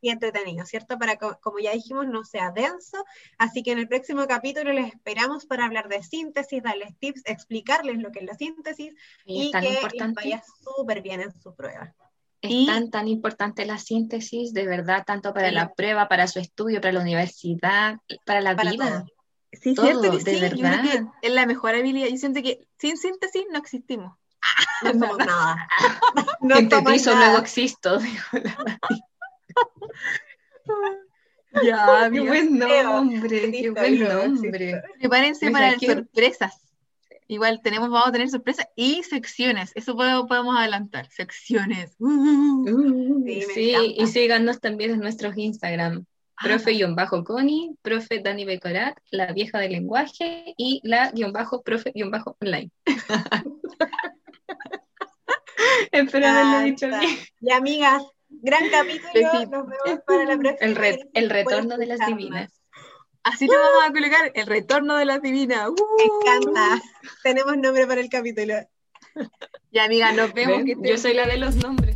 y 0.00 0.10
entretenido, 0.10 0.64
¿cierto? 0.66 0.96
Para 0.96 1.16
que, 1.16 1.26
como 1.40 1.58
ya 1.58 1.72
dijimos, 1.72 2.06
no 2.06 2.22
sea 2.22 2.52
denso. 2.52 3.04
Así 3.36 3.64
que 3.64 3.72
en 3.72 3.80
el 3.80 3.88
próximo 3.88 4.28
capítulo 4.28 4.72
les 4.72 4.94
esperamos 4.94 5.44
para 5.44 5.64
hablar 5.64 5.88
de 5.88 6.04
síntesis, 6.04 6.62
darles 6.62 6.96
tips, 7.00 7.22
explicarles 7.24 7.98
lo 7.98 8.12
que 8.12 8.20
es 8.20 8.26
la 8.26 8.34
síntesis 8.34 8.94
y, 9.24 9.50
que 9.50 9.60
les 9.60 10.14
vaya 10.14 10.40
súper 10.62 11.02
bien 11.02 11.22
en 11.22 11.32
su 11.32 11.52
prueba. 11.52 11.96
Es 12.42 12.66
tan, 12.66 12.90
tan 12.90 13.08
importante 13.08 13.66
la 13.66 13.78
síntesis, 13.78 14.52
de 14.52 14.68
verdad, 14.68 15.02
tanto 15.04 15.34
para 15.34 15.50
la 15.50 15.74
prueba, 15.74 16.06
para 16.06 16.28
su 16.28 16.38
estudio, 16.38 16.80
para 16.80 16.92
la 16.92 17.00
universidad, 17.00 17.96
para 18.24 18.40
la 18.40 18.54
vida. 18.54 19.04
Sí, 19.52 19.74
cierto 19.74 20.12
que 20.12 20.20
sí, 20.20 20.40
verdad. 20.40 20.84
es 21.22 21.32
la 21.32 21.46
mejor 21.46 21.74
habilidad. 21.74 22.08
Yo 22.08 22.16
siento 22.16 22.40
que 22.42 22.68
sin 22.78 22.96
síntesis 22.96 23.44
no 23.50 23.58
existimos. 23.58 24.16
No 24.82 24.92
somos 24.92 25.18
nada. 25.18 25.68
No 26.40 26.56
Entre 26.56 26.78
ti 26.78 27.04
luego 27.04 27.38
existo. 27.38 27.98
ya, 31.62 32.08
qué 32.10 32.20
buen 32.20 32.58
nombre, 32.58 33.52
qué 33.52 33.70
buen 33.70 34.08
nombre. 34.08 34.82
Prepárense 34.98 35.50
para 35.50 35.72
las 35.72 35.82
sorpresas. 35.82 36.54
Igual 37.26 37.60
tenemos, 37.62 37.90
vamos 37.90 38.08
a 38.08 38.12
tener 38.12 38.30
sorpresas 38.30 38.66
y 38.74 39.02
secciones. 39.02 39.72
Eso 39.74 39.94
podemos 39.94 40.56
adelantar. 40.56 41.10
Secciones. 41.10 41.94
Uh, 41.98 43.22
sí, 43.54 43.74
y 43.98 44.06
síganos 44.06 44.60
también 44.60 44.92
en 44.92 45.00
nuestros 45.00 45.36
Instagram 45.36 46.06
profe-coni, 46.42 46.94
bajo 46.94 47.24
profe 47.82 48.20
Dani 48.22 48.44
Becorat, 48.44 48.96
la 49.10 49.32
vieja 49.32 49.58
del 49.58 49.72
lenguaje 49.72 50.54
y 50.56 50.80
la 50.84 51.10
guion 51.10 51.32
bajo 51.32 51.62
profe 51.62 51.92
guion 51.94 52.10
bajo 52.10 52.36
online. 52.40 52.70
Espero 55.92 56.26
haberlo 56.26 56.60
dicho 56.60 56.88
bien. 56.88 57.18
Y 57.40 57.52
amigas, 57.52 58.02
gran 58.28 58.68
capítulo. 58.70 59.32
Nos 59.44 59.66
vemos 59.68 60.00
para 60.06 60.24
la 60.24 60.38
próxima. 60.38 60.86
El, 60.86 61.10
el 61.14 61.30
retorno 61.30 61.76
de 61.76 61.86
las 61.86 61.98
divinas. 62.06 62.60
Así 63.22 63.46
lo 63.46 63.52
vamos 63.52 63.84
a 63.86 63.92
colocar, 63.92 64.32
el 64.34 64.46
retorno 64.46 64.96
de 64.96 65.04
las 65.04 65.20
divinas. 65.20 65.68
Me 65.98 66.04
encanta. 66.04 66.82
Tenemos 67.22 67.56
nombre 67.58 67.86
para 67.86 68.00
el 68.00 68.08
capítulo. 68.08 68.54
Ya, 69.72 69.84
amiga, 69.84 70.12
nos 70.12 70.32
vemos. 70.32 70.62
Yo 70.82 70.96
soy 70.96 71.14
la 71.14 71.26
de 71.26 71.36
los 71.36 71.56
nombres. 71.56 71.89